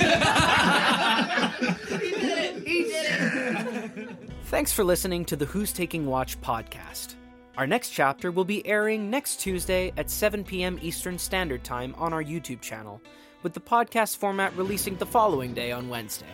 [2.40, 2.68] it!
[2.68, 4.18] He did it!
[4.46, 7.16] Thanks for listening to the Who's Taking Watch podcast.
[7.56, 10.80] Our next chapter will be airing next Tuesday at 7 p.m.
[10.82, 13.00] Eastern Standard Time on our YouTube channel,
[13.44, 16.26] with the podcast format releasing the following day on Wednesday.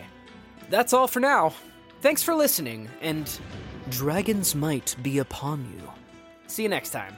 [0.68, 1.52] That's all for now.
[2.00, 3.30] Thanks for listening, and
[3.90, 5.90] Dragon's Might be upon you.
[6.46, 7.16] See you next time.